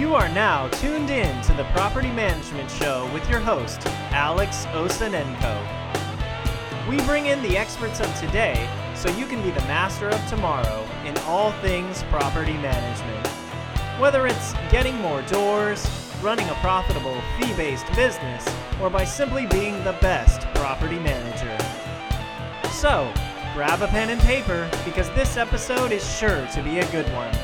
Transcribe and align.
You 0.00 0.14
are 0.14 0.30
now 0.30 0.66
tuned 0.68 1.10
in 1.10 1.42
to 1.42 1.52
the 1.52 1.64
Property 1.74 2.10
Management 2.10 2.70
Show 2.70 3.06
with 3.12 3.28
your 3.28 3.38
host, 3.38 3.86
Alex 4.12 4.64
Osenenko. 4.68 5.60
We 6.88 6.96
bring 7.02 7.26
in 7.26 7.42
the 7.42 7.58
experts 7.58 8.00
of 8.00 8.12
today 8.18 8.66
so 8.94 9.10
you 9.10 9.26
can 9.26 9.42
be 9.42 9.50
the 9.50 9.60
master 9.66 10.08
of 10.08 10.26
tomorrow 10.26 10.88
in 11.04 11.14
all 11.26 11.52
things 11.60 12.02
property 12.04 12.54
management. 12.54 13.26
Whether 14.00 14.26
it's 14.26 14.54
getting 14.70 14.98
more 15.02 15.20
doors, 15.20 15.86
running 16.22 16.48
a 16.48 16.54
profitable 16.54 17.20
fee 17.38 17.52
based 17.52 17.86
business, 17.94 18.48
or 18.80 18.88
by 18.88 19.04
simply 19.04 19.44
being 19.48 19.84
the 19.84 19.98
best 20.00 20.40
property 20.54 20.98
manager. 20.98 21.58
So, 22.70 23.12
grab 23.52 23.82
a 23.82 23.88
pen 23.88 24.08
and 24.08 24.20
paper 24.22 24.66
because 24.86 25.10
this 25.10 25.36
episode 25.36 25.92
is 25.92 26.02
sure 26.18 26.46
to 26.54 26.62
be 26.62 26.78
a 26.78 26.90
good 26.90 27.12
one. 27.12 27.34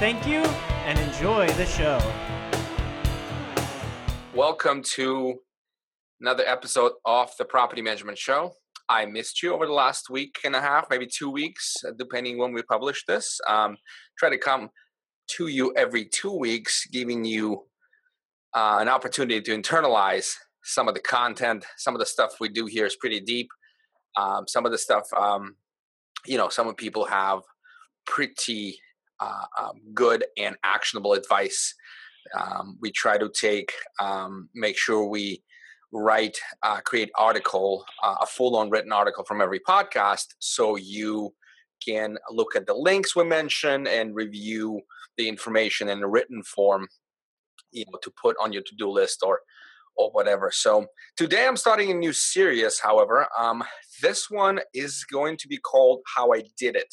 Thank 0.00 0.26
you 0.26 0.42
and 0.84 0.98
enjoy 0.98 1.48
the 1.54 1.64
show. 1.64 1.98
Welcome 4.34 4.82
to 4.82 5.40
another 6.20 6.44
episode 6.46 6.92
of 7.06 7.30
the 7.38 7.46
Property 7.46 7.80
Management 7.80 8.18
Show. 8.18 8.52
I 8.90 9.06
missed 9.06 9.42
you 9.42 9.54
over 9.54 9.64
the 9.64 9.72
last 9.72 10.10
week 10.10 10.36
and 10.44 10.54
a 10.54 10.60
half, 10.60 10.88
maybe 10.90 11.06
two 11.06 11.30
weeks, 11.30 11.74
depending 11.98 12.36
when 12.36 12.52
we 12.52 12.60
publish 12.62 13.02
this. 13.08 13.40
Um, 13.48 13.78
try 14.18 14.28
to 14.28 14.36
come 14.36 14.68
to 15.38 15.46
you 15.46 15.72
every 15.74 16.04
two 16.04 16.36
weeks, 16.36 16.86
giving 16.92 17.24
you 17.24 17.62
uh, 18.52 18.76
an 18.78 18.88
opportunity 18.88 19.40
to 19.40 19.58
internalize 19.58 20.34
some 20.64 20.86
of 20.86 20.92
the 20.92 21.00
content. 21.00 21.64
Some 21.78 21.94
of 21.94 21.98
the 21.98 22.06
stuff 22.06 22.32
we 22.40 22.50
do 22.50 22.66
here 22.66 22.84
is 22.84 22.96
pretty 22.96 23.20
deep. 23.20 23.48
Um, 24.18 24.44
some 24.46 24.66
of 24.66 24.72
the 24.72 24.78
stuff, 24.78 25.04
um, 25.16 25.56
you 26.26 26.36
know, 26.36 26.50
some 26.50 26.68
of 26.68 26.76
people 26.76 27.06
have 27.06 27.40
pretty 28.06 28.78
uh, 29.20 29.44
um, 29.60 29.80
good 29.94 30.24
and 30.36 30.56
actionable 30.64 31.12
advice. 31.12 31.74
Um, 32.38 32.78
we 32.80 32.90
try 32.90 33.18
to 33.18 33.28
take, 33.28 33.72
um, 34.00 34.48
make 34.54 34.76
sure 34.78 35.06
we 35.06 35.42
write, 35.92 36.38
uh, 36.62 36.80
create 36.80 37.10
article, 37.16 37.84
uh, 38.02 38.16
a 38.20 38.26
full-on 38.26 38.70
written 38.70 38.92
article 38.92 39.24
from 39.24 39.40
every 39.40 39.60
podcast, 39.60 40.26
so 40.38 40.76
you 40.76 41.34
can 41.86 42.16
look 42.30 42.56
at 42.56 42.66
the 42.66 42.74
links 42.74 43.14
we 43.14 43.24
mention 43.24 43.86
and 43.86 44.14
review 44.14 44.80
the 45.16 45.28
information 45.28 45.88
in 45.88 46.00
written 46.00 46.42
form, 46.42 46.88
you 47.70 47.84
know, 47.90 47.98
to 48.02 48.10
put 48.10 48.36
on 48.42 48.52
your 48.52 48.62
to-do 48.62 48.88
list 48.90 49.22
or 49.22 49.40
or 49.96 50.10
whatever. 50.10 50.50
So 50.52 50.86
today 51.16 51.46
I'm 51.46 51.56
starting 51.56 51.92
a 51.92 51.94
new 51.94 52.12
series. 52.12 52.80
However, 52.80 53.28
um, 53.38 53.62
this 54.02 54.28
one 54.28 54.58
is 54.72 55.04
going 55.04 55.36
to 55.36 55.46
be 55.46 55.58
called 55.58 56.00
"How 56.16 56.32
I 56.32 56.42
Did 56.58 56.74
It." 56.74 56.92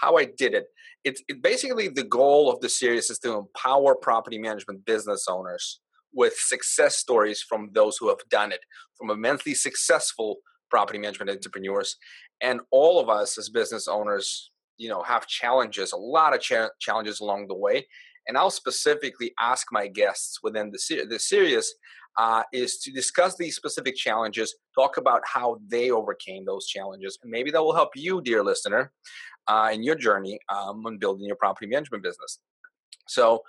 How 0.00 0.16
I 0.16 0.24
did 0.24 0.54
it. 0.54 0.66
It's 1.04 1.22
it 1.28 1.42
basically 1.42 1.88
the 1.88 2.04
goal 2.04 2.50
of 2.50 2.60
the 2.60 2.68
series 2.68 3.10
is 3.10 3.18
to 3.20 3.32
empower 3.34 3.94
property 3.94 4.38
management 4.38 4.84
business 4.84 5.26
owners 5.28 5.80
with 6.12 6.34
success 6.36 6.96
stories 6.96 7.42
from 7.42 7.70
those 7.72 7.96
who 7.96 8.08
have 8.08 8.18
done 8.30 8.52
it, 8.52 8.60
from 8.98 9.10
immensely 9.10 9.54
successful 9.54 10.36
property 10.70 10.98
management 10.98 11.30
entrepreneurs, 11.30 11.96
and 12.40 12.60
all 12.70 13.00
of 13.00 13.08
us 13.08 13.38
as 13.38 13.48
business 13.48 13.88
owners, 13.88 14.50
you 14.76 14.88
know, 14.88 15.02
have 15.02 15.26
challenges, 15.26 15.92
a 15.92 15.96
lot 15.96 16.34
of 16.34 16.40
cha- 16.40 16.70
challenges 16.80 17.20
along 17.20 17.48
the 17.48 17.56
way. 17.56 17.86
And 18.28 18.36
I'll 18.36 18.50
specifically 18.50 19.32
ask 19.40 19.66
my 19.72 19.88
guests 19.88 20.38
within 20.42 20.70
the, 20.70 20.78
ser- 20.78 21.06
the 21.06 21.18
series 21.18 21.74
uh, 22.18 22.42
is 22.52 22.78
to 22.78 22.92
discuss 22.92 23.36
these 23.36 23.56
specific 23.56 23.96
challenges, 23.96 24.54
talk 24.74 24.96
about 24.96 25.22
how 25.24 25.58
they 25.68 25.90
overcame 25.90 26.44
those 26.44 26.66
challenges, 26.66 27.18
and 27.22 27.30
maybe 27.30 27.50
that 27.50 27.62
will 27.62 27.74
help 27.74 27.90
you, 27.94 28.20
dear 28.20 28.42
listener, 28.42 28.92
uh, 29.50 29.70
in 29.72 29.82
your 29.82 29.96
journey 29.96 30.38
um, 30.48 30.86
on 30.86 30.98
building 30.98 31.26
your 31.26 31.36
property 31.36 31.66
management 31.66 32.04
business. 32.04 32.38
So, 33.08 33.42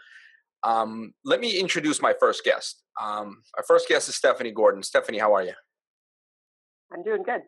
um, 0.64 1.14
let 1.24 1.40
me 1.40 1.60
introduce 1.60 2.02
my 2.02 2.14
first 2.20 2.44
guest. 2.44 2.84
Um, 3.02 3.44
our 3.58 3.64
first 3.64 3.88
guest 3.88 4.10
is 4.10 4.16
Stephanie 4.16 4.52
Gordon. 4.52 4.84
Stephanie, 4.84 5.20
how 5.20 5.34
are 5.36 5.44
you? 5.44 5.54
I'm 6.94 7.04
doing 7.04 7.24
good. 7.24 7.42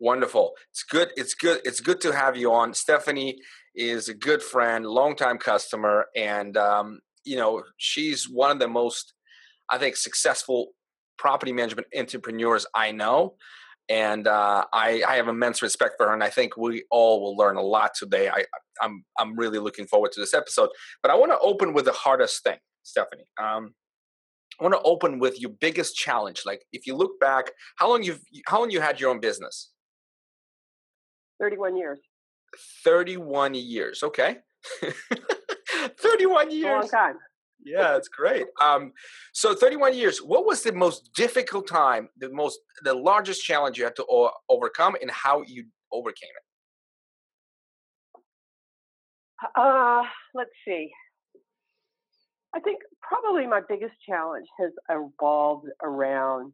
Wonderful. 0.00 0.52
It's 0.70 0.82
good. 0.82 1.10
It's 1.16 1.34
good. 1.34 1.60
It's 1.64 1.80
good 1.80 2.00
to 2.02 2.12
have 2.12 2.36
you 2.36 2.52
on. 2.52 2.74
Stephanie 2.74 3.38
is 3.74 4.08
a 4.08 4.14
good 4.14 4.42
friend, 4.42 4.84
longtime 4.84 5.38
customer, 5.38 6.06
and 6.16 6.56
um, 6.56 7.00
you 7.24 7.36
know 7.36 7.62
she's 7.76 8.28
one 8.28 8.50
of 8.50 8.58
the 8.58 8.68
most, 8.68 9.14
I 9.68 9.78
think, 9.78 9.96
successful 9.96 10.68
property 11.18 11.52
management 11.52 11.86
entrepreneurs 11.96 12.66
I 12.74 12.92
know 12.92 13.34
and 13.90 14.28
uh, 14.28 14.64
I, 14.72 15.02
I, 15.06 15.16
have 15.16 15.26
immense 15.26 15.62
respect 15.62 15.94
for 15.96 16.06
her, 16.06 16.14
and 16.14 16.22
I 16.22 16.30
think 16.30 16.56
we 16.56 16.84
all 16.92 17.20
will 17.20 17.36
learn 17.36 17.56
a 17.56 17.62
lot 17.62 17.90
today. 17.92 18.28
I, 18.28 18.38
am 18.38 18.44
I'm, 18.80 19.04
I'm 19.18 19.36
really 19.36 19.58
looking 19.58 19.86
forward 19.86 20.12
to 20.12 20.20
this 20.20 20.32
episode. 20.32 20.68
But 21.02 21.10
I 21.10 21.16
want 21.16 21.32
to 21.32 21.38
open 21.40 21.74
with 21.74 21.86
the 21.86 21.92
hardest 21.92 22.44
thing, 22.44 22.58
Stephanie. 22.84 23.24
Um, 23.36 23.74
I 24.60 24.62
want 24.62 24.74
to 24.74 24.82
open 24.82 25.18
with 25.18 25.40
your 25.40 25.50
biggest 25.50 25.96
challenge. 25.96 26.42
Like, 26.46 26.62
if 26.72 26.86
you 26.86 26.94
look 26.94 27.18
back, 27.18 27.50
how 27.76 27.88
long 27.90 28.04
you've 28.04 28.20
how 28.46 28.60
long 28.60 28.70
you 28.70 28.80
had 28.80 29.00
your 29.00 29.10
own 29.10 29.18
business? 29.18 29.70
Thirty-one 31.40 31.76
years. 31.76 31.98
Thirty-one 32.84 33.54
years. 33.54 34.04
Okay. 34.04 34.36
Thirty-one 35.98 36.52
years. 36.52 36.64
A 36.64 36.78
long 36.78 36.88
time 36.88 37.14
yeah, 37.64 37.96
it's 37.96 38.08
great. 38.08 38.46
Um, 38.60 38.92
so 39.32 39.54
31 39.54 39.96
years. 39.96 40.18
What 40.18 40.46
was 40.46 40.62
the 40.62 40.72
most 40.72 41.10
difficult 41.14 41.68
time, 41.68 42.08
the 42.18 42.30
most, 42.30 42.60
the 42.82 42.94
largest 42.94 43.44
challenge 43.44 43.78
you 43.78 43.84
had 43.84 43.96
to 43.96 44.06
o- 44.10 44.32
overcome, 44.48 44.96
and 45.00 45.10
how 45.10 45.42
you 45.42 45.66
overcame 45.92 46.30
it? 46.30 46.44
Uh, 49.56 50.02
let's 50.34 50.50
see. 50.66 50.90
I 52.54 52.60
think 52.60 52.80
probably 53.00 53.46
my 53.46 53.60
biggest 53.68 53.94
challenge 54.06 54.46
has 54.58 54.72
evolved 54.88 55.68
around 55.82 56.52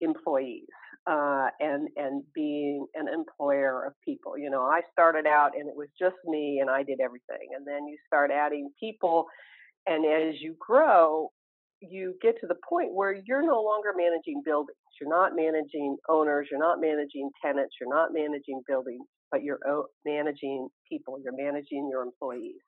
employees 0.00 0.66
uh, 1.06 1.48
and 1.60 1.88
and 1.96 2.24
being 2.34 2.86
an 2.94 3.06
employer 3.08 3.86
of 3.86 3.92
people. 4.04 4.36
You 4.36 4.50
know, 4.50 4.62
I 4.62 4.80
started 4.92 5.26
out 5.26 5.52
and 5.56 5.68
it 5.68 5.76
was 5.76 5.88
just 5.98 6.16
me 6.24 6.58
and 6.60 6.68
I 6.68 6.82
did 6.82 7.00
everything, 7.00 7.48
and 7.56 7.66
then 7.66 7.86
you 7.86 7.96
start 8.06 8.30
adding 8.30 8.70
people 8.80 9.26
and 9.86 10.04
as 10.04 10.40
you 10.40 10.56
grow, 10.58 11.30
you 11.80 12.14
get 12.22 12.40
to 12.40 12.46
the 12.46 12.56
point 12.68 12.94
where 12.94 13.14
you're 13.26 13.46
no 13.46 13.60
longer 13.62 13.92
managing 13.96 14.42
buildings. 14.44 14.76
You're 15.00 15.10
not 15.10 15.36
managing 15.36 15.96
owners. 16.08 16.48
You're 16.50 16.60
not 16.60 16.80
managing 16.80 17.30
tenants. 17.44 17.74
You're 17.80 17.94
not 17.94 18.12
managing 18.12 18.62
buildings, 18.66 19.06
but 19.30 19.42
you're 19.42 19.58
managing 20.04 20.68
people. 20.90 21.18
You're 21.22 21.36
managing 21.36 21.88
your 21.90 22.02
employees. 22.02 22.60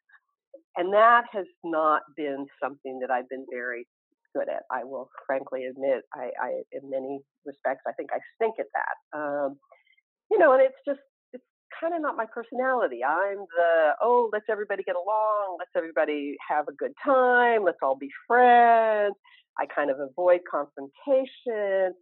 And 0.76 0.92
that 0.92 1.24
has 1.32 1.46
not 1.64 2.02
been 2.16 2.46
something 2.62 2.98
that 3.00 3.10
I've 3.10 3.28
been 3.28 3.46
very 3.50 3.86
good 4.34 4.48
at. 4.48 4.62
I 4.70 4.84
will 4.84 5.08
frankly 5.26 5.64
admit, 5.64 6.02
I, 6.14 6.30
I 6.40 6.48
in 6.72 6.90
many 6.90 7.20
respects, 7.44 7.82
I 7.86 7.92
think 7.92 8.10
I 8.12 8.18
stink 8.36 8.56
at 8.60 8.66
that. 8.74 9.18
Um, 9.18 9.58
you 10.30 10.38
know, 10.38 10.52
and 10.52 10.62
it's 10.62 10.78
just 10.86 11.00
kind 11.80 11.94
of 11.94 12.02
not 12.02 12.16
my 12.16 12.26
personality. 12.26 13.04
I'm 13.04 13.38
the, 13.38 13.92
oh, 14.02 14.30
let's 14.32 14.46
everybody 14.50 14.82
get 14.82 14.96
along, 14.96 15.56
let's 15.58 15.70
everybody 15.76 16.36
have 16.48 16.68
a 16.68 16.72
good 16.72 16.92
time, 17.04 17.64
let's 17.64 17.78
all 17.82 17.96
be 17.96 18.10
friends. 18.26 19.14
I 19.58 19.66
kind 19.66 19.90
of 19.90 19.98
avoid 20.00 20.40
confrontation. 20.50 21.94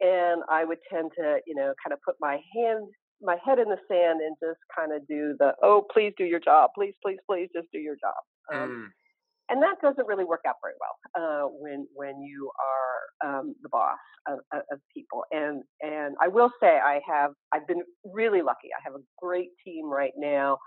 And 0.00 0.42
I 0.50 0.64
would 0.64 0.78
tend 0.92 1.12
to, 1.18 1.38
you 1.46 1.54
know, 1.54 1.72
kind 1.82 1.92
of 1.92 2.00
put 2.04 2.16
my 2.20 2.38
hand, 2.54 2.86
my 3.22 3.36
head 3.44 3.58
in 3.58 3.68
the 3.68 3.78
sand 3.88 4.20
and 4.20 4.36
just 4.42 4.58
kind 4.76 4.92
of 4.92 5.06
do 5.06 5.36
the, 5.38 5.52
oh, 5.62 5.86
please 5.92 6.12
do 6.18 6.24
your 6.24 6.40
job. 6.40 6.70
Please, 6.74 6.94
please, 7.02 7.18
please 7.30 7.48
just 7.54 7.68
do 7.72 7.78
your 7.78 7.94
job. 7.94 8.14
Um, 8.52 8.68
mm 8.68 9.03
and 9.50 9.62
that 9.62 9.76
doesn't 9.82 10.06
really 10.06 10.24
work 10.24 10.40
out 10.46 10.56
very 10.62 10.74
well 10.80 10.96
uh, 11.22 11.48
when 11.48 11.86
when 11.94 12.22
you 12.22 12.50
are 12.58 13.38
um, 13.38 13.54
the 13.62 13.68
boss 13.68 13.98
of, 14.26 14.38
of, 14.52 14.78
people. 14.94 15.24
And 15.30 15.62
and 15.80 16.14
I 16.20 16.28
will 16.28 16.50
say 16.60 16.78
I 16.78 17.00
have 17.06 17.32
I've 17.52 17.66
been 17.66 17.82
really 18.04 18.42
lucky. 18.42 18.68
I 18.76 18.82
have 18.84 18.94
a 18.94 19.04
great 19.20 19.50
team 19.64 19.86
right 19.90 20.12
now. 20.16 20.58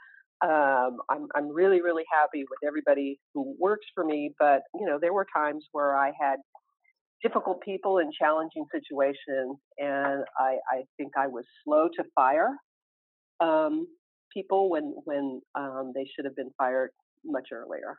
Um, 0.43 0.97
I'm 1.09 1.27
I'm 1.35 1.49
really 1.49 1.81
really 1.81 2.03
happy 2.11 2.43
with 2.49 2.59
everybody 2.67 3.19
who 3.33 3.55
works 3.59 3.85
for 3.95 4.05
me. 4.05 4.33
But 4.39 4.61
you 4.75 4.85
know 4.85 4.99
there 5.01 5.13
were 5.13 5.25
times 5.35 5.65
where 5.71 5.97
I 5.97 6.11
had 6.19 6.37
difficult 7.23 7.61
people 7.61 7.97
in 7.97 8.11
challenging 8.11 8.65
situations, 8.71 9.57
and 9.79 10.23
I 10.37 10.57
I 10.71 10.83
think 10.97 11.13
I 11.17 11.27
was 11.27 11.45
slow 11.63 11.87
to 11.97 12.03
fire 12.13 12.55
um, 13.39 13.87
people 14.31 14.69
when 14.69 14.93
when 15.05 15.41
um, 15.55 15.93
they 15.95 16.07
should 16.15 16.25
have 16.25 16.35
been 16.35 16.51
fired 16.59 16.91
much 17.25 17.47
earlier. 17.51 17.97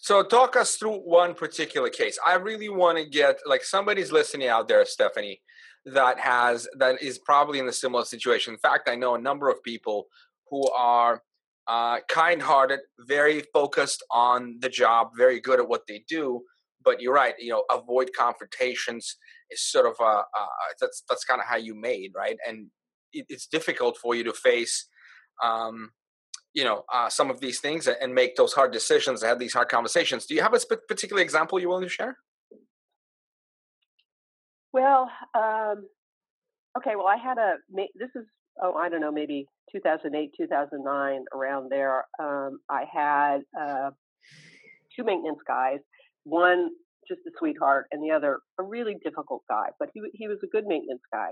So 0.00 0.22
talk 0.22 0.54
us 0.56 0.76
through 0.76 1.00
one 1.00 1.34
particular 1.34 1.90
case. 1.90 2.18
I 2.24 2.34
really 2.34 2.68
want 2.68 2.98
to 2.98 3.04
get 3.04 3.40
like 3.46 3.64
somebody's 3.64 4.12
listening 4.12 4.46
out 4.46 4.68
there, 4.68 4.84
Stephanie, 4.84 5.40
that 5.84 6.20
has 6.20 6.68
that 6.78 7.02
is 7.02 7.18
probably 7.18 7.58
in 7.58 7.68
a 7.68 7.72
similar 7.72 8.04
situation. 8.04 8.54
In 8.54 8.60
fact, 8.60 8.88
I 8.88 8.94
know 8.94 9.16
a 9.16 9.20
number 9.20 9.50
of 9.50 9.62
people 9.64 10.06
who 10.50 10.70
are 10.70 11.22
uh, 11.66 11.98
kind-hearted, 12.08 12.80
very 13.00 13.42
focused 13.52 14.02
on 14.10 14.58
the 14.60 14.68
job, 14.68 15.10
very 15.16 15.40
good 15.40 15.58
at 15.58 15.68
what 15.68 15.82
they 15.88 16.04
do. 16.08 16.42
But 16.84 17.02
you're 17.02 17.12
right. 17.12 17.34
You 17.38 17.50
know, 17.50 17.64
avoid 17.70 18.10
confrontations 18.16 19.16
is 19.50 19.62
sort 19.62 19.84
of 19.84 19.94
a, 20.00 20.04
uh, 20.04 20.46
that's 20.80 21.02
that's 21.08 21.24
kind 21.24 21.40
of 21.40 21.46
how 21.46 21.56
you 21.56 21.74
made 21.74 22.12
right, 22.14 22.36
and 22.46 22.68
it, 23.12 23.26
it's 23.28 23.48
difficult 23.48 23.98
for 23.98 24.14
you 24.14 24.22
to 24.24 24.32
face 24.32 24.88
um, 25.42 25.90
you 26.54 26.64
know 26.64 26.84
uh, 26.92 27.08
some 27.08 27.30
of 27.30 27.40
these 27.40 27.60
things 27.60 27.88
and 27.88 28.14
make 28.14 28.36
those 28.36 28.52
hard 28.52 28.72
decisions, 28.72 29.22
have 29.22 29.38
these 29.38 29.52
hard 29.52 29.68
conversations. 29.68 30.26
Do 30.26 30.34
you 30.34 30.42
have 30.42 30.54
a 30.54 30.60
particular 30.88 31.22
example 31.22 31.58
you're 31.58 31.68
willing 31.68 31.84
to 31.84 31.90
share? 31.90 32.16
Well, 34.72 35.10
um, 35.34 35.86
okay. 36.76 36.96
Well, 36.96 37.06
I 37.06 37.16
had 37.16 37.38
a. 37.38 37.54
This 37.94 38.10
is 38.14 38.26
oh, 38.62 38.74
I 38.74 38.88
don't 38.88 39.00
know, 39.00 39.12
maybe 39.12 39.46
2008, 39.72 40.30
2009, 40.36 41.24
around 41.34 41.70
there. 41.70 42.04
Um, 42.20 42.58
I 42.68 42.84
had 42.92 43.38
uh, 43.58 43.90
two 44.94 45.04
maintenance 45.04 45.40
guys. 45.46 45.78
One 46.24 46.70
just 47.08 47.20
a 47.26 47.30
sweetheart, 47.38 47.86
and 47.90 48.02
the 48.02 48.14
other 48.14 48.40
a 48.58 48.62
really 48.62 48.96
difficult 49.02 49.42
guy. 49.48 49.68
But 49.78 49.88
he 49.94 50.02
he 50.12 50.28
was 50.28 50.38
a 50.42 50.46
good 50.46 50.66
maintenance 50.66 51.02
guy, 51.12 51.30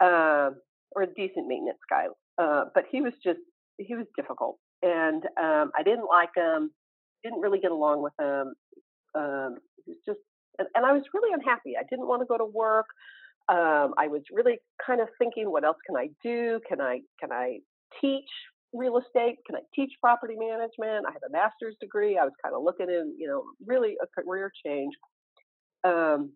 um, 0.00 0.56
or 0.92 1.02
a 1.02 1.14
decent 1.14 1.46
maintenance 1.46 1.78
guy. 1.90 2.06
Uh, 2.38 2.64
but 2.74 2.84
he 2.90 3.00
was 3.00 3.12
just 3.22 3.40
he 3.78 3.94
was 3.94 4.06
difficult, 4.16 4.58
and 4.82 5.24
um, 5.40 5.70
I 5.76 5.82
didn't 5.84 6.06
like 6.08 6.30
him. 6.36 6.70
Didn't 7.22 7.40
really 7.40 7.60
get 7.60 7.70
along 7.70 8.02
with 8.02 8.12
him. 8.20 8.54
Um, 9.14 9.56
just, 10.06 10.20
and, 10.58 10.68
and 10.74 10.84
I 10.84 10.92
was 10.92 11.02
really 11.14 11.32
unhappy. 11.32 11.74
I 11.78 11.84
didn't 11.88 12.06
want 12.06 12.22
to 12.22 12.26
go 12.26 12.36
to 12.36 12.44
work. 12.44 12.86
Um, 13.48 13.94
I 13.98 14.08
was 14.08 14.22
really 14.32 14.58
kind 14.84 15.00
of 15.00 15.08
thinking, 15.18 15.50
what 15.50 15.64
else 15.64 15.76
can 15.86 15.96
I 15.96 16.08
do? 16.22 16.60
Can 16.68 16.80
I 16.80 17.00
can 17.20 17.32
I 17.32 17.58
teach 18.00 18.28
real 18.72 18.98
estate? 18.98 19.36
Can 19.46 19.56
I 19.56 19.60
teach 19.74 19.92
property 20.00 20.34
management? 20.36 21.06
I 21.06 21.12
have 21.12 21.22
a 21.28 21.32
master's 21.32 21.76
degree. 21.80 22.18
I 22.18 22.24
was 22.24 22.32
kind 22.42 22.54
of 22.54 22.62
looking 22.62 22.88
in, 22.88 23.14
you 23.18 23.28
know, 23.28 23.44
really 23.66 23.96
a 24.02 24.22
career 24.22 24.50
change. 24.64 24.92
Um, 25.84 26.32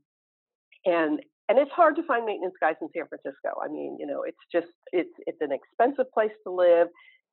and 0.84 1.20
and 1.48 1.58
it's 1.58 1.70
hard 1.72 1.96
to 1.96 2.02
find 2.02 2.26
maintenance 2.26 2.54
guys 2.60 2.74
in 2.80 2.88
San 2.94 3.08
Francisco. 3.08 3.58
I 3.62 3.68
mean, 3.68 3.96
you 3.98 4.06
know, 4.06 4.22
it's 4.22 4.38
just 4.52 4.72
it's 4.92 5.12
it's 5.26 5.40
an 5.40 5.50
expensive 5.50 6.10
place 6.12 6.32
to 6.46 6.52
live, 6.52 6.88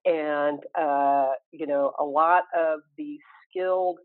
and 0.06 0.60
uh, 0.80 1.31
you 1.52 1.68
know, 1.68 1.94
a 2.00 2.04
lot 2.04 2.44
of 2.57 2.80
the 2.98 3.18
skilled, 3.50 3.98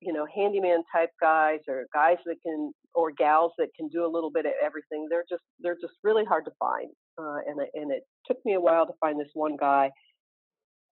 you 0.00 0.12
know, 0.12 0.26
handyman 0.34 0.82
type 0.94 1.10
guys 1.20 1.60
or 1.68 1.86
guys 1.94 2.18
that 2.26 2.36
can 2.44 2.72
or 2.94 3.10
gals 3.10 3.52
that 3.58 3.68
can 3.76 3.88
do 3.88 4.06
a 4.06 4.10
little 4.10 4.30
bit 4.30 4.46
of 4.46 4.52
everything. 4.62 5.06
They're 5.10 5.24
just 5.28 5.42
they're 5.60 5.78
just 5.80 5.94
really 6.02 6.24
hard 6.24 6.44
to 6.46 6.52
find, 6.58 6.90
uh, 7.18 7.38
and 7.46 7.60
and 7.74 7.92
it 7.92 8.02
took 8.26 8.38
me 8.44 8.54
a 8.54 8.60
while 8.60 8.86
to 8.86 8.92
find 9.00 9.20
this 9.20 9.30
one 9.34 9.56
guy 9.58 9.90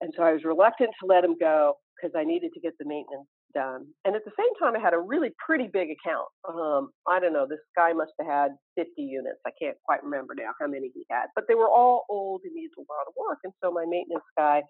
and 0.02 0.12
so 0.16 0.24
I 0.24 0.32
was 0.32 0.44
reluctant 0.44 0.90
to 1.00 1.06
let 1.06 1.24
him 1.24 1.36
go 1.40 1.74
because 1.96 2.14
I 2.18 2.24
needed 2.24 2.50
to 2.54 2.60
get 2.60 2.74
the 2.78 2.84
maintenance 2.84 3.28
done. 3.54 3.86
And 4.04 4.14
at 4.16 4.24
the 4.24 4.32
same 4.38 4.52
time, 4.60 4.76
I 4.76 4.80
had 4.82 4.94
a 4.94 4.98
really 4.98 5.30
pretty 5.44 5.68
big 5.72 5.88
account. 5.90 6.28
Um, 6.48 6.90
I 7.06 7.20
don't 7.20 7.32
know, 7.32 7.46
this 7.48 7.60
guy 7.76 7.92
must 7.92 8.12
have 8.20 8.28
had 8.28 8.50
50 8.76 8.90
units. 9.02 9.38
I 9.46 9.50
can't 9.60 9.76
quite 9.84 10.02
remember 10.02 10.34
now 10.36 10.52
how 10.60 10.66
many 10.66 10.90
he 10.94 11.04
had, 11.10 11.26
but 11.34 11.44
they 11.48 11.54
were 11.54 11.68
all 11.68 12.04
old 12.08 12.42
and 12.44 12.54
needed 12.54 12.72
a 12.78 12.80
lot 12.80 13.06
of 13.06 13.14
work. 13.16 13.38
And 13.44 13.52
so 13.62 13.70
my 13.70 13.84
maintenance 13.86 14.24
guy, 14.36 14.62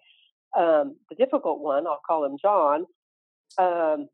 um, 0.57 0.95
the 1.09 1.15
difficult 1.15 1.61
one, 1.61 1.87
I'll 1.87 2.01
call 2.07 2.25
him 2.25 2.37
John. 2.41 2.85
Um, 3.57 4.07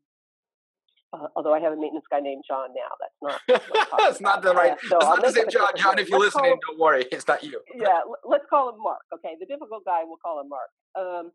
uh, 1.12 1.26
although 1.34 1.52
I 1.52 1.58
have 1.58 1.72
a 1.72 1.76
maintenance 1.76 2.04
guy 2.10 2.20
named 2.20 2.44
John 2.46 2.68
now, 2.70 2.94
that's 3.00 3.40
not. 3.48 3.62
That's 3.98 4.20
not 4.20 4.42
the 4.42 4.54
right. 4.54 4.78
so 4.88 4.98
not 4.98 5.22
the 5.22 5.32
same 5.32 5.48
John. 5.50 5.70
John, 5.76 5.98
if 5.98 6.08
you're 6.08 6.20
listening, 6.20 6.52
him, 6.52 6.58
don't 6.68 6.78
worry, 6.78 7.04
it's 7.10 7.26
not 7.26 7.42
you. 7.42 7.60
yeah, 7.74 8.00
let's 8.24 8.44
call 8.48 8.68
him 8.68 8.80
Mark. 8.80 9.02
Okay, 9.14 9.34
the 9.40 9.46
difficult 9.46 9.84
guy, 9.84 10.02
we'll 10.04 10.18
call 10.24 10.40
him 10.40 10.48
Mark. 10.48 10.70
Um, 10.96 11.32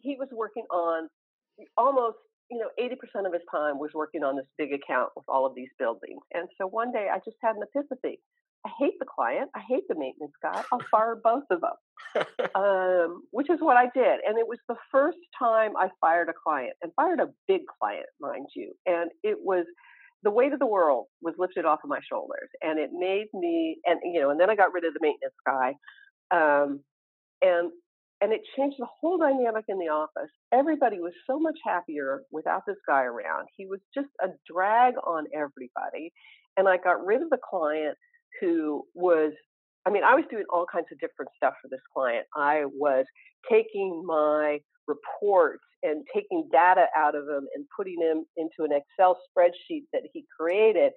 he 0.00 0.16
was 0.16 0.28
working 0.32 0.64
on 0.70 1.08
almost, 1.76 2.16
you 2.50 2.58
know, 2.58 2.68
80% 2.78 3.26
of 3.26 3.32
his 3.32 3.42
time 3.50 3.78
was 3.78 3.90
working 3.94 4.22
on 4.22 4.36
this 4.36 4.46
big 4.58 4.72
account 4.72 5.10
with 5.16 5.24
all 5.28 5.46
of 5.46 5.54
these 5.54 5.68
buildings. 5.78 6.20
And 6.32 6.48
so 6.58 6.66
one 6.66 6.92
day 6.92 7.08
I 7.12 7.18
just 7.18 7.36
had 7.42 7.56
an 7.56 7.62
epiphany. 7.62 8.18
I 8.66 8.70
hate 8.78 8.98
the 8.98 9.06
client. 9.06 9.50
I 9.54 9.60
hate 9.66 9.84
the 9.88 9.94
maintenance 9.94 10.34
guy. 10.42 10.62
I'll 10.70 10.82
fire 10.90 11.16
both 11.22 11.44
of 11.50 11.62
them, 11.62 12.26
um, 12.54 13.22
which 13.30 13.48
is 13.48 13.58
what 13.60 13.76
I 13.76 13.84
did. 13.94 14.20
And 14.26 14.38
it 14.38 14.46
was 14.46 14.58
the 14.68 14.76
first 14.92 15.18
time 15.38 15.72
I 15.78 15.88
fired 16.00 16.28
a 16.28 16.34
client 16.34 16.74
and 16.82 16.92
fired 16.94 17.20
a 17.20 17.30
big 17.48 17.62
client, 17.80 18.06
mind 18.20 18.48
you. 18.54 18.72
And 18.84 19.10
it 19.22 19.38
was 19.40 19.64
the 20.22 20.30
weight 20.30 20.52
of 20.52 20.58
the 20.58 20.66
world 20.66 21.06
was 21.22 21.34
lifted 21.38 21.64
off 21.64 21.80
of 21.82 21.88
my 21.88 22.00
shoulders, 22.08 22.50
and 22.60 22.78
it 22.78 22.90
made 22.92 23.28
me. 23.32 23.78
And 23.86 23.98
you 24.04 24.20
know, 24.20 24.30
and 24.30 24.38
then 24.38 24.50
I 24.50 24.56
got 24.56 24.72
rid 24.72 24.84
of 24.84 24.92
the 24.92 25.00
maintenance 25.00 25.34
guy, 25.46 25.74
um, 26.30 26.80
and 27.40 27.70
and 28.20 28.32
it 28.32 28.42
changed 28.56 28.76
the 28.78 28.86
whole 29.00 29.18
dynamic 29.18 29.64
in 29.68 29.78
the 29.78 29.88
office. 29.88 30.30
Everybody 30.52 30.98
was 31.00 31.12
so 31.26 31.38
much 31.38 31.58
happier 31.64 32.22
without 32.30 32.62
this 32.66 32.76
guy 32.86 33.04
around. 33.04 33.48
He 33.56 33.66
was 33.66 33.80
just 33.94 34.08
a 34.22 34.28
drag 34.50 34.94
on 35.06 35.24
everybody. 35.34 36.12
And 36.56 36.68
I 36.68 36.76
got 36.76 37.04
rid 37.04 37.22
of 37.22 37.30
the 37.30 37.38
client 37.48 37.96
who 38.40 38.84
was, 38.94 39.32
I 39.86 39.90
mean, 39.90 40.04
I 40.04 40.14
was 40.14 40.24
doing 40.30 40.44
all 40.52 40.66
kinds 40.70 40.86
of 40.92 41.00
different 41.00 41.30
stuff 41.36 41.54
for 41.62 41.68
this 41.68 41.80
client. 41.94 42.26
I 42.36 42.64
was 42.66 43.06
taking 43.50 44.02
my 44.04 44.58
reports 44.86 45.64
and 45.82 46.04
taking 46.14 46.48
data 46.52 46.86
out 46.96 47.14
of 47.14 47.24
them 47.26 47.46
and 47.54 47.64
putting 47.74 47.98
them 47.98 48.24
into 48.36 48.68
an 48.68 48.70
Excel 48.72 49.18
spreadsheet 49.28 49.84
that 49.92 50.02
he 50.12 50.24
created. 50.38 50.92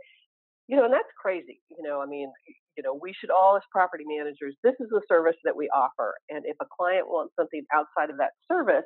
You 0.67 0.77
know, 0.77 0.85
and 0.85 0.93
that's 0.93 1.07
crazy. 1.21 1.61
You 1.77 1.83
know, 1.83 2.01
I 2.01 2.05
mean, 2.05 2.31
you 2.77 2.83
know, 2.83 2.97
we 2.99 3.13
should 3.19 3.29
all, 3.29 3.55
as 3.55 3.63
property 3.71 4.03
managers, 4.07 4.55
this 4.63 4.73
is 4.79 4.87
the 4.89 5.01
service 5.07 5.37
that 5.43 5.55
we 5.55 5.69
offer. 5.69 6.15
And 6.29 6.43
if 6.45 6.55
a 6.61 6.65
client 6.75 7.07
wants 7.07 7.33
something 7.39 7.63
outside 7.73 8.09
of 8.09 8.17
that 8.17 8.31
service, 8.51 8.85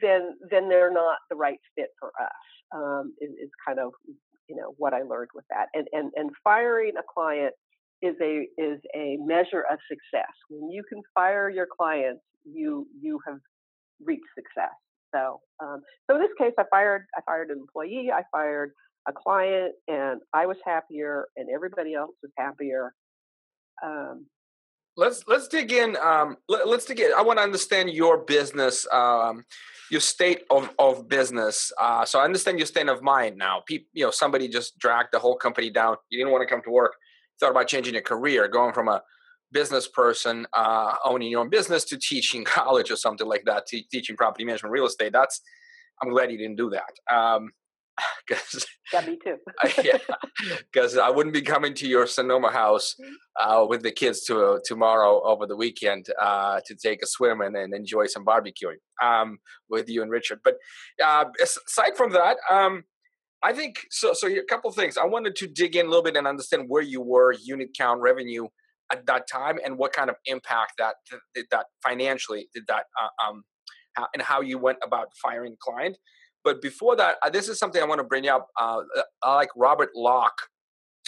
then 0.00 0.36
then 0.50 0.68
they're 0.68 0.92
not 0.92 1.18
the 1.28 1.36
right 1.36 1.58
fit 1.76 1.88
for 2.00 2.10
us. 2.20 2.42
Um, 2.74 3.14
is, 3.20 3.30
is 3.32 3.50
kind 3.66 3.78
of 3.78 3.92
you 4.48 4.56
know 4.56 4.74
what 4.78 4.94
I 4.94 5.02
learned 5.02 5.30
with 5.34 5.44
that. 5.50 5.66
And 5.74 5.86
and 5.92 6.10
and 6.16 6.30
firing 6.42 6.92
a 6.98 7.02
client 7.12 7.54
is 8.00 8.14
a 8.22 8.46
is 8.58 8.80
a 8.94 9.16
measure 9.20 9.64
of 9.70 9.78
success. 9.88 10.32
When 10.48 10.70
you 10.70 10.82
can 10.88 11.02
fire 11.14 11.50
your 11.50 11.66
clients, 11.66 12.22
you 12.44 12.86
you 13.00 13.20
have 13.26 13.38
reached 14.02 14.24
success. 14.34 14.72
So 15.14 15.40
um, 15.62 15.82
so 16.08 16.16
in 16.16 16.22
this 16.22 16.32
case, 16.38 16.54
I 16.58 16.64
fired 16.70 17.04
I 17.16 17.20
fired 17.26 17.50
an 17.50 17.58
employee. 17.58 18.10
I 18.14 18.22
fired 18.32 18.72
a 19.08 19.12
client 19.12 19.72
and 19.88 20.20
I 20.32 20.46
was 20.46 20.58
happier 20.64 21.26
and 21.36 21.48
everybody 21.52 21.94
else 21.94 22.14
was 22.22 22.32
happier. 22.38 22.94
Um, 23.84 24.26
let's 24.96 25.24
let's 25.26 25.48
dig 25.48 25.72
in. 25.72 25.96
Um, 25.96 26.36
let, 26.48 26.66
us 26.66 26.84
dig 26.84 27.00
in. 27.00 27.12
I 27.16 27.22
want 27.22 27.38
to 27.38 27.42
understand 27.42 27.90
your 27.90 28.18
business, 28.18 28.86
um, 28.92 29.44
your 29.90 30.00
state 30.00 30.42
of, 30.50 30.70
of 30.78 31.08
business. 31.08 31.72
Uh, 31.80 32.04
so 32.04 32.20
I 32.20 32.24
understand 32.24 32.58
your 32.58 32.66
state 32.66 32.88
of 32.88 33.02
mind 33.02 33.36
now. 33.36 33.62
People, 33.66 33.88
you 33.92 34.04
know, 34.04 34.10
somebody 34.10 34.48
just 34.48 34.78
dragged 34.78 35.08
the 35.12 35.18
whole 35.18 35.36
company 35.36 35.70
down. 35.70 35.96
You 36.10 36.18
didn't 36.18 36.32
want 36.32 36.46
to 36.46 36.52
come 36.52 36.62
to 36.62 36.70
work. 36.70 36.92
You 37.40 37.46
thought 37.46 37.52
about 37.52 37.68
changing 37.68 37.94
your 37.94 38.02
career, 38.02 38.46
going 38.48 38.72
from 38.72 38.88
a 38.88 39.02
business 39.52 39.86
person 39.86 40.46
uh, 40.54 40.94
owning 41.04 41.30
your 41.30 41.40
own 41.40 41.50
business 41.50 41.84
to 41.84 41.98
teaching 41.98 42.44
college 42.44 42.90
or 42.90 42.96
something 42.96 43.26
like 43.26 43.44
that, 43.44 43.66
teaching 43.66 44.16
property 44.16 44.44
management, 44.44 44.72
real 44.72 44.86
estate. 44.86 45.12
That's 45.12 45.40
I'm 46.00 46.10
glad 46.10 46.32
you 46.32 46.38
didn't 46.38 46.56
do 46.56 46.70
that. 46.70 47.14
Um, 47.14 47.52
because 48.26 48.66
yeah, 48.92 49.06
me 49.06 49.18
too. 49.24 49.36
because 50.72 50.96
I 50.98 51.10
wouldn't 51.10 51.34
be 51.34 51.42
coming 51.42 51.74
to 51.74 51.86
your 51.86 52.06
Sonoma 52.06 52.50
house 52.50 52.94
mm-hmm. 53.00 53.50
uh, 53.50 53.66
with 53.66 53.82
the 53.82 53.92
kids 53.92 54.24
to 54.24 54.44
uh, 54.44 54.58
tomorrow 54.64 55.22
over 55.24 55.46
the 55.46 55.56
weekend 55.56 56.06
uh, 56.20 56.60
to 56.66 56.74
take 56.74 57.02
a 57.02 57.06
swim 57.06 57.40
and, 57.40 57.56
and 57.56 57.74
enjoy 57.74 58.06
some 58.06 58.24
barbecuing 58.24 58.78
um, 59.02 59.38
with 59.68 59.88
you 59.88 60.02
and 60.02 60.10
Richard. 60.10 60.40
But 60.44 60.54
uh, 61.02 61.24
aside 61.42 61.96
from 61.96 62.12
that, 62.12 62.36
um, 62.50 62.84
I 63.42 63.52
think 63.52 63.80
so. 63.90 64.12
So 64.12 64.28
a 64.28 64.44
couple 64.48 64.70
things. 64.72 64.96
I 64.96 65.04
wanted 65.04 65.36
to 65.36 65.46
dig 65.48 65.74
in 65.74 65.86
a 65.86 65.88
little 65.88 66.04
bit 66.04 66.16
and 66.16 66.26
understand 66.26 66.64
where 66.68 66.82
you 66.82 67.00
were, 67.00 67.32
unit 67.32 67.70
count, 67.76 68.00
revenue 68.00 68.46
at 68.92 69.06
that 69.06 69.26
time, 69.26 69.58
and 69.64 69.78
what 69.78 69.92
kind 69.92 70.10
of 70.10 70.16
impact 70.26 70.74
that 70.78 70.94
did 71.34 71.46
that 71.50 71.66
financially 71.82 72.48
did 72.54 72.64
that, 72.68 72.84
uh, 73.00 73.28
um, 73.28 73.42
and 74.14 74.22
how 74.22 74.40
you 74.40 74.58
went 74.58 74.78
about 74.84 75.08
firing 75.20 75.56
client. 75.60 75.96
But 76.44 76.60
before 76.60 76.96
that, 76.96 77.16
uh, 77.22 77.30
this 77.30 77.48
is 77.48 77.58
something 77.58 77.82
I 77.82 77.86
want 77.86 78.00
to 78.00 78.04
bring 78.04 78.28
up. 78.28 78.48
Uh, 78.60 78.80
uh, 78.96 79.02
I 79.22 79.34
like 79.36 79.50
Robert 79.56 79.90
Locke 79.94 80.40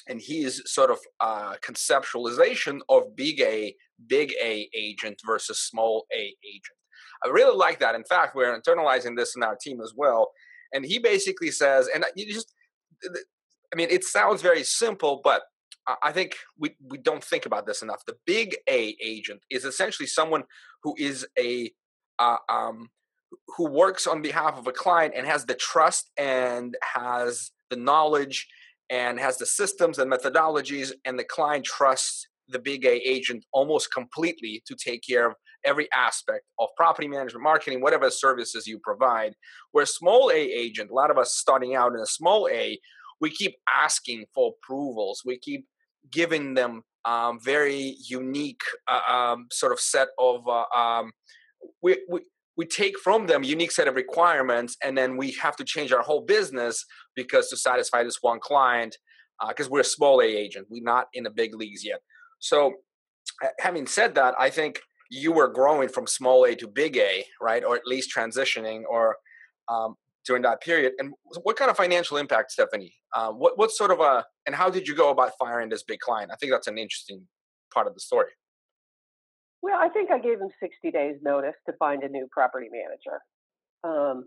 and 0.09 0.21
his 0.21 0.63
sort 0.67 0.91
of 0.91 0.99
uh, 1.21 1.55
conceptualization 1.65 2.81
of 2.89 3.17
big 3.17 3.41
A, 3.41 3.75
big 4.07 4.33
A 4.43 4.69
agent 4.75 5.21
versus 5.27 5.61
small 5.61 6.07
A 6.13 6.23
agent. 6.45 6.79
I 7.25 7.29
really 7.29 7.57
like 7.57 7.79
that. 7.81 7.95
In 7.95 8.05
fact, 8.05 8.35
we're 8.35 8.59
internalizing 8.59 9.17
this 9.17 9.35
in 9.35 9.43
our 9.43 9.57
team 9.57 9.81
as 9.81 9.93
well. 9.97 10.31
And 10.73 10.85
he 10.85 10.99
basically 10.99 11.51
says, 11.51 11.89
and 11.95 12.05
you 12.17 12.33
just, 12.33 12.53
I 13.05 13.77
mean, 13.77 13.89
it 13.91 14.05
sounds 14.05 14.43
very 14.43 14.63
simple, 14.63 15.21
but 15.25 15.43
I 16.03 16.13
think 16.13 16.37
we, 16.59 16.75
we 16.83 16.99
don't 16.99 17.23
think 17.23 17.47
about 17.47 17.67
this 17.67 17.83
enough. 17.83 18.03
The 18.07 18.17
big 18.27 18.57
A 18.69 18.97
agent 19.03 19.41
is 19.51 19.65
essentially 19.65 20.07
someone 20.07 20.45
who 20.83 20.95
is 20.99 21.27
a 21.39 21.71
uh, 22.19 22.37
um, 22.49 22.89
who 23.57 23.69
works 23.69 24.07
on 24.07 24.23
behalf 24.23 24.57
of 24.57 24.67
a 24.67 24.73
client 24.73 25.15
and 25.17 25.27
has 25.27 25.45
the 25.45 25.55
trust 25.55 26.11
and 26.17 26.77
has 26.83 27.51
the 27.71 27.77
knowledge 27.77 28.47
and 28.91 29.19
has 29.19 29.39
the 29.39 29.47
systems 29.47 29.99
and 29.99 30.11
methodologies 30.11 30.93
and 31.05 31.19
the 31.19 31.25
client 31.25 31.65
trusts 31.65 32.27
the 32.49 32.59
big 32.59 32.85
A 32.85 32.97
agent 32.97 33.45
almost 33.53 33.93
completely 33.93 34.63
to 34.67 34.75
take 34.75 35.03
care 35.09 35.27
of 35.27 35.35
every 35.65 35.89
aspect 35.95 36.45
of 36.59 36.69
property 36.77 37.09
management, 37.09 37.43
marketing, 37.43 37.81
whatever 37.81 38.11
services 38.11 38.67
you 38.67 38.79
provide. 38.81 39.35
Where 39.73 39.87
small 39.87 40.31
A 40.31 40.37
agent, 40.37 40.91
a 40.91 40.95
lot 40.95 41.11
of 41.11 41.17
us 41.19 41.35
starting 41.35 41.75
out 41.75 41.95
in 41.95 42.01
a 42.01 42.07
small 42.07 42.49
A, 42.53 42.79
we 43.21 43.31
keep 43.31 43.57
asking 43.75 44.27
for 44.35 44.53
approvals. 44.59 45.23
We 45.25 45.39
keep 45.39 45.67
giving 46.11 46.55
them 46.55 46.83
um, 47.07 47.39
very 47.41 47.97
unique 48.09 48.61
uh, 48.89 49.01
um, 49.09 49.47
sort 49.51 49.73
of 49.73 49.81
set 49.81 50.09
of 50.19 50.47
uh, 50.47 50.65
um, 50.77 51.13
we, 51.83 51.99
we 52.09 52.21
we 52.57 52.67
take 52.67 52.99
from 52.99 53.27
them 53.27 53.43
unique 53.43 53.73
set 53.73 53.89
of 53.89 53.95
requirements 53.95 54.77
and 54.83 54.97
then 54.97 55.17
we 55.17 55.33
have 55.33 55.57
to 55.57 55.65
change 55.65 55.93
our 55.93 56.03
whole 56.03 56.23
business 56.23 56.85
because 57.17 57.49
to 57.49 57.57
satisfy 57.57 58.03
this 58.03 58.19
one 58.21 58.41
client 58.41 58.97
because 59.49 59.67
uh, 59.67 59.71
we're 59.71 59.81
a 59.81 59.85
small 59.85 60.21
a 60.21 60.25
agent 60.25 60.67
we're 60.71 60.83
not 60.83 61.07
in 61.15 61.25
the 61.25 61.31
big 61.31 61.55
leagues 61.55 61.85
yet. 61.85 62.01
So 62.39 62.75
having 63.59 63.87
said 63.87 64.15
that 64.15 64.35
i 64.39 64.51
think 64.51 64.81
you 65.11 65.33
were 65.33 65.49
growing 65.49 65.89
from 65.89 66.07
small 66.07 66.45
a 66.45 66.55
to 66.57 66.67
big 66.67 66.97
a 66.97 67.25
right? 67.41 67.65
Or 67.65 67.77
at 67.77 67.87
least 67.87 68.13
transitioning 68.15 68.83
or 68.89 69.17
um, 69.69 69.95
during 70.27 70.43
that 70.43 70.61
period. 70.61 70.93
And 70.99 71.13
what 71.43 71.57
kind 71.57 71.71
of 71.71 71.77
financial 71.77 72.17
impact 72.17 72.53
stephanie 72.53 72.95
uh, 73.15 73.31
what, 73.31 73.59
what 73.59 73.71
sort 73.71 73.91
of 73.91 74.01
a 74.01 74.25
and 74.47 74.55
how 74.55 74.71
did 74.71 74.87
you 74.87 74.95
go 74.95 75.11
about 75.11 75.33
firing 75.39 75.69
this 75.69 75.83
big 75.83 76.01
client? 76.01 76.31
I 76.33 76.37
think 76.37 76.53
that's 76.53 76.67
an 76.67 76.79
interesting 76.79 77.27
part 77.73 77.87
of 77.87 77.95
the 77.95 78.01
story 78.01 78.31
well, 79.65 79.81
I 79.81 79.89
think 79.89 80.11
I 80.11 80.19
gave 80.19 80.39
him 80.39 80.51
60 80.61 80.91
days 80.91 81.17
notice 81.23 81.55
to 81.65 81.73
find 81.79 82.03
a 82.03 82.09
new 82.09 82.29
property 82.31 82.69
manager. 82.71 83.19
Um, 83.83 84.25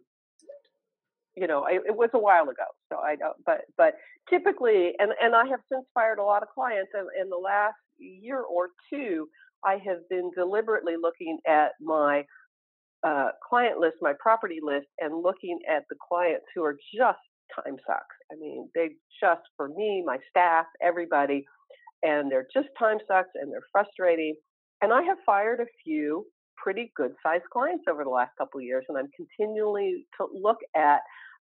you 1.35 1.45
know, 1.45 1.65
it, 1.69 1.83
it, 1.89 1.95
was 1.95 2.09
a 2.15 2.19
while 2.19 2.45
ago, 2.45 2.65
so 2.91 2.97
I 2.97 3.15
don't. 3.15 3.37
But 3.45 3.61
but 3.77 3.93
typically, 4.31 4.93
and 4.97 5.11
and 5.21 5.35
I 5.35 5.45
have 5.45 5.59
since 5.71 5.85
fired 5.93 6.17
a 6.17 6.23
lot 6.23 6.41
of 6.41 6.49
clients. 6.49 6.89
And 6.95 7.07
in 7.21 7.29
the 7.29 7.37
last 7.37 7.75
year 7.99 8.41
or 8.41 8.69
two, 8.91 9.27
I 9.63 9.73
have 9.73 9.99
been 10.09 10.31
deliberately 10.35 10.95
looking 10.99 11.37
at 11.47 11.73
my 11.79 12.25
uh, 13.05 13.29
client 13.47 13.77
list, 13.79 13.97
my 14.01 14.13
property 14.19 14.57
list, 14.59 14.87
and 14.97 15.21
looking 15.21 15.59
at 15.69 15.83
the 15.91 15.97
clients 16.09 16.45
who 16.55 16.63
are 16.63 16.77
just 16.97 17.19
time 17.53 17.77
sucks. 17.85 18.17
I 18.31 18.37
mean, 18.39 18.71
they 18.73 18.89
just 19.21 19.41
for 19.55 19.69
me, 19.69 20.03
my 20.03 20.17
staff, 20.31 20.65
everybody, 20.81 21.45
and 22.01 22.31
they're 22.31 22.47
just 22.51 22.69
time 22.79 22.97
sucks 23.07 23.29
and 23.35 23.51
they're 23.51 23.69
frustrating 23.71 24.33
and 24.81 24.93
I 24.93 25.01
have 25.03 25.17
fired 25.25 25.59
a 25.59 25.65
few 25.83 26.25
pretty 26.55 26.91
good 26.95 27.11
sized 27.23 27.45
clients 27.51 27.85
over 27.89 28.03
the 28.03 28.09
last 28.09 28.31
couple 28.37 28.59
of 28.59 28.63
years, 28.63 28.85
and 28.89 28.97
I'm 28.97 29.09
continually 29.15 30.05
to 30.17 30.27
look 30.33 30.57
at, 30.75 31.01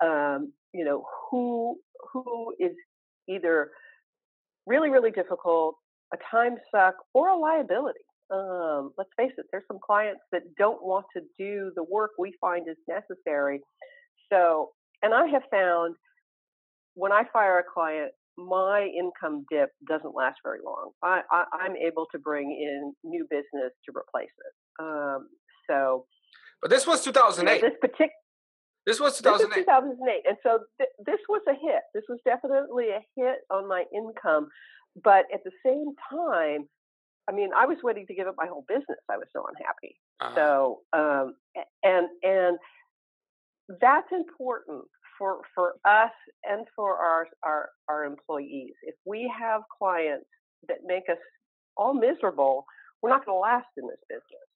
um, 0.04 0.54
you 0.74 0.86
know, 0.86 1.06
who 1.30 1.78
who 2.12 2.54
is 2.60 2.72
either 3.28 3.72
really 4.66 4.90
really 4.90 5.12
difficult, 5.12 5.76
a 6.14 6.18
time 6.32 6.56
suck, 6.74 6.96
or 7.14 7.30
a 7.30 7.36
liability. 7.36 8.00
Um, 8.32 8.92
let's 8.98 9.10
face 9.18 9.32
it, 9.38 9.46
there's 9.52 9.64
some 9.68 9.80
clients 9.84 10.22
that 10.32 10.44
don't 10.58 10.84
want 10.84 11.06
to 11.16 11.22
do 11.38 11.72
the 11.76 11.84
work 11.84 12.12
we 12.20 12.34
find 12.40 12.68
is 12.70 12.78
necessary. 12.88 13.60
So, 14.32 14.70
and 15.02 15.14
I 15.14 15.26
have 15.28 15.42
found 15.50 15.96
when 16.94 17.12
I 17.12 17.24
fire 17.34 17.60
a 17.60 17.64
client, 17.64 18.12
my 18.48 18.88
income 18.98 19.46
dip 19.52 19.72
doesn't 19.88 20.16
last 20.16 20.38
very 20.44 20.60
long. 20.64 20.92
I, 21.04 21.22
I'm 21.32 21.76
able 21.76 22.06
to 22.12 22.20
bring 22.20 22.52
in 22.52 22.94
new 23.04 23.26
business 23.30 23.74
to 23.86 23.92
replace 23.96 24.32
it. 24.32 24.84
Um, 24.84 25.28
so, 25.70 26.06
but 26.62 26.70
this 26.70 26.88
was 26.88 27.04
2008. 27.04 27.56
You 27.56 27.62
know, 27.62 27.70
this 27.70 27.78
particular. 27.80 28.14
This 28.86 29.00
was 29.00 29.18
2008. 29.18 29.56
This 29.56 29.66
2008, 29.66 30.22
and 30.28 30.38
so 30.42 30.60
th- 30.80 30.90
this 31.06 31.20
was 31.28 31.42
a 31.48 31.54
hit. 31.54 31.84
This 31.94 32.04
was 32.10 32.20
definitely 32.26 32.90
a 32.90 33.02
hit 33.16 33.40
on 33.52 33.68
my 33.68 33.84
income, 33.94 34.48
but 35.04 35.26
at 35.34 35.44
the 35.44 35.52
same 35.64 35.94
time, 36.10 36.68
I 37.30 37.32
mean, 37.32 37.50
I 37.56 37.66
was 37.66 37.78
waiting 37.84 38.08
to 38.08 38.16
give 38.16 38.28
up 38.28 38.36
my 38.38 38.48
whole 38.48 38.66
business. 38.68 38.98
I 39.12 39.18
was 39.18 39.28
so 39.32 39.46
unhappy. 39.46 39.96
Uh-huh. 40.22 40.36
So, 40.36 40.80
um, 40.94 41.36
and 41.84 42.08
and 42.24 42.58
that's 43.80 44.12
important 44.12 44.86
for 45.20 45.42
for 45.54 45.76
us 45.86 46.12
and 46.46 46.66
for 46.76 46.98
our 46.98 47.28
our 47.44 47.70
our 47.90 48.06
employees. 48.06 48.74
If 48.84 48.96
we 49.06 49.32
have 49.38 49.62
clients 49.78 50.26
that 50.68 50.80
make 50.86 51.04
us 51.12 51.20
all 51.78 51.94
miserable, 51.94 52.66
we're 53.02 53.10
not 53.10 53.26
going 53.26 53.36
to 53.36 53.40
last 53.40 53.68
in 53.78 53.88
this 53.88 54.00
business. 54.10 54.50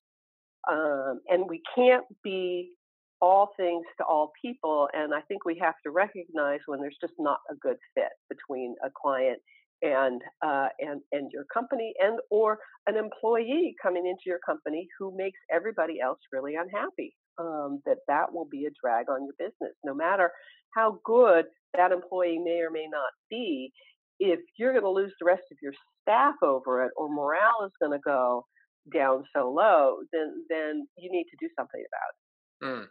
Um, 0.70 1.20
and 1.28 1.44
we 1.48 1.60
can't 1.76 2.04
be 2.24 2.72
all 3.20 3.50
things 3.56 3.84
to 3.98 4.04
all 4.04 4.32
people. 4.42 4.88
And 4.94 5.14
I 5.14 5.20
think 5.22 5.44
we 5.44 5.58
have 5.62 5.74
to 5.84 5.90
recognize 5.90 6.60
when 6.66 6.80
there's 6.80 6.96
just 7.00 7.14
not 7.18 7.38
a 7.50 7.54
good 7.56 7.76
fit 7.94 8.12
between 8.28 8.74
a 8.84 8.88
client 9.00 9.38
and 9.82 10.22
uh, 10.44 10.68
and 10.80 11.00
and 11.12 11.30
your 11.32 11.44
company 11.52 11.92
and 12.00 12.18
or 12.30 12.58
an 12.86 12.96
employee 12.96 13.74
coming 13.82 14.06
into 14.06 14.22
your 14.26 14.40
company 14.46 14.88
who 14.98 15.14
makes 15.16 15.38
everybody 15.52 16.00
else 16.00 16.18
really 16.32 16.54
unhappy 16.54 17.14
um, 17.38 17.80
that 17.86 17.98
that 18.08 18.32
will 18.32 18.46
be 18.50 18.66
a 18.66 18.70
drag 18.82 19.08
on 19.08 19.24
your 19.24 19.34
business 19.38 19.74
no 19.84 19.94
matter 19.94 20.30
how 20.74 20.98
good 21.04 21.46
that 21.76 21.92
employee 21.92 22.38
may 22.38 22.60
or 22.60 22.70
may 22.70 22.86
not 22.90 23.10
be 23.30 23.72
if 24.20 24.38
you're 24.56 24.72
going 24.72 24.84
to 24.84 24.90
lose 24.90 25.12
the 25.20 25.26
rest 25.26 25.42
of 25.50 25.58
your 25.62 25.72
staff 26.02 26.34
over 26.42 26.84
it 26.84 26.90
or 26.96 27.08
morale 27.08 27.64
is 27.66 27.72
going 27.80 27.92
to 27.92 28.02
go 28.04 28.44
down 28.92 29.24
so 29.34 29.50
low 29.50 29.98
then 30.12 30.44
then 30.48 30.86
you 30.96 31.10
need 31.10 31.24
to 31.24 31.36
do 31.40 31.48
something 31.58 31.82
about 31.88 32.74
it 32.76 32.82
mm. 32.82 32.86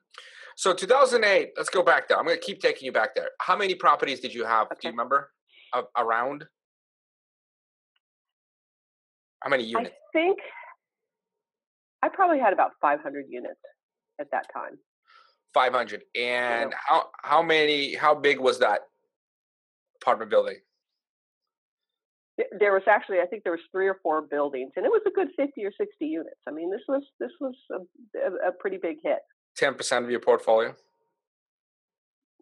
so 0.57 0.73
2008 0.73 1.51
let's 1.55 1.69
go 1.69 1.83
back 1.83 2.07
there 2.07 2.17
i'm 2.17 2.25
going 2.25 2.37
to 2.37 2.43
keep 2.43 2.59
taking 2.59 2.85
you 2.85 2.91
back 2.91 3.13
there 3.15 3.29
how 3.39 3.55
many 3.55 3.75
properties 3.75 4.19
did 4.19 4.33
you 4.33 4.43
have 4.43 4.67
okay. 4.67 4.75
do 4.81 4.87
you 4.87 4.91
remember 4.91 5.29
uh, 5.73 5.83
around 5.97 6.45
how 9.43 9.49
many 9.49 9.63
units? 9.63 9.93
I 9.93 10.17
think 10.17 10.39
I 12.01 12.07
probably 12.09 12.39
had 12.39 12.53
about 12.53 12.71
500 12.81 13.25
units 13.29 13.59
at 14.23 14.31
that 14.31 14.47
time. 14.53 14.77
500. 15.53 16.03
And 16.15 16.71
yeah. 16.71 16.77
how 16.87 17.09
how 17.21 17.41
many 17.43 17.93
how 17.93 18.15
big 18.15 18.39
was 18.39 18.59
that 18.59 18.81
apartment 20.01 20.31
building? 20.31 20.57
There 22.59 22.73
was 22.73 22.83
actually 22.87 23.19
I 23.19 23.25
think 23.25 23.43
there 23.43 23.51
was 23.51 23.61
three 23.71 23.87
or 23.87 23.99
four 24.01 24.23
buildings 24.23 24.71
and 24.75 24.85
it 24.85 24.89
was 24.89 25.03
a 25.05 25.11
good 25.11 25.27
50 25.37 25.63
or 25.63 25.71
60 25.77 26.05
units. 26.05 26.41
I 26.47 26.51
mean, 26.51 26.71
this 26.71 26.81
was 26.87 27.03
this 27.19 27.31
was 27.39 27.55
a, 28.15 28.49
a 28.49 28.51
pretty 28.51 28.77
big 28.81 28.97
hit. 29.03 29.19
10% 29.61 30.03
of 30.03 30.09
your 30.09 30.19
portfolio? 30.19 30.75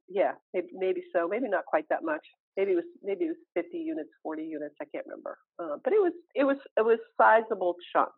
Yeah, 0.07 0.31
maybe, 0.53 0.67
maybe 0.71 1.03
so. 1.13 1.27
Maybe 1.27 1.50
not 1.50 1.65
quite 1.65 1.89
that 1.89 2.03
much 2.03 2.25
maybe 2.57 2.71
it 2.71 2.75
was 2.75 2.85
maybe 3.03 3.25
it 3.25 3.29
was 3.29 3.63
50 3.63 3.77
units 3.77 4.09
40 4.23 4.43
units 4.43 4.75
i 4.81 4.85
can't 4.85 5.05
remember 5.05 5.38
uh, 5.59 5.77
but 5.83 5.93
it 5.93 6.01
was 6.01 6.13
it 6.35 6.43
was 6.43 6.57
it 6.77 6.85
was 6.85 7.00
sizable 7.19 7.75
chunk 7.93 8.11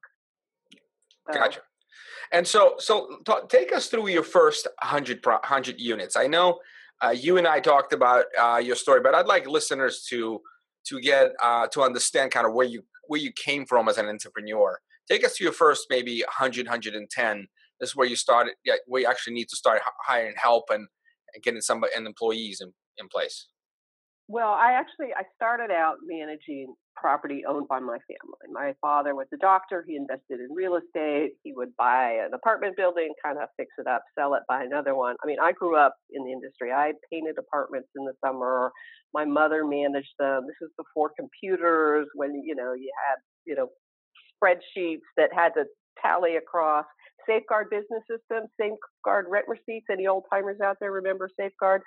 so. 1.32 1.34
gotcha 1.34 1.62
and 2.32 2.48
so 2.48 2.76
so 2.80 3.20
t- 3.26 3.34
take 3.50 3.74
us 3.74 3.88
through 3.88 4.08
your 4.08 4.24
first 4.24 4.68
100 4.82 5.22
pro- 5.22 5.36
100 5.36 5.80
units. 5.80 6.16
I 6.16 6.28
know 6.28 6.60
uh, 7.04 7.10
you 7.10 7.38
and 7.38 7.48
i 7.48 7.60
talked 7.60 7.92
about 7.92 8.26
uh, 8.40 8.62
your 8.64 8.76
story 8.76 9.02
but 9.02 9.16
i'd 9.16 9.26
like 9.26 9.48
listeners 9.48 10.06
to 10.08 10.40
to 10.86 11.00
get 11.00 11.32
uh, 11.42 11.68
to 11.68 11.82
understand 11.82 12.32
kind 12.32 12.46
of 12.46 12.54
where 12.54 12.68
you 12.68 12.84
where 13.08 13.20
you 13.20 13.32
came 13.32 13.66
from 13.66 13.90
as 13.90 13.98
an 13.98 14.08
entrepreneur. 14.08 14.80
Take 15.10 15.26
us 15.26 15.36
to 15.38 15.44
your 15.44 15.54
first 15.54 15.88
maybe 15.90 16.22
100 16.22 16.68
110 16.68 17.48
this 17.80 17.90
is 17.90 17.96
where 17.96 18.08
you 18.08 18.16
started 18.16 18.54
yeah, 18.64 18.76
where 18.86 19.02
you 19.02 19.08
actually 19.08 19.34
need 19.34 19.50
to 19.50 19.56
start 19.56 19.82
hiring 20.06 20.36
help 20.38 20.66
and, 20.70 20.88
and 21.34 21.44
getting 21.44 21.62
some 21.62 21.84
and 21.96 22.08
employees 22.08 22.62
in, 22.62 22.72
in 22.98 23.08
place. 23.10 23.48
Well, 24.28 24.52
I 24.52 24.74
actually 24.74 25.14
I 25.16 25.24
started 25.36 25.72
out 25.72 25.98
managing 26.06 26.76
property 26.96 27.44
owned 27.48 27.68
by 27.68 27.80
my 27.80 27.98
family. 28.08 28.48
My 28.52 28.74
father 28.82 29.16
was 29.16 29.28
a 29.34 29.38
doctor. 29.38 29.84
He 29.88 29.96
invested 29.96 30.40
in 30.40 30.54
real 30.54 30.76
estate. 30.76 31.32
He 31.44 31.54
would 31.54 31.76
buy 31.78 32.20
an 32.26 32.34
apartment 32.34 32.78
building, 32.78 33.14
kind 33.24 33.38
of 33.38 33.50
fix 33.58 33.72
it 33.78 33.88
up, 33.88 34.04
sell 34.18 34.34
it, 34.36 34.44
buy 34.48 34.64
another 34.64 34.96
one. 34.96 35.16
I 35.24 35.28
mean, 35.28 35.38
I 35.42 35.52
grew 35.52 35.76
up 35.76 35.96
in 36.12 36.24
the 36.24 36.32
industry. 36.32 36.72
I 36.72 36.94
painted 37.12 37.38
apartments 37.38 37.90
in 37.96 38.06
the 38.06 38.14
summer. 38.26 38.72
My 39.14 39.26
mother 39.26 39.66
managed 39.66 40.14
them. 40.20 40.44
This 40.48 40.56
was 40.62 40.72
before 40.78 41.12
computers, 41.18 42.08
when 42.16 42.34
you 42.44 42.56
know 42.56 42.74
you 42.74 42.92
had 43.08 43.18
you 43.46 43.56
know 43.56 43.70
spreadsheets 44.44 45.08
that 45.18 45.30
had 45.34 45.50
to 45.56 45.66
tally 46.02 46.36
across. 46.36 46.86
Safeguard 47.28 47.70
business 47.70 48.04
system, 48.10 48.48
Safeguard 48.60 49.28
rent 49.30 49.46
receipts. 49.48 49.86
Any 49.90 50.08
old 50.08 50.26
timers 50.32 50.60
out 50.62 50.78
there 50.80 50.92
remember 50.92 51.30
Safeguard? 51.40 51.82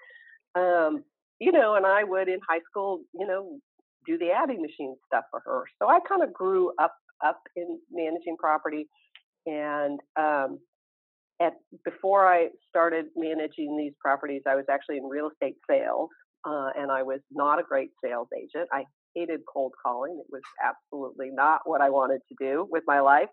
Um, 0.54 1.04
you 1.38 1.52
know, 1.52 1.74
and 1.74 1.84
I 1.84 2.04
would 2.04 2.28
in 2.28 2.38
high 2.48 2.60
school, 2.70 3.00
you 3.12 3.26
know, 3.26 3.58
do 4.06 4.18
the 4.18 4.30
adding 4.30 4.62
machine 4.62 4.96
stuff 5.06 5.24
for 5.30 5.40
her. 5.44 5.64
So 5.80 5.88
I 5.88 5.98
kind 6.08 6.22
of 6.22 6.32
grew 6.32 6.72
up 6.80 6.94
up 7.24 7.40
in 7.56 7.78
managing 7.90 8.36
property, 8.38 8.88
and 9.46 10.00
um, 10.18 10.58
at 11.40 11.54
before 11.84 12.26
I 12.26 12.48
started 12.68 13.06
managing 13.16 13.76
these 13.76 13.92
properties, 14.00 14.42
I 14.46 14.54
was 14.54 14.66
actually 14.70 14.98
in 14.98 15.04
real 15.04 15.30
estate 15.30 15.56
sales, 15.68 16.10
uh, 16.46 16.70
and 16.76 16.90
I 16.90 17.02
was 17.02 17.20
not 17.30 17.58
a 17.58 17.62
great 17.62 17.90
sales 18.04 18.28
agent. 18.36 18.68
I 18.72 18.84
hated 19.14 19.40
cold 19.52 19.72
calling; 19.84 20.20
it 20.20 20.30
was 20.30 20.42
absolutely 20.64 21.30
not 21.32 21.60
what 21.64 21.80
I 21.80 21.90
wanted 21.90 22.20
to 22.28 22.34
do 22.38 22.66
with 22.70 22.84
my 22.86 23.00
life. 23.00 23.28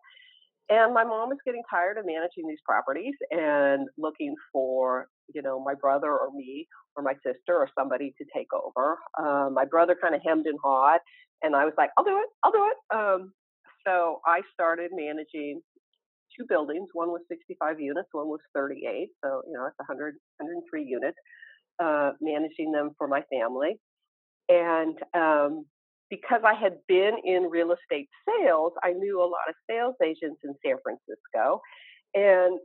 And 0.70 0.94
my 0.94 1.04
mom 1.04 1.30
was 1.30 1.38
getting 1.46 1.62
tired 1.70 1.98
of 1.98 2.06
managing 2.06 2.48
these 2.48 2.62
properties 2.66 3.16
and 3.32 3.88
looking 3.98 4.34
for, 4.52 5.08
you 5.34 5.42
know, 5.42 5.60
my 5.60 5.74
brother 5.74 6.12
or 6.12 6.32
me 6.34 6.68
or 6.96 7.04
my 7.04 7.14
sister 7.16 7.56
or 7.56 7.70
somebody 7.78 8.14
to 8.18 8.26
take 8.36 8.48
over. 8.54 8.98
Um, 9.20 9.54
my 9.54 9.66
brother 9.66 9.96
kind 10.02 10.16
of 10.16 10.22
hemmed 10.26 10.46
and 10.46 10.58
hawed, 10.64 11.00
and 11.42 11.56
I 11.56 11.66
was 11.66 11.74
like, 11.78 11.90
I'll 11.98 12.06
do 12.06 12.18
it, 12.18 12.30
I'll 12.44 12.52
do 12.52 12.70
it. 12.72 12.96
Um, 12.96 13.34
so 13.86 14.22
I 14.26 14.42
started 14.54 14.92
managing 14.94 15.62
two 16.38 16.46
buildings. 16.48 16.88
One 16.94 17.10
was 17.10 17.22
65 17.30 17.80
units, 17.80 18.08
one 18.12 18.28
was 18.28 18.40
38. 18.56 19.10
So, 19.24 19.42
you 19.46 19.54
know, 19.54 19.66
it's 19.68 19.78
100, 19.78 20.16
103 20.38 20.84
units, 20.84 21.18
uh, 21.84 22.12
managing 22.22 22.72
them 22.72 22.92
for 22.98 23.08
my 23.08 23.22
family. 23.32 23.76
And 24.50 24.98
um, 25.14 25.66
because 26.14 26.42
I 26.46 26.54
had 26.54 26.74
been 26.88 27.16
in 27.26 27.50
real 27.50 27.74
estate 27.74 28.08
sales, 28.28 28.74
I 28.84 28.92
knew 28.94 29.20
a 29.20 29.26
lot 29.26 29.50
of 29.50 29.56
sales 29.68 29.96
agents 30.04 30.40
in 30.44 30.54
San 30.64 30.78
Francisco. 30.84 31.60
and 32.14 32.60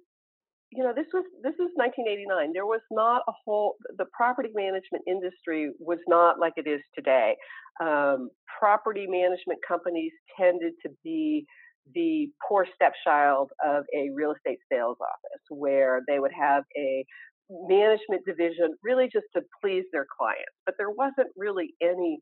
you 0.71 0.85
know, 0.85 0.93
this 0.95 1.07
was 1.15 1.25
this 1.43 1.55
is 1.55 1.73
1989. 1.81 2.53
There 2.53 2.67
was 2.67 2.85
not 2.91 3.23
a 3.27 3.33
whole 3.43 3.77
the 3.97 4.05
property 4.13 4.51
management 4.55 5.03
industry 5.09 5.71
was 5.81 5.99
not 6.07 6.39
like 6.39 6.53
it 6.59 6.69
is 6.69 6.83
today. 6.95 7.37
Um, 7.81 8.29
property 8.61 9.07
management 9.09 9.61
companies 9.67 10.13
tended 10.39 10.75
to 10.85 10.91
be 11.03 11.47
the 11.95 12.29
poor 12.47 12.67
stepchild 12.75 13.51
of 13.65 13.85
a 13.97 14.11
real 14.15 14.35
estate 14.37 14.59
sales 14.71 14.99
office, 15.01 15.45
where 15.49 16.03
they 16.07 16.19
would 16.19 16.37
have 16.39 16.65
a 16.77 17.03
management 17.51 18.27
division 18.27 18.77
really 18.83 19.09
just 19.11 19.25
to 19.35 19.41
please 19.63 19.85
their 19.91 20.07
clients, 20.19 20.53
but 20.67 20.75
there 20.77 20.91
wasn't 20.91 21.29
really 21.35 21.73
any 21.81 22.21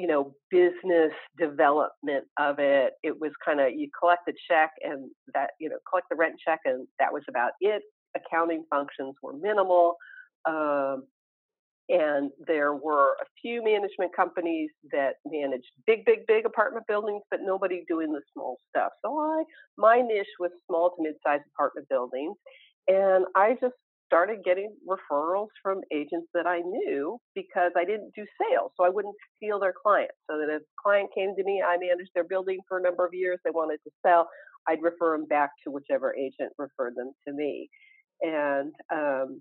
you 0.00 0.06
know 0.06 0.34
business 0.50 1.12
development 1.38 2.24
of 2.38 2.58
it 2.58 2.94
it 3.02 3.20
was 3.20 3.32
kind 3.44 3.60
of 3.60 3.68
you 3.76 3.86
collect 3.98 4.22
the 4.26 4.32
check 4.50 4.70
and 4.82 5.10
that 5.34 5.50
you 5.60 5.68
know 5.68 5.76
collect 5.88 6.06
the 6.08 6.16
rent 6.16 6.34
check 6.42 6.60
and 6.64 6.88
that 6.98 7.12
was 7.12 7.22
about 7.28 7.52
it. 7.60 7.82
Accounting 8.16 8.64
functions 8.70 9.14
were 9.22 9.34
minimal 9.34 9.96
um, 10.48 11.04
and 11.90 12.30
there 12.46 12.72
were 12.74 13.10
a 13.20 13.26
few 13.42 13.62
management 13.62 14.16
companies 14.16 14.70
that 14.90 15.16
managed 15.26 15.70
big 15.86 16.06
big 16.06 16.20
big 16.26 16.46
apartment 16.46 16.86
buildings 16.88 17.22
but 17.30 17.40
nobody 17.42 17.84
doing 17.86 18.10
the 18.10 18.22
small 18.32 18.56
stuff. 18.70 18.92
So 19.04 19.18
i 19.18 19.44
my 19.76 20.00
niche 20.00 20.34
was 20.38 20.50
small 20.66 20.96
to 20.96 21.02
mid-sized 21.02 21.44
apartment 21.54 21.88
buildings 21.90 22.36
and 22.88 23.26
i 23.36 23.52
just 23.60 23.74
started 24.10 24.42
getting 24.44 24.74
referrals 24.88 25.46
from 25.62 25.80
agents 25.92 26.26
that 26.34 26.44
I 26.44 26.58
knew 26.58 27.18
because 27.36 27.70
I 27.76 27.84
didn't 27.84 28.10
do 28.16 28.24
sales. 28.40 28.72
So 28.76 28.84
I 28.84 28.88
wouldn't 28.88 29.14
steal 29.36 29.60
their 29.60 29.72
clients. 29.72 30.16
So 30.28 30.36
that 30.36 30.52
if 30.52 30.62
a 30.62 30.82
client 30.82 31.10
came 31.16 31.36
to 31.36 31.44
me, 31.44 31.62
I 31.64 31.76
managed 31.76 32.10
their 32.12 32.24
building 32.24 32.58
for 32.68 32.78
a 32.78 32.82
number 32.82 33.06
of 33.06 33.14
years, 33.14 33.38
they 33.44 33.52
wanted 33.52 33.78
to 33.84 33.90
sell, 34.04 34.28
I'd 34.68 34.82
refer 34.82 35.16
them 35.16 35.26
back 35.26 35.50
to 35.64 35.70
whichever 35.70 36.14
agent 36.16 36.52
referred 36.58 36.94
them 36.96 37.12
to 37.26 37.32
me. 37.32 37.70
And 38.20 38.72
um, 38.92 39.40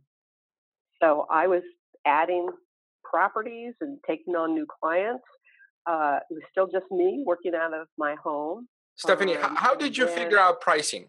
so 1.01 1.25
I 1.31 1.47
was 1.47 1.63
adding 2.05 2.47
properties 3.03 3.73
and 3.81 3.97
taking 4.07 4.35
on 4.35 4.53
new 4.53 4.67
clients. 4.81 5.23
Uh, 5.89 6.19
it 6.29 6.33
was 6.33 6.43
still 6.51 6.67
just 6.67 6.85
me 6.91 7.23
working 7.25 7.53
out 7.55 7.73
of 7.73 7.87
my 7.97 8.15
home. 8.23 8.67
Stephanie, 8.95 9.35
um, 9.37 9.55
how 9.55 9.73
did 9.73 9.97
you 9.97 10.07
figure 10.07 10.37
out 10.37 10.61
pricing? 10.61 11.07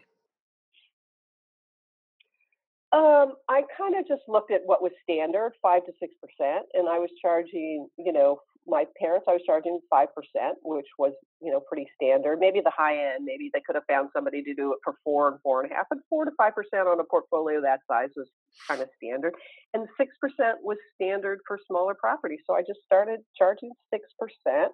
Um, 2.93 3.35
I 3.47 3.63
kind 3.77 3.95
of 3.95 4.05
just 4.05 4.23
looked 4.27 4.51
at 4.51 4.61
what 4.65 4.81
was 4.81 4.91
standard, 5.03 5.53
five 5.61 5.85
to 5.85 5.93
six 5.99 6.13
percent, 6.19 6.65
and 6.73 6.89
I 6.89 6.99
was 6.99 7.09
charging, 7.21 7.87
you 7.97 8.11
know, 8.11 8.39
my 8.67 8.83
parents, 8.99 9.25
I 9.29 9.33
was 9.33 9.41
charging 9.45 9.79
five 9.89 10.09
percent, 10.13 10.57
which 10.63 10.85
was, 10.99 11.13
you 11.41 11.51
know, 11.51 11.61
pretty 11.61 11.87
standard. 11.95 12.37
Maybe 12.39 12.59
the 12.59 12.71
high 12.75 13.13
end, 13.13 13.23
maybe 13.23 13.49
they 13.53 13.61
could 13.65 13.75
have 13.75 13.85
found 13.89 14.09
somebody 14.13 14.43
to 14.43 14.53
do 14.53 14.73
it 14.73 14.79
for 14.83 14.95
four 15.05 15.29
and 15.29 15.39
four 15.41 15.63
and 15.63 15.71
a 15.71 15.75
half, 15.75 15.85
but 15.89 15.99
four 16.09 16.25
to 16.25 16.31
five 16.37 16.53
percent 16.53 16.87
on 16.87 16.99
a 16.99 17.03
portfolio 17.05 17.61
that 17.61 17.79
size 17.87 18.09
was 18.15 18.27
kind 18.67 18.81
of 18.81 18.89
standard, 19.01 19.33
and 19.73 19.87
six 19.97 20.13
percent 20.19 20.57
was 20.61 20.77
standard 20.95 21.39
for 21.47 21.57
smaller 21.67 21.95
properties. 21.95 22.41
So 22.45 22.55
I 22.55 22.61
just 22.61 22.81
started 22.85 23.21
charging 23.37 23.71
six 23.93 24.03
percent, 24.19 24.73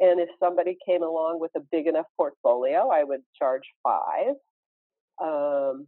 and 0.00 0.18
if 0.18 0.30
somebody 0.40 0.78
came 0.88 1.02
along 1.02 1.40
with 1.40 1.52
a 1.56 1.60
big 1.70 1.86
enough 1.86 2.06
portfolio, 2.16 2.88
I 2.88 3.04
would 3.04 3.20
charge 3.38 3.64
five. 3.82 4.34
Um, 5.22 5.86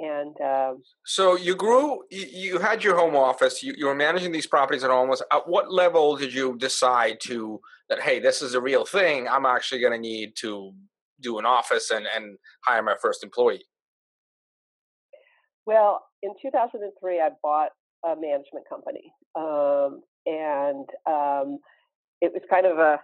and 0.00 0.40
um, 0.40 0.82
so 1.04 1.36
you 1.36 1.54
grew 1.54 2.02
you, 2.10 2.26
you, 2.32 2.58
had 2.58 2.82
your 2.82 2.96
home 2.96 3.14
office 3.14 3.62
you, 3.62 3.74
you 3.76 3.86
were 3.86 3.94
managing 3.94 4.32
these 4.32 4.46
properties 4.46 4.84
at 4.84 4.90
almost. 4.90 5.22
At 5.32 5.48
what 5.48 5.72
level 5.72 6.16
did 6.16 6.32
you 6.32 6.56
decide 6.56 7.18
to 7.24 7.60
that 7.88 8.00
hey 8.00 8.18
this 8.18 8.42
is 8.42 8.54
a 8.54 8.60
real 8.60 8.84
thing 8.84 9.28
i'm 9.28 9.46
actually 9.46 9.80
going 9.80 9.92
to 9.92 9.98
need 9.98 10.34
to 10.36 10.72
do 11.20 11.38
an 11.38 11.44
office 11.44 11.90
and, 11.90 12.06
and 12.14 12.38
hire 12.64 12.82
my 12.82 12.96
first 13.02 13.22
employee? 13.22 13.64
Well 15.66 16.02
in 16.22 16.32
2003 16.40 17.20
i 17.20 17.28
bought 17.42 17.70
a 18.04 18.14
management 18.16 18.66
company 18.68 19.12
um, 19.34 20.02
and 20.26 20.86
um, 21.06 21.58
it 22.20 22.32
was 22.32 22.42
kind 22.50 22.66
of 22.66 22.78
a 22.78 22.98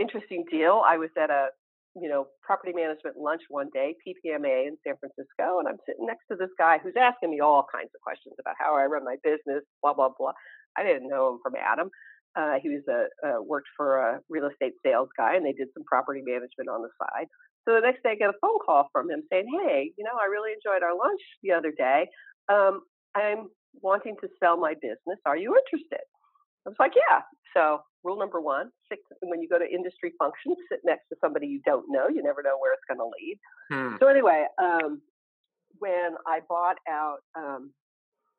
interesting 0.00 0.44
deal. 0.50 0.82
I 0.88 0.96
was 0.96 1.10
at 1.20 1.30
a 1.30 1.48
you 1.96 2.08
know, 2.08 2.26
property 2.42 2.72
management 2.74 3.16
lunch 3.16 3.42
one 3.48 3.68
day, 3.74 3.94
PPMA 4.06 4.68
in 4.68 4.76
San 4.86 4.94
Francisco, 5.00 5.58
and 5.58 5.66
I'm 5.68 5.82
sitting 5.86 6.06
next 6.06 6.24
to 6.30 6.36
this 6.36 6.50
guy 6.58 6.78
who's 6.78 6.94
asking 6.98 7.30
me 7.30 7.40
all 7.40 7.66
kinds 7.72 7.90
of 7.94 8.00
questions 8.00 8.36
about 8.38 8.54
how 8.58 8.76
I 8.76 8.84
run 8.84 9.04
my 9.04 9.16
business, 9.24 9.64
blah 9.82 9.94
blah 9.94 10.10
blah. 10.16 10.32
I 10.78 10.84
didn't 10.84 11.08
know 11.08 11.34
him 11.34 11.38
from 11.42 11.54
Adam. 11.58 11.90
Uh, 12.36 12.62
he 12.62 12.68
was 12.70 12.82
a 12.88 13.10
uh, 13.26 13.42
worked 13.42 13.68
for 13.76 13.98
a 13.98 14.20
real 14.28 14.46
estate 14.46 14.74
sales 14.86 15.08
guy, 15.18 15.34
and 15.34 15.44
they 15.44 15.52
did 15.52 15.68
some 15.74 15.84
property 15.84 16.22
management 16.24 16.70
on 16.70 16.82
the 16.82 16.90
side. 17.02 17.26
So 17.66 17.74
the 17.74 17.80
next 17.82 18.02
day, 18.02 18.10
I 18.12 18.14
get 18.14 18.30
a 18.30 18.40
phone 18.40 18.58
call 18.64 18.88
from 18.92 19.10
him 19.10 19.22
saying, 19.30 19.46
"Hey, 19.66 19.92
you 19.98 20.04
know, 20.04 20.14
I 20.20 20.26
really 20.26 20.52
enjoyed 20.54 20.82
our 20.82 20.96
lunch 20.96 21.20
the 21.42 21.52
other 21.52 21.72
day. 21.76 22.06
Um, 22.48 22.82
I'm 23.16 23.48
wanting 23.82 24.16
to 24.22 24.28
sell 24.38 24.56
my 24.56 24.74
business. 24.74 25.18
Are 25.26 25.36
you 25.36 25.56
interested?" 25.58 26.06
I 26.66 26.70
was 26.70 26.76
like, 26.78 26.92
"Yeah." 26.94 27.22
So 27.54 27.80
rule 28.04 28.18
number 28.18 28.40
one, 28.40 28.70
six, 28.88 29.02
when 29.22 29.42
you 29.42 29.48
go 29.48 29.58
to 29.58 29.68
industry 29.68 30.12
functions, 30.18 30.56
sit 30.70 30.80
next 30.84 31.08
to 31.10 31.16
somebody 31.20 31.46
you 31.46 31.60
don't 31.64 31.86
know. 31.88 32.08
You 32.08 32.22
never 32.22 32.42
know 32.42 32.58
where 32.58 32.72
it's 32.72 32.82
going 32.88 32.98
to 32.98 33.04
lead. 33.04 33.38
Hmm. 33.70 33.96
So 34.00 34.08
anyway, 34.08 34.46
um, 34.62 35.02
when 35.78 36.10
I 36.26 36.40
bought 36.48 36.76
out 36.88 37.18
um, 37.36 37.72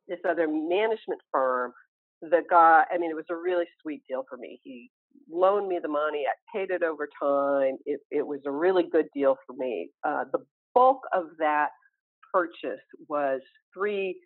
this 0.08 0.20
other 0.28 0.48
management 0.48 1.22
firm, 1.32 1.74
the 2.22 2.42
guy, 2.50 2.84
I 2.92 2.98
mean, 2.98 3.12
it 3.12 3.16
was 3.16 3.26
a 3.30 3.36
really 3.36 3.66
sweet 3.82 4.02
deal 4.08 4.24
for 4.30 4.38
me. 4.38 4.60
He 4.64 4.90
loaned 5.30 5.68
me 5.68 5.80
the 5.82 5.88
money. 5.90 6.26
I 6.28 6.58
paid 6.58 6.70
it 6.70 6.84
over 6.84 7.08
time. 7.22 7.78
It, 7.86 8.00
it 8.12 8.26
was 8.26 8.40
a 8.46 8.52
really 8.52 8.84
good 8.92 9.08
deal 9.14 9.38
for 9.46 9.56
me. 9.58 9.90
Uh, 10.04 10.26
the 10.32 10.40
bulk 10.74 11.02
of 11.14 11.26
that 11.40 11.70
purchase 12.34 12.82
was 13.10 13.42
three 13.74 14.18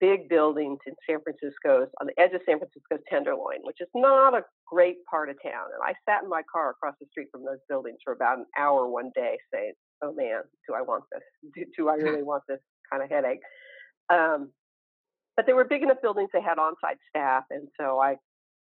big 0.00 0.28
buildings 0.28 0.78
in 0.86 0.94
San 1.08 1.20
Francisco's 1.22 1.88
on 2.00 2.06
the 2.06 2.20
edge 2.20 2.32
of 2.32 2.40
San 2.46 2.58
Francisco's 2.58 3.04
Tenderloin, 3.08 3.60
which 3.62 3.80
is 3.80 3.88
not 3.94 4.34
a 4.34 4.42
great 4.66 4.96
part 5.10 5.30
of 5.30 5.36
town. 5.42 5.66
And 5.72 5.82
I 5.82 5.94
sat 6.08 6.22
in 6.22 6.28
my 6.28 6.42
car 6.50 6.70
across 6.70 6.94
the 7.00 7.06
street 7.10 7.28
from 7.32 7.44
those 7.44 7.58
buildings 7.68 7.98
for 8.04 8.12
about 8.12 8.38
an 8.38 8.46
hour 8.58 8.88
one 8.88 9.10
day, 9.14 9.38
saying, 9.52 9.72
"Oh 10.02 10.12
man, 10.12 10.42
do 10.68 10.74
I 10.74 10.82
want 10.82 11.04
this? 11.12 11.22
Do, 11.54 11.64
do 11.76 11.88
I 11.88 11.94
really 11.94 12.22
want 12.22 12.42
this 12.48 12.60
kind 12.90 13.02
of 13.02 13.10
headache?" 13.10 13.40
Um, 14.10 14.52
but 15.36 15.46
they 15.46 15.52
were 15.52 15.64
big 15.64 15.82
enough 15.82 16.02
buildings; 16.02 16.30
they 16.32 16.42
had 16.42 16.58
on-site 16.58 16.98
staff, 17.08 17.44
and 17.50 17.68
so 17.80 17.98
I 17.98 18.16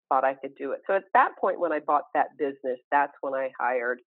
thought 0.10 0.24
I 0.24 0.36
could 0.36 0.56
do 0.58 0.72
it. 0.74 0.82
So 0.88 0.96
at 0.96 1.04
that 1.14 1.32
point, 1.40 1.60
when 1.60 1.72
I 1.72 1.80
bought 1.80 2.06
that 2.14 2.38
business, 2.38 2.80
that's 2.92 3.14
when 3.22 3.34
I 3.34 3.50
hired. 3.60 4.02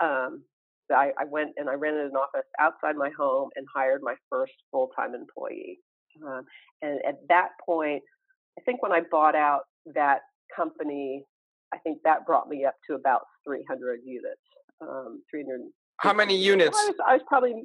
Um, 0.00 0.44
I, 0.90 1.12
I 1.18 1.24
went 1.24 1.50
and 1.56 1.68
I 1.68 1.74
rented 1.74 2.06
an 2.06 2.16
office 2.16 2.46
outside 2.58 2.96
my 2.96 3.10
home 3.16 3.50
and 3.56 3.66
hired 3.74 4.00
my 4.02 4.14
first 4.30 4.54
full-time 4.70 5.14
employee. 5.14 5.78
Um, 6.26 6.44
and 6.82 7.00
at 7.06 7.16
that 7.28 7.50
point, 7.64 8.02
I 8.58 8.62
think 8.62 8.82
when 8.82 8.92
I 8.92 9.00
bought 9.10 9.34
out 9.34 9.62
that 9.94 10.20
company, 10.54 11.24
I 11.72 11.78
think 11.78 11.98
that 12.04 12.26
brought 12.26 12.48
me 12.48 12.64
up 12.64 12.74
to 12.88 12.94
about 12.94 13.22
300 13.46 14.00
units. 14.04 14.40
Um, 14.80 15.22
300. 15.30 15.60
How 15.98 16.12
many 16.12 16.36
units? 16.36 16.78
I 16.78 16.86
was, 16.86 16.96
I 17.06 17.12
was, 17.14 17.22
probably. 17.26 17.64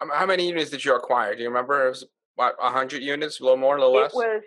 Um, 0.00 0.10
how 0.12 0.26
many 0.26 0.48
units 0.48 0.70
did 0.70 0.84
you 0.84 0.94
acquire? 0.94 1.34
Do 1.34 1.42
you 1.42 1.48
remember? 1.48 1.86
It 1.86 1.90
was 1.90 2.04
what, 2.36 2.56
100 2.60 3.02
units, 3.02 3.40
a 3.40 3.42
little 3.42 3.58
more, 3.58 3.76
a 3.76 3.80
little 3.80 3.94
less? 3.94 4.12
It 4.12 4.16
was. 4.16 4.42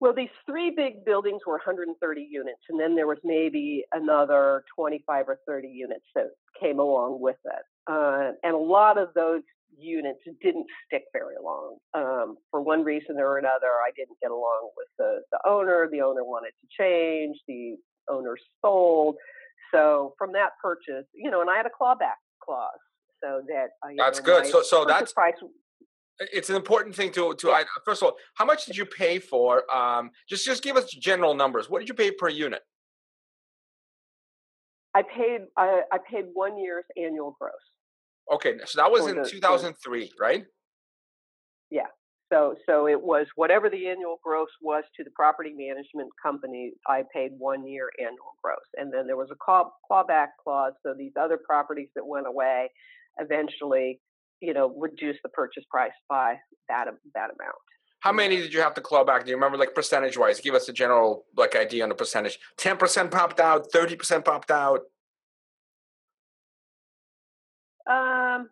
Well, 0.00 0.14
these 0.14 0.28
three 0.46 0.70
big 0.70 1.04
buildings 1.04 1.42
were 1.44 1.54
130 1.54 2.28
units, 2.30 2.60
and 2.68 2.78
then 2.78 2.94
there 2.94 3.08
was 3.08 3.18
maybe 3.24 3.84
another 3.92 4.64
25 4.76 5.28
or 5.28 5.38
30 5.44 5.68
units 5.68 6.04
that 6.14 6.26
came 6.60 6.78
along 6.78 7.20
with 7.20 7.36
it. 7.44 7.92
Uh, 7.92 8.32
and 8.44 8.54
a 8.54 8.58
lot 8.58 8.96
of 8.96 9.08
those 9.14 9.42
units 9.76 10.20
didn't 10.42 10.66
stick 10.86 11.04
very 11.12 11.36
long. 11.42 11.76
Um, 11.94 12.36
for 12.50 12.62
one 12.62 12.84
reason 12.84 13.16
or 13.18 13.38
another, 13.38 13.66
I 13.86 13.90
didn't 13.96 14.18
get 14.20 14.30
along 14.30 14.70
with 14.76 14.88
the, 14.98 15.20
the 15.32 15.38
owner. 15.48 15.88
The 15.90 16.00
owner 16.00 16.24
wanted 16.24 16.52
to 16.60 16.66
change. 16.78 17.36
The 17.46 17.76
owner 18.10 18.36
sold. 18.64 19.16
So 19.72 20.14
from 20.18 20.32
that 20.32 20.50
purchase, 20.62 21.06
you 21.14 21.30
know, 21.30 21.40
and 21.40 21.50
I 21.50 21.56
had 21.56 21.66
a 21.66 21.70
clawback 21.70 22.18
clause 22.42 22.70
so 23.22 23.42
that 23.48 23.68
uh, 23.82 23.92
that's 23.96 24.20
know, 24.20 24.24
good. 24.24 24.46
So 24.46 24.62
so 24.62 24.84
that's 24.84 25.12
price. 25.12 25.34
It's 26.20 26.50
an 26.50 26.56
important 26.56 26.94
thing 26.94 27.12
to 27.12 27.34
to. 27.34 27.50
I, 27.50 27.64
first 27.84 28.02
of 28.02 28.06
all, 28.08 28.16
how 28.34 28.44
much 28.44 28.66
did 28.66 28.76
you 28.76 28.86
pay 28.86 29.18
for? 29.18 29.70
Um, 29.74 30.10
just 30.28 30.44
just 30.44 30.62
give 30.62 30.76
us 30.76 30.90
general 30.90 31.34
numbers. 31.34 31.68
What 31.68 31.80
did 31.80 31.88
you 31.88 31.94
pay 31.94 32.10
per 32.10 32.28
unit? 32.28 32.62
I 34.94 35.02
paid 35.02 35.42
I, 35.56 35.82
I 35.92 35.98
paid 36.10 36.26
one 36.32 36.58
year's 36.58 36.84
annual 36.96 37.36
gross. 37.38 37.52
Okay, 38.32 38.54
so 38.66 38.80
that 38.80 38.90
was 38.90 39.06
in 39.06 39.24
2003, 39.24 40.12
right? 40.20 40.44
Yeah. 41.70 41.86
So 42.32 42.54
so 42.66 42.86
it 42.86 43.00
was 43.00 43.26
whatever 43.36 43.70
the 43.70 43.88
annual 43.88 44.20
gross 44.22 44.48
was 44.60 44.84
to 44.96 45.04
the 45.04 45.10
property 45.16 45.54
management 45.56 46.10
company. 46.22 46.72
I 46.86 47.04
paid 47.14 47.30
one 47.38 47.66
year 47.66 47.90
annual 47.98 48.34
gross, 48.42 48.58
and 48.76 48.92
then 48.92 49.06
there 49.06 49.16
was 49.16 49.28
a 49.32 49.36
claw, 49.42 49.70
clawback 49.90 50.28
clause. 50.42 50.74
So 50.84 50.94
these 50.96 51.12
other 51.18 51.38
properties 51.38 51.88
that 51.96 52.06
went 52.06 52.26
away, 52.26 52.70
eventually, 53.18 54.00
you 54.40 54.52
know, 54.52 54.74
reduced 54.78 55.20
the 55.22 55.30
purchase 55.30 55.64
price 55.70 55.92
by 56.08 56.36
that 56.68 56.84
that 57.14 57.30
amount. 57.30 57.56
How 58.00 58.12
many 58.12 58.36
did 58.36 58.52
you 58.52 58.60
have 58.60 58.74
to 58.74 58.80
claw 58.80 59.04
back? 59.04 59.24
Do 59.24 59.30
you 59.30 59.36
remember, 59.36 59.58
like 59.58 59.74
percentage 59.74 60.16
wise? 60.16 60.40
Give 60.40 60.54
us 60.54 60.68
a 60.68 60.72
general 60.72 61.24
like 61.36 61.56
idea 61.56 61.82
on 61.82 61.88
the 61.88 61.94
percentage. 61.94 62.38
Ten 62.56 62.76
percent 62.76 63.10
popped 63.10 63.40
out. 63.40 63.72
Thirty 63.72 63.96
percent 63.96 64.24
popped 64.24 64.50
out. 64.50 64.80
Um, 67.88 68.50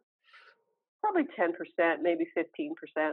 probably 1.03 1.25
10%, 1.39 2.03
maybe 2.03 2.27
15%. 2.37 3.13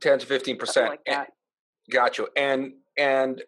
10 0.00 0.18
to 0.18 0.26
15%. 0.26 0.88
Like 0.88 1.00
that. 1.06 1.28
Got 1.90 2.18
you. 2.18 2.28
And, 2.36 2.72
and, 2.98 3.42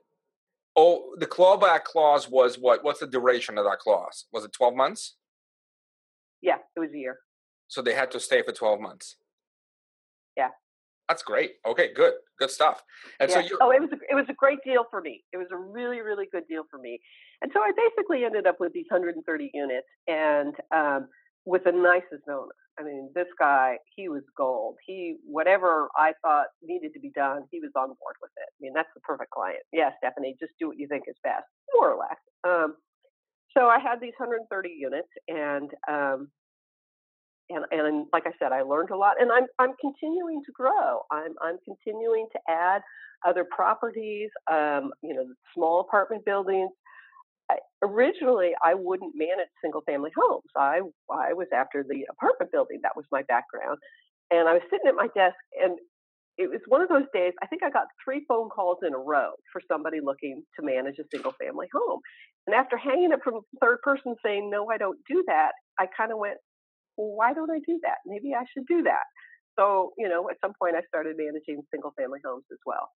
oh, 0.76 1.14
the 1.18 1.26
clawback 1.26 1.84
clause 1.84 2.28
was 2.28 2.56
what? 2.58 2.84
What's 2.84 3.00
the 3.00 3.06
duration 3.06 3.58
of 3.58 3.64
that 3.64 3.78
clause? 3.80 4.26
Was 4.32 4.44
it 4.44 4.52
12 4.52 4.74
months? 4.74 5.16
Yeah, 6.40 6.58
it 6.76 6.80
was 6.80 6.90
a 6.94 6.98
year. 6.98 7.18
So 7.66 7.82
they 7.82 7.94
had 7.94 8.10
to 8.12 8.20
stay 8.20 8.42
for 8.42 8.52
12 8.52 8.80
months. 8.80 9.16
Yeah. 10.36 10.48
That's 11.08 11.22
great. 11.22 11.52
Okay, 11.66 11.92
good, 11.94 12.14
good 12.38 12.50
stuff. 12.50 12.82
And 13.18 13.30
yeah. 13.30 13.36
so 13.36 13.40
you. 13.40 13.58
Oh, 13.60 13.70
it 13.70 13.80
was 13.80 13.90
a, 13.92 13.96
it 14.10 14.14
was 14.14 14.26
a 14.28 14.34
great 14.34 14.58
deal 14.64 14.84
for 14.90 15.00
me. 15.00 15.24
It 15.32 15.38
was 15.38 15.46
a 15.50 15.56
really 15.56 16.00
really 16.00 16.26
good 16.30 16.46
deal 16.48 16.64
for 16.70 16.78
me. 16.78 17.00
And 17.40 17.50
so 17.54 17.60
I 17.60 17.72
basically 17.74 18.24
ended 18.24 18.46
up 18.46 18.56
with 18.60 18.72
these 18.74 18.84
130 18.90 19.50
units 19.54 19.86
and 20.06 20.54
um, 20.74 21.08
with 21.48 21.64
the 21.64 21.72
nicest 21.72 22.28
owner. 22.28 22.52
I 22.78 22.84
mean, 22.84 23.10
this 23.14 23.26
guy, 23.38 23.78
he 23.96 24.08
was 24.08 24.22
gold. 24.36 24.76
He 24.86 25.16
whatever 25.24 25.88
I 25.96 26.12
thought 26.22 26.46
needed 26.62 26.92
to 26.92 27.00
be 27.00 27.10
done, 27.16 27.42
he 27.50 27.58
was 27.58 27.72
on 27.74 27.88
board 27.88 28.16
with 28.20 28.30
it. 28.36 28.48
I 28.52 28.58
mean, 28.60 28.72
that's 28.74 28.92
the 28.94 29.00
perfect 29.00 29.30
client. 29.30 29.60
Yeah, 29.72 29.90
Stephanie, 29.98 30.36
just 30.38 30.52
do 30.60 30.68
what 30.68 30.78
you 30.78 30.86
think 30.86 31.04
is 31.08 31.16
best, 31.24 31.46
more 31.74 31.90
or 31.90 31.98
less. 31.98 32.20
Um, 32.44 32.76
so 33.56 33.66
I 33.66 33.78
had 33.80 33.98
these 34.00 34.12
130 34.18 34.68
units, 34.78 35.08
and 35.26 35.70
um, 35.90 36.28
and 37.48 37.64
and 37.72 38.06
like 38.12 38.24
I 38.26 38.32
said, 38.38 38.52
I 38.52 38.62
learned 38.62 38.90
a 38.90 38.96
lot, 38.96 39.20
and 39.20 39.32
I'm 39.32 39.46
I'm 39.58 39.72
continuing 39.80 40.42
to 40.44 40.52
grow. 40.52 41.00
I'm 41.10 41.34
I'm 41.42 41.56
continuing 41.64 42.26
to 42.32 42.38
add 42.48 42.82
other 43.26 43.44
properties, 43.50 44.30
um, 44.52 44.92
you 45.02 45.14
know, 45.14 45.24
small 45.54 45.80
apartment 45.80 46.24
buildings. 46.26 46.70
Originally, 47.82 48.50
I 48.62 48.74
wouldn't 48.74 49.14
manage 49.14 49.48
single 49.62 49.82
family 49.82 50.10
homes. 50.16 50.50
I 50.56 50.80
I 51.10 51.32
was 51.32 51.46
after 51.54 51.84
the 51.86 52.06
apartment 52.10 52.50
building. 52.52 52.80
That 52.82 52.96
was 52.96 53.04
my 53.12 53.22
background, 53.28 53.78
and 54.30 54.48
I 54.48 54.52
was 54.54 54.62
sitting 54.70 54.88
at 54.88 54.94
my 54.94 55.08
desk, 55.14 55.38
and 55.62 55.78
it 56.38 56.48
was 56.48 56.60
one 56.68 56.80
of 56.82 56.88
those 56.88 57.06
days. 57.12 57.32
I 57.42 57.46
think 57.46 57.62
I 57.62 57.70
got 57.70 57.86
three 58.04 58.24
phone 58.28 58.48
calls 58.48 58.78
in 58.86 58.94
a 58.94 58.98
row 58.98 59.32
for 59.52 59.60
somebody 59.70 59.98
looking 60.02 60.42
to 60.58 60.64
manage 60.64 60.98
a 60.98 61.04
single 61.12 61.34
family 61.40 61.66
home. 61.74 62.00
And 62.46 62.54
after 62.54 62.76
hanging 62.76 63.12
it 63.12 63.20
from 63.22 63.40
third 63.60 63.78
person 63.82 64.14
saying, 64.24 64.48
no, 64.48 64.70
I 64.70 64.78
don't 64.78 64.98
do 65.08 65.24
that, 65.26 65.52
I 65.78 65.86
kind 65.94 66.12
of 66.12 66.18
went, 66.18 66.38
well, 66.96 67.14
why 67.14 67.34
don't 67.34 67.50
I 67.50 67.58
do 67.66 67.78
that? 67.82 67.98
Maybe 68.06 68.34
I 68.34 68.44
should 68.54 68.66
do 68.66 68.82
that. 68.84 69.02
So, 69.58 69.92
you 69.98 70.08
know, 70.08 70.30
at 70.30 70.36
some 70.40 70.52
point 70.58 70.76
I 70.76 70.82
started 70.86 71.16
managing 71.18 71.62
single 71.70 71.92
family 71.98 72.20
homes 72.24 72.44
as 72.52 72.58
well. 72.64 72.88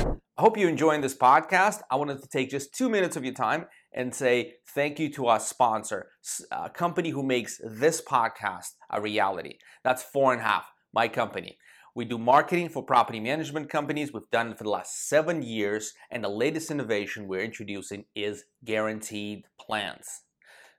I 0.00 0.42
hope 0.42 0.56
you're 0.56 0.70
enjoying 0.70 1.02
this 1.02 1.16
podcast. 1.16 1.82
I 1.90 1.96
wanted 1.96 2.22
to 2.22 2.28
take 2.28 2.48
just 2.48 2.74
two 2.74 2.88
minutes 2.88 3.16
of 3.16 3.24
your 3.24 3.34
time 3.34 3.66
and 3.92 4.14
say 4.14 4.54
thank 4.74 4.98
you 4.98 5.12
to 5.12 5.26
our 5.26 5.38
sponsor, 5.38 6.08
a 6.50 6.70
company 6.70 7.10
who 7.10 7.22
makes 7.22 7.60
this 7.62 8.00
podcast 8.00 8.70
a 8.88 9.00
reality. 9.02 9.58
That's 9.84 10.02
Four 10.02 10.32
and 10.32 10.40
a 10.40 10.44
Half, 10.44 10.64
my 10.94 11.08
company. 11.08 11.58
We 11.94 12.06
do 12.06 12.16
marketing 12.16 12.70
for 12.70 12.82
property 12.82 13.20
management 13.20 13.68
companies. 13.68 14.12
We've 14.12 14.30
done 14.32 14.52
it 14.52 14.58
for 14.58 14.64
the 14.64 14.70
last 14.70 15.08
seven 15.08 15.42
years, 15.42 15.92
and 16.10 16.24
the 16.24 16.28
latest 16.30 16.70
innovation 16.70 17.28
we're 17.28 17.44
introducing 17.44 18.04
is 18.14 18.44
guaranteed 18.64 19.44
plans. 19.60 20.22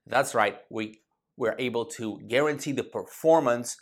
That's 0.07 0.33
right, 0.33 0.57
we 0.71 1.01
we're 1.37 1.55
able 1.59 1.85
to 1.85 2.19
guarantee 2.27 2.71
the 2.71 2.83
performance 2.83 3.77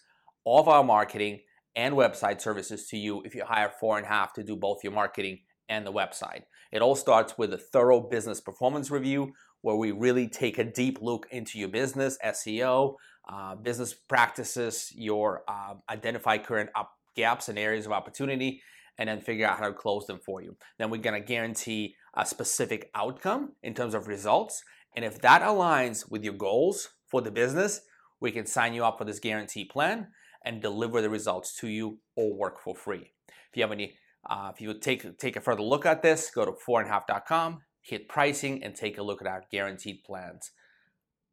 of 0.46 0.68
our 0.68 0.84
marketing 0.84 1.40
and 1.76 1.96
website 1.96 2.42
services 2.42 2.88
to 2.88 2.98
you 2.98 3.22
if 3.24 3.36
you 3.36 3.46
hire 3.46 3.72
four 3.80 3.98
and 3.98 4.06
a 4.06 4.10
half 4.10 4.34
to 4.34 4.44
do 4.44 4.56
both 4.56 4.84
your 4.84 4.94
marketing 4.94 5.40
and 5.68 5.86
the 5.86 5.92
website. 5.92 6.44
It 6.72 6.82
all 6.82 6.96
starts 6.96 7.38
with 7.38 7.54
a 7.54 7.58
thorough 7.58 8.02
business 8.02 8.42
performance 8.42 8.90
review 8.92 9.34
where 9.62 9.76
we 9.76 9.92
really 9.92 10.28
take 10.28 10.58
a 10.58 10.64
deep 10.64 11.00
look 11.02 11.28
into 11.32 11.60
your 11.60 11.70
business, 11.70 12.18
SEO, 12.26 12.96
uh, 13.32 13.56
business 13.56 13.94
practices, 13.94 14.92
your 14.96 15.44
uh, 15.48 15.76
identify 15.90 16.38
current 16.38 16.70
up 16.76 16.92
gaps 17.16 17.50
and 17.50 17.60
areas 17.60 17.86
of 17.86 17.92
opportunity, 17.92 18.62
and 18.98 19.10
then 19.10 19.22
figure 19.22 19.46
out 19.46 19.60
how 19.60 19.68
to 19.68 19.74
close 19.74 20.06
them 20.08 20.20
for 20.26 20.42
you. 20.42 20.56
Then 20.78 20.90
we're 20.90 21.02
gonna 21.02 21.20
guarantee 21.20 21.96
a 22.16 22.26
specific 22.26 22.90
outcome 22.96 23.54
in 23.62 23.74
terms 23.74 23.94
of 23.94 24.08
results. 24.08 24.64
And 24.96 25.06
if 25.06 25.22
that 25.22 25.42
aligns 25.42 26.10
with 26.10 26.24
your 26.24 26.34
goals, 26.34 26.90
for 27.10 27.22
the 27.22 27.32
business, 27.32 27.82
we 28.22 28.32
can 28.32 28.46
sign 28.46 28.74
you 28.74 28.86
up 28.86 28.98
for 28.98 29.06
this 29.06 29.20
guarantee 29.20 29.66
plan 29.66 30.08
and 30.50 30.64
deliver 30.64 31.00
the 31.00 31.12
results 31.12 31.54
to 31.54 31.68
you 31.68 32.00
or 32.16 32.34
work 32.34 32.60
for 32.60 32.76
free. 32.76 33.12
If 33.28 33.56
you 33.56 33.62
have 33.62 33.72
any, 33.72 33.94
uh, 34.28 34.50
if 34.52 34.60
you 34.60 34.70
would 34.70 34.82
take 34.82 35.20
take 35.20 35.36
a 35.36 35.42
further 35.42 35.62
look 35.62 35.86
at 35.86 36.02
this, 36.02 36.32
go 36.32 36.44
to 36.44 36.54
fourandhalf.com, 36.68 37.62
hit 37.84 38.10
pricing, 38.10 38.64
and 38.64 38.76
take 38.76 38.98
a 38.98 39.04
look 39.04 39.22
at 39.22 39.28
our 39.28 39.44
guaranteed 39.52 40.04
plans. 40.04 40.50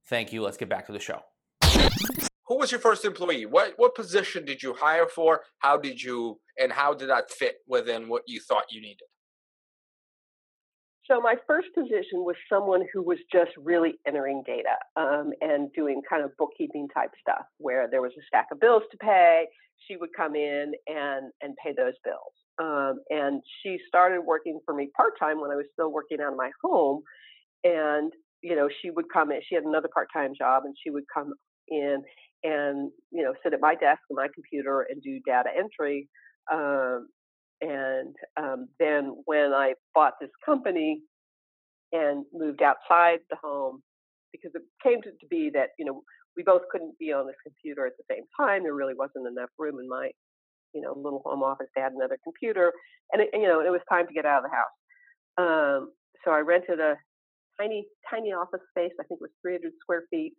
Thank 0.06 0.34
you. 0.34 0.42
Let's 0.42 0.58
get 0.58 0.68
back 0.68 0.86
to 0.88 0.92
the 0.92 1.00
show. 1.00 1.20
Who 2.48 2.58
was 2.58 2.70
your 2.70 2.78
first 2.78 3.06
employee? 3.06 3.46
What 3.46 3.72
what 3.78 3.94
position 3.94 4.44
did 4.44 4.62
you 4.62 4.74
hire 4.74 5.06
for? 5.06 5.40
How 5.60 5.78
did 5.78 6.02
you 6.02 6.38
and 6.60 6.70
how 6.70 6.92
did 6.92 7.08
that 7.08 7.30
fit 7.30 7.56
within 7.66 8.08
what 8.08 8.22
you 8.26 8.38
thought 8.38 8.64
you 8.70 8.82
needed? 8.82 9.08
So 11.08 11.20
my 11.20 11.36
first 11.46 11.68
position 11.74 12.24
was 12.24 12.36
someone 12.48 12.82
who 12.92 13.02
was 13.02 13.18
just 13.32 13.50
really 13.56 13.94
entering 14.06 14.42
data 14.46 14.76
um, 14.96 15.30
and 15.40 15.72
doing 15.72 16.02
kind 16.08 16.24
of 16.24 16.30
bookkeeping 16.38 16.88
type 16.94 17.10
stuff, 17.20 17.44
where 17.58 17.88
there 17.90 18.02
was 18.02 18.12
a 18.18 18.24
stack 18.26 18.46
of 18.52 18.60
bills 18.60 18.82
to 18.90 18.96
pay. 18.98 19.46
She 19.86 19.96
would 19.96 20.10
come 20.16 20.34
in 20.34 20.72
and 20.88 21.30
and 21.42 21.54
pay 21.62 21.72
those 21.76 21.94
bills. 22.04 22.34
Um, 22.58 23.00
and 23.10 23.42
she 23.62 23.78
started 23.86 24.22
working 24.22 24.58
for 24.64 24.74
me 24.74 24.90
part 24.96 25.12
time 25.18 25.40
when 25.40 25.50
I 25.50 25.56
was 25.56 25.66
still 25.72 25.92
working 25.92 26.18
out 26.20 26.32
of 26.32 26.38
my 26.38 26.50
home. 26.64 27.02
And 27.64 28.12
you 28.42 28.56
know, 28.56 28.68
she 28.82 28.90
would 28.90 29.06
come 29.12 29.30
in. 29.30 29.40
She 29.48 29.54
had 29.54 29.64
another 29.64 29.88
part 29.92 30.08
time 30.12 30.32
job, 30.36 30.62
and 30.64 30.74
she 30.82 30.90
would 30.90 31.04
come 31.12 31.34
in 31.68 32.02
and 32.42 32.90
you 33.12 33.22
know 33.22 33.34
sit 33.42 33.52
at 33.52 33.60
my 33.60 33.74
desk 33.74 34.00
on 34.10 34.16
my 34.16 34.28
computer 34.34 34.86
and 34.90 35.02
do 35.02 35.20
data 35.26 35.50
entry 35.56 36.08
um, 36.52 37.08
and 37.60 38.14
um, 38.36 38.68
then 38.78 39.16
when 39.24 39.52
I 39.52 39.74
bought 39.94 40.14
this 40.20 40.30
company 40.44 41.02
and 41.92 42.24
moved 42.32 42.62
outside 42.62 43.20
the 43.30 43.36
home, 43.42 43.82
because 44.32 44.50
it 44.54 44.62
came 44.82 45.00
to, 45.02 45.10
to 45.10 45.26
be 45.30 45.50
that, 45.54 45.70
you 45.78 45.84
know, 45.84 46.02
we 46.36 46.42
both 46.42 46.62
couldn't 46.70 46.98
be 46.98 47.12
on 47.12 47.26
this 47.26 47.36
computer 47.42 47.86
at 47.86 47.92
the 47.96 48.04
same 48.14 48.24
time. 48.38 48.62
There 48.62 48.74
really 48.74 48.94
wasn't 48.94 49.26
enough 49.26 49.48
room 49.58 49.78
in 49.80 49.88
my, 49.88 50.10
you 50.74 50.82
know, 50.82 50.92
little 50.94 51.22
home 51.24 51.42
office 51.42 51.68
to 51.76 51.82
add 51.82 51.92
another 51.92 52.18
computer. 52.22 52.72
And, 53.12 53.22
it, 53.22 53.30
you 53.32 53.44
know, 53.44 53.60
it 53.60 53.70
was 53.70 53.80
time 53.88 54.06
to 54.06 54.12
get 54.12 54.26
out 54.26 54.44
of 54.44 54.50
the 54.50 54.56
house. 54.56 54.76
Um, 55.38 55.92
so 56.24 56.32
I 56.32 56.40
rented 56.40 56.80
a 56.80 56.96
tiny, 57.58 57.86
tiny 58.10 58.32
office 58.32 58.60
space. 58.70 58.92
I 59.00 59.04
think 59.04 59.20
it 59.20 59.22
was 59.22 59.30
300 59.42 59.72
square 59.80 60.02
feet. 60.10 60.34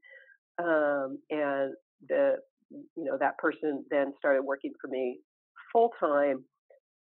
Um, 0.59 1.17
and 1.31 1.73
the, 2.07 2.35
you 2.69 3.05
know, 3.05 3.17
that 3.19 3.37
person 3.39 3.83
then 3.89 4.13
started 4.19 4.43
working 4.43 4.73
for 4.79 4.87
me 4.89 5.19
full 5.71 5.91
time 5.99 6.43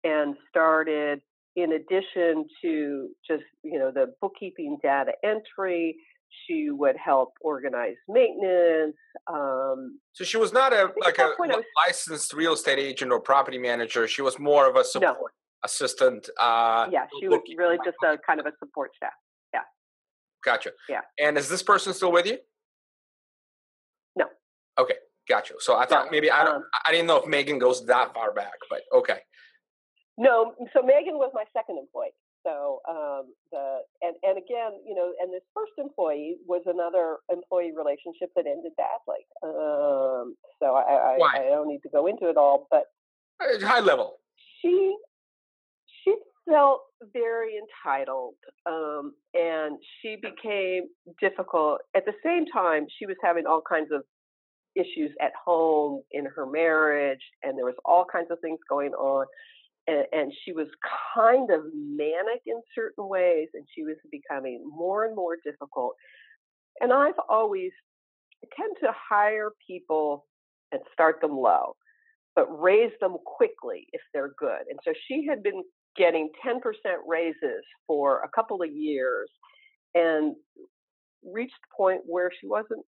and 0.04 0.36
started 0.48 1.20
in 1.56 1.72
addition 1.72 2.44
to 2.62 3.08
just 3.26 3.44
you 3.62 3.78
know 3.78 3.90
the 3.92 4.12
bookkeeping 4.20 4.78
data 4.82 5.12
entry 5.24 5.96
she 6.46 6.68
would 6.70 6.96
help 6.96 7.32
organize 7.40 7.94
maintenance 8.08 8.96
um, 9.32 9.98
so 10.12 10.24
she 10.24 10.36
was 10.36 10.52
not 10.52 10.72
a 10.72 10.90
like 11.00 11.18
a 11.18 11.30
was, 11.38 11.64
licensed 11.86 12.32
real 12.34 12.52
estate 12.54 12.78
agent 12.78 13.12
or 13.12 13.20
property 13.20 13.58
manager. 13.58 14.06
She 14.08 14.22
was 14.22 14.38
more 14.38 14.68
of 14.68 14.76
a 14.76 14.84
support 14.84 15.16
no. 15.18 15.28
assistant 15.64 16.28
uh, 16.40 16.88
yeah 16.90 17.06
she 17.20 17.28
was 17.28 17.40
really 17.56 17.78
just 17.84 17.96
a 18.04 18.16
kind 18.26 18.40
of 18.40 18.46
a 18.46 18.52
support 18.58 18.90
staff. 18.96 19.12
Yeah. 19.52 19.60
Gotcha. 20.44 20.72
Yeah. 20.88 21.00
And 21.18 21.38
is 21.38 21.48
this 21.48 21.62
person 21.62 21.94
still 21.94 22.12
with 22.12 22.26
you? 22.26 22.38
No. 24.16 24.26
Okay. 24.78 24.96
Gotcha. 25.28 25.54
So 25.58 25.76
i 25.76 25.86
thought 25.86 26.06
no, 26.06 26.10
maybe 26.10 26.30
i 26.30 26.44
don't 26.44 26.56
um, 26.56 26.64
i 26.86 26.90
didn't 26.90 27.06
know 27.06 27.16
if 27.16 27.26
megan 27.26 27.58
goes 27.58 27.86
that 27.86 28.12
far 28.12 28.34
back 28.34 28.54
but 28.68 28.82
okay 28.92 29.20
no, 30.16 30.55
so 30.72 30.83
Megan 30.83 31.18
was 31.18 31.31
my 31.35 31.44
second 31.53 31.79
employee. 31.79 32.14
So 32.46 32.81
um, 32.88 33.33
the 33.50 33.79
and 34.03 34.14
and 34.22 34.38
again, 34.38 34.79
you 34.87 34.94
know, 34.94 35.12
and 35.20 35.33
this 35.33 35.42
first 35.55 35.72
employee 35.79 36.37
was 36.46 36.62
another 36.66 37.16
employee 37.33 37.72
relationship 37.74 38.31
that 38.37 38.46
ended 38.46 38.72
badly. 38.77 39.24
Um, 39.42 40.37
so 40.61 40.74
I, 40.74 41.16
I, 41.16 41.40
I 41.40 41.48
don't 41.48 41.68
need 41.68 41.83
to 41.83 41.88
go 41.88 42.07
into 42.07 42.29
it 42.29 42.37
all, 42.37 42.68
but 42.70 42.85
high 43.40 43.81
level. 43.81 44.18
She 44.61 44.94
she 46.05 46.14
felt 46.46 46.83
very 47.12 47.55
entitled, 47.57 48.35
um, 48.66 49.14
and 49.33 49.79
she 50.00 50.16
became 50.16 50.85
difficult. 51.20 51.81
At 51.96 52.05
the 52.05 52.14
same 52.22 52.44
time, 52.46 52.87
she 52.98 53.07
was 53.07 53.16
having 53.22 53.46
all 53.46 53.62
kinds 53.66 53.88
of 53.90 54.03
issues 54.77 55.12
at 55.20 55.33
home 55.42 56.03
in 56.12 56.27
her 56.27 56.44
marriage, 56.46 57.22
and 57.42 57.57
there 57.57 57.64
was 57.64 57.77
all 57.85 58.05
kinds 58.11 58.31
of 58.31 58.38
things 58.40 58.59
going 58.68 58.92
on 58.92 59.27
and, 59.86 60.06
and 60.12 60.32
she 60.44 60.52
was 60.52 60.66
kind 61.14 61.50
of 61.50 61.62
manic 61.74 62.42
in 62.46 62.60
certain 62.74 63.08
ways, 63.08 63.48
and 63.54 63.64
she 63.74 63.84
was 63.84 63.96
becoming 64.10 64.64
more 64.66 65.04
and 65.04 65.14
more 65.14 65.36
difficult. 65.44 65.94
And 66.80 66.92
I've 66.92 67.18
always 67.28 67.70
tend 68.56 68.76
to 68.82 68.92
hire 69.10 69.50
people 69.66 70.26
and 70.72 70.80
start 70.92 71.20
them 71.20 71.36
low, 71.36 71.76
but 72.34 72.46
raise 72.60 72.92
them 73.00 73.16
quickly 73.24 73.86
if 73.92 74.00
they're 74.12 74.34
good. 74.38 74.62
And 74.68 74.78
so 74.84 74.92
she 75.06 75.26
had 75.28 75.42
been 75.42 75.62
getting 75.96 76.30
10% 76.44 76.60
raises 77.06 77.64
for 77.86 78.22
a 78.22 78.28
couple 78.34 78.62
of 78.62 78.70
years 78.70 79.30
and 79.94 80.34
reached 81.24 81.54
the 81.62 81.76
point 81.76 82.00
where 82.06 82.30
she 82.40 82.46
wasn't 82.46 82.84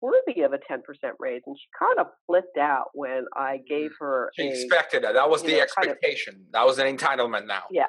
worthy 0.00 0.42
of 0.42 0.52
a 0.52 0.58
10% 0.58 0.80
raise. 1.18 1.42
And 1.46 1.56
she 1.58 1.66
kind 1.78 1.98
of 1.98 2.06
flipped 2.26 2.56
out 2.58 2.86
when 2.94 3.24
I 3.36 3.58
mm, 3.58 3.68
gave 3.68 3.90
her. 4.00 4.30
She 4.34 4.48
a, 4.48 4.50
expected 4.50 5.04
that. 5.04 5.14
That 5.14 5.28
was 5.28 5.42
the 5.42 5.52
know, 5.52 5.60
expectation. 5.60 6.34
Kind 6.34 6.46
of, 6.46 6.52
that 6.52 6.66
was 6.66 6.78
an 6.78 6.96
entitlement 6.96 7.46
now. 7.46 7.62
Yeah. 7.70 7.86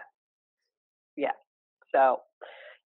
Yeah. 1.15 1.31
So, 1.93 2.17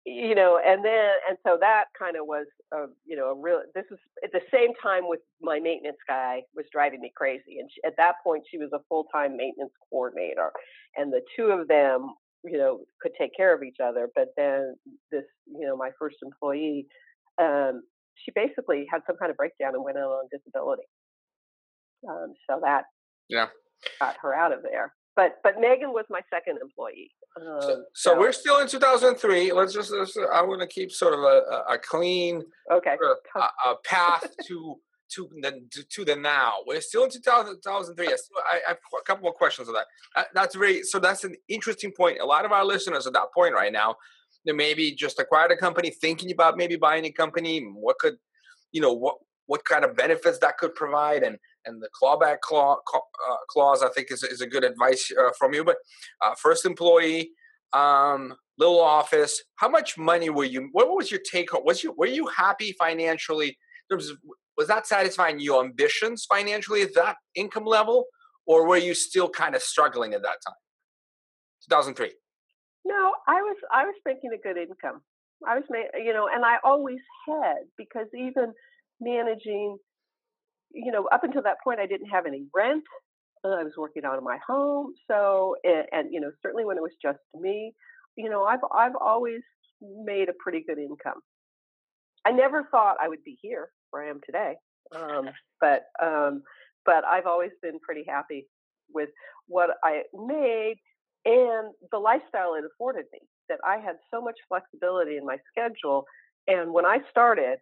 you 0.06 0.36
know, 0.36 0.60
and 0.66 0.84
then, 0.84 1.12
and 1.28 1.38
so 1.46 1.58
that 1.60 1.86
kind 1.98 2.16
of 2.16 2.26
was, 2.26 2.48
a, 2.74 2.86
you 3.06 3.16
know, 3.16 3.32
a 3.32 3.36
real, 3.36 3.62
this 3.76 3.86
was 3.90 4.00
at 4.24 4.32
the 4.32 4.42
same 4.54 4.70
time 4.82 5.08
with 5.08 5.20
my 5.42 5.60
maintenance 5.60 5.98
guy 6.08 6.42
was 6.56 6.66
driving 6.72 7.02
me 7.02 7.12
crazy. 7.16 7.60
And 7.60 7.70
she, 7.74 7.82
at 7.86 7.96
that 7.98 8.16
point, 8.24 8.44
she 8.50 8.58
was 8.58 8.70
a 8.74 8.80
full 8.88 9.06
time 9.14 9.36
maintenance 9.36 9.74
coordinator. 9.90 10.52
And 10.96 11.12
the 11.12 11.22
two 11.36 11.48
of 11.48 11.68
them, 11.68 12.14
you 12.44 12.58
know, 12.58 12.80
could 13.02 13.12
take 13.20 13.36
care 13.36 13.54
of 13.54 13.64
each 13.64 13.78
other. 13.84 14.10
But 14.16 14.30
then 14.38 14.76
this, 15.12 15.26
you 15.48 15.68
know, 15.68 15.76
my 15.76 15.90
first 16.00 16.18
employee, 16.24 16.88
um, 17.40 17.84
she 18.24 18.32
basically 18.36 18.86
had 18.92 19.02
some 19.08 19.18
kind 19.18 19.32
of 19.32 19.38
breakdown 19.38 19.76
and 19.76 19.84
went 19.84 19.98
out 19.98 20.12
on 20.12 20.26
disability. 20.32 20.84
Um, 22.08 22.34
so 22.50 22.60
that 22.64 22.84
yeah 23.28 23.48
got 24.00 24.16
her 24.22 24.34
out 24.34 24.54
of 24.54 24.64
there. 24.64 24.94
But 25.16 25.38
but 25.44 25.60
Megan 25.60 25.92
was 25.92 26.06
my 26.10 26.22
second 26.34 26.60
employee. 26.62 27.12
Um, 27.40 27.62
so, 27.62 27.84
so, 27.94 28.20
we're 28.20 28.32
still 28.32 28.60
in 28.60 28.68
2003. 28.68 29.52
Let's 29.52 29.74
just, 29.74 29.92
let's, 29.92 30.18
I 30.34 30.42
want 30.42 30.62
to 30.62 30.68
keep 30.68 30.92
sort 30.92 31.14
of 31.14 31.20
a, 31.20 31.74
a 31.74 31.78
clean 31.78 32.44
okay 32.72 32.96
a, 33.36 33.40
a 33.40 33.76
path 33.86 34.28
to 34.48 34.76
to 35.16 35.30
the 35.42 35.62
to 35.90 36.06
the 36.06 36.16
now. 36.16 36.54
We're 36.66 36.82
still 36.82 37.04
in 37.04 37.12
2003. 37.12 38.08
I, 38.08 38.12
I 38.12 38.60
have 38.68 38.78
a 38.78 39.04
couple 39.06 39.24
more 39.24 39.34
questions 39.34 39.68
on 39.68 39.76
that. 39.76 39.86
Uh, 40.16 40.24
that's 40.34 40.56
very 40.56 40.84
so. 40.84 41.00
That's 41.00 41.24
an 41.24 41.36
interesting 41.48 41.92
point. 41.92 42.20
A 42.20 42.26
lot 42.26 42.46
of 42.46 42.52
our 42.52 42.66
listeners 42.66 43.06
at 43.08 43.14
that 43.14 43.34
point 43.34 43.54
right 43.54 43.74
now 43.74 43.96
maybe 44.46 44.92
just 44.92 45.20
acquired 45.20 45.52
a 45.52 45.58
company, 45.58 45.90
thinking 45.90 46.32
about 46.32 46.58
maybe 46.58 46.76
buying 46.76 47.06
a 47.06 47.12
company. 47.12 47.60
What 47.62 47.98
could, 48.00 48.18
you 48.72 48.82
know, 48.82 48.94
what 48.94 49.16
what 49.46 49.66
kind 49.66 49.84
of 49.84 49.96
benefits 49.96 50.38
that 50.40 50.58
could 50.58 50.76
provide, 50.76 51.24
and 51.24 51.38
and 51.66 51.82
the 51.82 51.90
clawback 52.02 52.40
clause, 52.42 52.80
uh, 52.94 53.36
clause 53.50 53.84
I 53.84 53.90
think 53.90 54.12
is 54.12 54.24
is 54.24 54.42
a 54.42 54.48
good 54.48 54.64
advice 54.64 55.12
uh, 55.18 55.32
from 55.38 55.54
you. 55.54 55.64
But 55.64 55.78
uh, 56.24 56.36
first 56.36 56.66
employee, 56.66 57.32
um, 57.74 58.36
little 58.58 58.80
office. 58.80 59.42
How 59.56 59.70
much 59.70 59.98
money 59.98 60.30
were 60.30 60.46
you? 60.46 60.70
What 60.72 60.90
was 60.90 61.10
your 61.10 61.22
take 61.30 61.52
home? 61.52 61.64
Was 61.66 61.84
you 61.84 61.94
were 61.98 62.08
you 62.08 62.28
happy 62.28 62.74
financially? 62.74 63.58
Was 63.90 64.14
was 64.58 64.68
that 64.68 64.86
satisfying 64.86 65.40
your 65.40 65.64
ambitions 65.64 66.26
financially 66.30 66.82
at 66.82 66.94
that 66.96 67.16
income 67.34 67.66
level, 67.66 68.06
or 68.46 68.68
were 68.68 68.78
you 68.78 68.94
still 68.94 69.30
kind 69.30 69.56
of 69.56 69.62
struggling 69.62 70.14
at 70.14 70.22
that 70.22 70.38
time? 70.46 70.56
2003. 71.70 72.12
No, 72.90 73.14
I 73.28 73.42
was 73.44 73.58
I 73.72 73.86
was 73.86 73.96
making 74.06 74.32
a 74.34 74.42
good 74.42 74.58
income. 74.58 75.02
I 75.48 75.56
was 75.56 75.66
making, 75.70 76.06
you 76.06 76.14
know, 76.14 76.28
and 76.34 76.44
I 76.44 76.58
always 76.64 77.00
had 77.28 77.58
because 77.78 78.08
even 78.18 78.54
managing, 79.00 79.78
you 80.74 80.92
know, 80.92 81.08
up 81.14 81.24
until 81.24 81.44
that 81.44 81.58
point, 81.64 81.80
I 81.80 81.86
didn't 81.88 82.10
have 82.10 82.26
any 82.26 82.46
rent. 82.56 82.84
Uh, 83.46 83.50
I 83.50 83.64
was 83.64 83.74
working 83.78 84.06
out 84.06 84.18
of 84.18 84.24
my 84.24 84.40
home, 84.46 84.94
so 85.10 85.56
and, 85.64 85.86
and 85.94 86.14
you 86.14 86.20
know, 86.20 86.32
certainly 86.44 86.66
when 86.66 86.78
it 86.78 86.84
was 86.84 86.96
just 87.02 87.20
me, 87.40 87.74
you 88.18 88.30
know, 88.30 88.44
I've 88.44 88.60
I've 88.76 88.96
always 89.00 89.42
made 89.82 90.30
a 90.30 90.34
pretty 90.44 90.64
good 90.68 90.80
income. 90.80 91.22
I 92.26 92.32
never 92.32 92.68
thought 92.72 92.98
I 93.02 93.08
would 93.08 93.24
be 93.24 93.38
here 93.42 93.70
where 93.92 94.04
I 94.04 94.10
am 94.10 94.20
today, 94.26 94.56
um, 94.96 95.30
but 95.62 95.84
um, 96.04 96.44
but 96.86 97.06
I've 97.06 97.28
always 97.28 97.52
been 97.62 97.80
pretty 97.80 98.04
happy 98.08 98.48
with 98.94 99.10
what 99.48 99.70
I 99.84 100.04
made 100.14 100.78
and 101.26 101.74
the 101.92 102.00
lifestyle 102.00 102.56
it 102.56 102.64
afforded 102.66 103.06
me 103.12 103.20
that 103.50 103.60
I 103.66 103.78
had 103.78 103.98
so 104.12 104.22
much 104.22 104.38
flexibility 104.48 105.18
in 105.18 105.26
my 105.26 105.38
schedule. 105.52 106.06
And 106.48 106.74
when 106.74 106.86
I 106.86 107.00
started, 107.10 107.60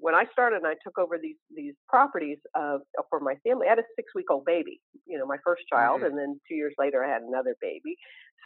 when 0.00 0.14
I 0.14 0.24
started 0.32 0.56
and 0.56 0.66
I 0.66 0.74
took 0.82 0.98
over 0.98 1.18
these 1.20 1.36
these 1.54 1.74
properties 1.88 2.38
uh, 2.58 2.78
for 3.10 3.20
my 3.20 3.34
family, 3.46 3.66
I 3.66 3.70
had 3.70 3.78
a 3.78 3.88
six 3.96 4.12
week 4.14 4.30
old 4.30 4.44
baby, 4.44 4.80
you 5.06 5.18
know, 5.18 5.26
my 5.26 5.38
first 5.44 5.62
child, 5.70 6.00
mm-hmm. 6.00 6.06
and 6.06 6.18
then 6.18 6.40
two 6.48 6.54
years 6.54 6.74
later 6.78 7.04
I 7.04 7.12
had 7.12 7.22
another 7.22 7.56
baby. 7.60 7.96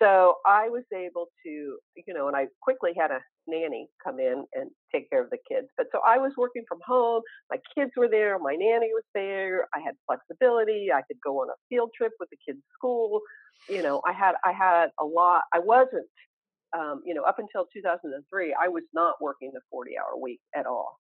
So 0.00 0.36
I 0.46 0.68
was 0.68 0.84
able 0.94 1.26
to, 1.44 1.50
you 1.50 2.14
know, 2.14 2.28
and 2.28 2.36
I 2.36 2.46
quickly 2.62 2.92
had 2.98 3.10
a 3.10 3.20
nanny 3.46 3.86
come 4.02 4.18
in 4.18 4.44
and 4.54 4.70
take 4.92 5.10
care 5.10 5.22
of 5.22 5.28
the 5.28 5.38
kids. 5.46 5.68
But 5.76 5.86
so 5.92 6.00
I 6.06 6.16
was 6.16 6.32
working 6.38 6.64
from 6.66 6.78
home. 6.86 7.22
My 7.50 7.58
kids 7.76 7.90
were 7.96 8.08
there. 8.08 8.38
My 8.38 8.54
nanny 8.54 8.88
was 8.94 9.04
there. 9.14 9.68
I 9.74 9.80
had 9.80 9.94
flexibility. 10.06 10.88
I 10.94 11.02
could 11.02 11.18
go 11.22 11.42
on 11.42 11.48
a 11.50 11.58
field 11.68 11.90
trip 11.96 12.12
with 12.18 12.30
the 12.30 12.38
kids' 12.46 12.62
school. 12.74 13.20
You 13.68 13.82
know, 13.82 14.00
I 14.06 14.12
had 14.12 14.34
I 14.44 14.52
had 14.52 14.88
a 14.98 15.04
lot. 15.04 15.42
I 15.52 15.58
wasn't 15.58 16.08
um, 16.76 17.02
you 17.04 17.14
know, 17.14 17.22
up 17.22 17.38
until 17.38 17.66
2003, 17.72 18.54
I 18.54 18.68
was 18.68 18.84
not 18.94 19.14
working 19.20 19.50
the 19.52 19.60
40 19.70 19.92
hour 19.98 20.20
week 20.20 20.40
at 20.54 20.66
all. 20.66 20.99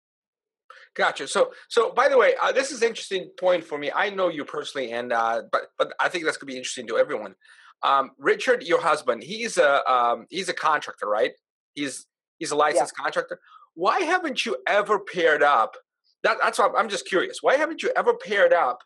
Gotcha. 0.94 1.28
So, 1.28 1.52
so 1.68 1.92
by 1.92 2.08
the 2.08 2.18
way, 2.18 2.34
uh, 2.40 2.52
this 2.52 2.70
is 2.70 2.82
an 2.82 2.88
interesting 2.88 3.30
point 3.38 3.64
for 3.64 3.78
me. 3.78 3.90
I 3.94 4.10
know 4.10 4.28
you 4.28 4.44
personally, 4.44 4.92
and 4.92 5.12
uh, 5.12 5.42
but 5.50 5.62
but 5.78 5.92
I 6.00 6.08
think 6.08 6.24
that's 6.24 6.36
gonna 6.36 6.52
be 6.52 6.56
interesting 6.56 6.86
to 6.88 6.98
everyone. 6.98 7.34
Um, 7.82 8.12
Richard, 8.18 8.62
your 8.62 8.80
husband, 8.80 9.22
he's 9.22 9.58
a 9.58 9.84
um, 9.90 10.26
he's 10.30 10.48
a 10.48 10.54
contractor, 10.54 11.06
right? 11.06 11.32
He's 11.74 12.06
he's 12.38 12.50
a 12.50 12.56
licensed 12.56 12.94
yeah. 12.98 13.02
contractor. 13.02 13.40
Why 13.74 14.00
haven't 14.00 14.46
you 14.46 14.56
ever 14.68 15.00
paired 15.00 15.42
up? 15.42 15.76
That, 16.22 16.38
that's 16.42 16.58
why 16.58 16.70
I'm 16.76 16.88
just 16.88 17.06
curious. 17.06 17.38
Why 17.42 17.56
haven't 17.56 17.82
you 17.82 17.90
ever 17.96 18.14
paired 18.14 18.52
up 18.52 18.78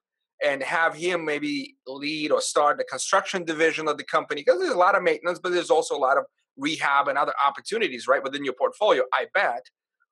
and 0.45 0.63
have 0.63 0.95
him 0.95 1.25
maybe 1.25 1.77
lead 1.87 2.33
or 2.33 2.41
start 2.41 2.79
the 2.79 2.85
construction 2.85 3.45
division 3.45 3.87
of 3.87 3.99
the 3.99 4.05
company? 4.05 4.43
Because 4.45 4.61
there's 4.61 4.75
a 4.75 4.79
lot 4.79 4.97
of 4.97 5.03
maintenance, 5.03 5.39
but 5.39 5.53
there's 5.53 5.71
also 5.71 5.97
a 5.97 5.99
lot 5.99 6.17
of 6.17 6.25
rehab 6.59 7.09
and 7.09 7.17
other 7.17 7.33
opportunities 7.47 8.07
right 8.07 8.23
within 8.23 8.45
your 8.45 8.55
portfolio 8.55 9.03
i 9.15 9.27
bet 9.33 9.65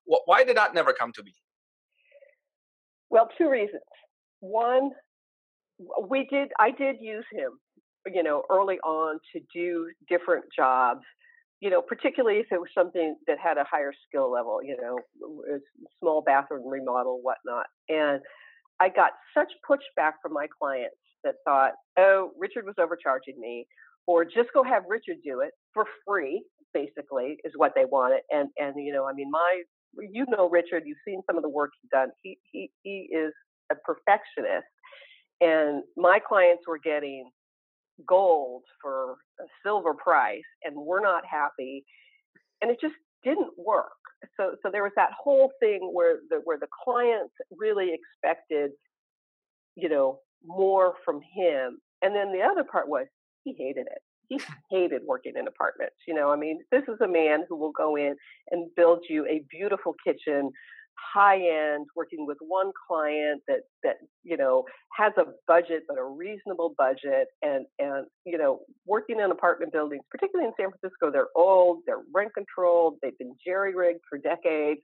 why 0.05 0.45
did 0.45 0.57
that 0.57 0.75
never 0.75 0.93
come 0.93 1.13
to 1.13 1.23
be 1.23 1.35
well 3.11 3.29
two 3.39 3.51
reasons 3.51 3.83
one 4.41 4.91
we 6.09 6.27
did 6.31 6.49
i 6.59 6.71
did 6.71 6.97
use 7.01 7.25
him 7.33 7.51
you 8.13 8.23
know 8.23 8.43
early 8.51 8.79
on 8.79 9.19
to 9.33 9.41
do 9.55 9.89
different 10.09 10.45
jobs 10.57 11.03
you 11.61 11.71
know 11.71 11.83
particularly 11.83 12.39
if 12.39 12.47
it 12.51 12.61
was 12.61 12.71
something 12.77 13.17
that 13.27 13.39
had 13.43 13.59
a 13.59 13.65
higher 13.71 13.93
skill 14.09 14.31
level 14.31 14.61
you 14.63 14.77
know 14.81 14.99
small 16.01 16.23
bathroom 16.23 16.67
remodel 16.67 17.21
whatnot 17.23 17.67
and 17.89 18.21
i 18.81 18.89
got 18.89 19.13
such 19.37 19.53
pushback 19.69 20.13
from 20.23 20.33
my 20.33 20.47
clients 20.61 20.97
that 21.25 21.35
thought 21.45 21.73
oh 21.99 22.31
richard 22.39 22.65
was 22.65 22.75
overcharging 22.79 23.39
me 23.41 23.67
or 24.07 24.25
just 24.25 24.49
go 24.55 24.63
have 24.63 24.85
Richard 24.89 25.17
do 25.25 25.41
it 25.41 25.53
for 25.75 25.85
free, 26.07 26.45
basically, 26.73 27.39
is 27.45 27.53
what 27.57 27.73
they 27.75 27.85
wanted. 27.85 28.21
And 28.31 28.49
and 28.59 28.75
you 28.77 28.93
know, 28.93 29.07
I 29.07 29.13
mean, 29.13 29.31
my 29.31 29.63
you 30.01 30.27
know 30.29 30.49
Richard, 30.49 30.85
you've 30.87 30.99
seen 31.07 31.23
some 31.27 31.37
of 31.37 31.43
the 31.43 31.49
work 31.49 31.71
he's 31.81 31.91
done. 31.91 32.09
He 32.23 32.39
he 32.53 32.71
he 32.83 33.09
is 33.13 33.33
a 33.71 33.75
perfectionist, 33.77 34.67
and 35.41 35.83
my 35.97 36.19
clients 36.27 36.65
were 36.67 36.79
getting 36.79 37.31
gold 38.07 38.63
for 38.83 39.17
a 39.41 39.45
silver 39.65 39.95
price, 39.95 40.43
and 40.65 40.77
we're 40.77 41.03
not 41.03 41.25
happy, 41.31 41.85
and 42.63 42.71
it 42.71 42.79
just 42.81 42.95
didn't 43.25 43.53
work. 43.59 43.93
So 44.39 44.57
so 44.63 44.71
there 44.73 44.83
was 44.83 44.93
that 44.97 45.11
whole 45.19 45.53
thing 45.61 45.91
where 45.93 46.19
the 46.31 46.41
where 46.45 46.59
the 46.59 46.69
clients 46.85 47.35
really 47.57 47.93
expected, 47.95 48.73
you 49.77 49.89
know, 49.89 50.21
more 50.45 50.95
from 51.05 51.21
him, 51.35 51.79
and 52.03 52.15
then 52.15 52.33
the 52.33 52.43
other 52.43 52.65
part 52.65 52.89
was 52.89 53.07
he 53.45 53.55
hated 53.59 53.87
it. 53.87 54.03
He 54.29 54.41
hated 54.71 55.03
working 55.07 55.35
in 55.37 55.47
apartments. 55.47 55.97
You 56.07 56.15
know, 56.15 56.31
I 56.31 56.37
mean, 56.37 56.61
this 56.73 56.83
is 56.89 57.01
a 57.03 57.09
man 57.09 57.45
who 57.49 57.57
will 57.57 57.73
go 57.73 57.97
in 57.97 58.17
and 58.51 58.69
build 58.77 59.05
you 59.09 59.25
a 59.27 59.43
beautiful 59.51 59.95
kitchen, 60.05 60.51
high 61.15 61.37
end, 61.39 61.87
working 61.95 62.27
with 62.27 62.39
one 62.41 62.73
client 62.89 63.43
that 63.49 63.61
that 63.83 63.97
you 64.25 64.37
know 64.37 64.65
has 64.97 65.13
a 65.19 65.25
budget 65.47 65.83
but 65.89 65.99
a 65.99 66.05
reasonable 66.05 66.75
budget, 66.77 67.29
and 67.43 67.67
and 67.79 68.07
you 68.25 68.39
know 68.39 68.61
working 68.87 69.21
in 69.21 69.31
apartment 69.31 69.73
buildings, 69.73 70.03
particularly 70.11 70.49
in 70.49 70.55
San 70.59 70.71
Francisco, 70.71 71.11
they're 71.11 71.29
old, 71.37 71.81
they're 71.87 72.03
rent 72.15 72.33
controlled, 72.35 72.97
they've 73.03 73.19
been 73.19 73.35
jerry 73.47 73.75
rigged 73.75 74.01
for 74.09 74.19
decades. 74.19 74.81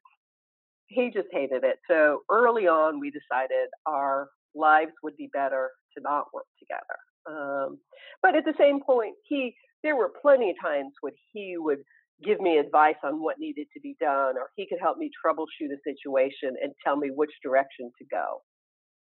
He 0.87 1.11
just 1.11 1.29
hated 1.33 1.65
it. 1.65 1.79
So 1.91 2.21
early 2.31 2.69
on, 2.69 3.01
we 3.01 3.11
decided 3.11 3.69
our 3.87 4.29
lives 4.55 4.93
would 5.03 5.17
be 5.17 5.31
better 5.33 5.71
to 5.97 6.03
not 6.03 6.27
work 6.35 6.45
together. 6.59 6.99
Um, 7.29 7.79
but 8.23 8.35
at 8.37 8.45
the 8.45 8.55
same 8.59 8.81
point, 8.83 9.15
he 9.29 9.55
there 9.83 9.97
were 9.97 10.13
plenty 10.21 10.51
of 10.51 10.57
times 10.63 10.93
when 11.01 11.13
he 11.33 11.57
would 11.59 11.79
give 12.25 12.41
me 12.41 12.59
advice 12.59 12.97
on 13.03 13.21
what 13.21 13.39
needed 13.39 13.67
to 13.75 13.81
be 13.81 13.97
done, 14.01 14.37
or 14.37 14.51
he 14.57 14.67
could 14.69 14.79
help 14.81 14.97
me 14.97 15.11
troubleshoot 15.25 15.73
a 15.73 15.81
situation 15.85 16.55
and 16.63 16.73
tell 16.85 16.97
me 16.97 17.11
which 17.13 17.33
direction 17.43 17.91
to 17.99 18.05
go. 18.11 18.43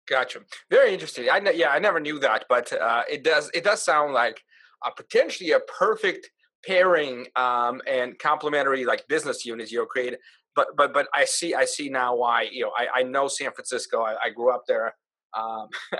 Gotcha. 0.08 0.40
Very 0.70 0.92
interesting. 0.92 1.28
I 1.30 1.38
yeah, 1.50 1.70
I 1.70 1.78
never 1.78 2.00
knew 2.00 2.18
that, 2.20 2.46
but 2.48 2.72
uh, 2.72 3.02
it 3.10 3.22
does 3.22 3.50
it 3.54 3.64
does 3.64 3.82
sound 3.82 4.12
like 4.12 4.42
a 4.84 4.90
potentially 4.90 5.52
a 5.52 5.60
perfect 5.60 6.30
pairing 6.64 7.26
um, 7.36 7.80
and 7.88 8.18
complementary 8.18 8.84
like 8.84 9.06
business 9.08 9.44
units 9.44 9.70
you'll 9.70 9.86
create. 9.86 10.16
But 10.56 10.68
but 10.76 10.92
but 10.92 11.06
I 11.14 11.24
see 11.24 11.54
I 11.54 11.64
see 11.64 11.88
now 11.88 12.16
why 12.16 12.48
you 12.50 12.62
know 12.62 12.72
I, 12.76 13.00
I 13.00 13.02
know 13.04 13.28
San 13.28 13.52
Francisco. 13.52 14.02
I, 14.02 14.16
I 14.24 14.30
grew 14.30 14.52
up 14.52 14.64
there. 14.66 14.94
Um, 15.38 15.68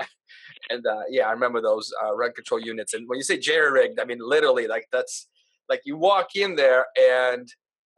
and 0.69 0.85
uh, 0.85 1.01
yeah, 1.09 1.27
I 1.27 1.31
remember 1.31 1.61
those 1.61 1.91
uh, 2.03 2.15
rent 2.15 2.35
control 2.35 2.59
units. 2.59 2.93
And 2.93 3.07
when 3.07 3.17
you 3.17 3.23
say 3.23 3.37
jerry 3.37 3.71
rigged, 3.71 3.99
I 3.99 4.05
mean 4.05 4.19
literally 4.21 4.67
like 4.67 4.87
that's 4.91 5.27
like 5.69 5.81
you 5.85 5.97
walk 5.97 6.35
in 6.35 6.55
there 6.55 6.85
and 6.99 7.47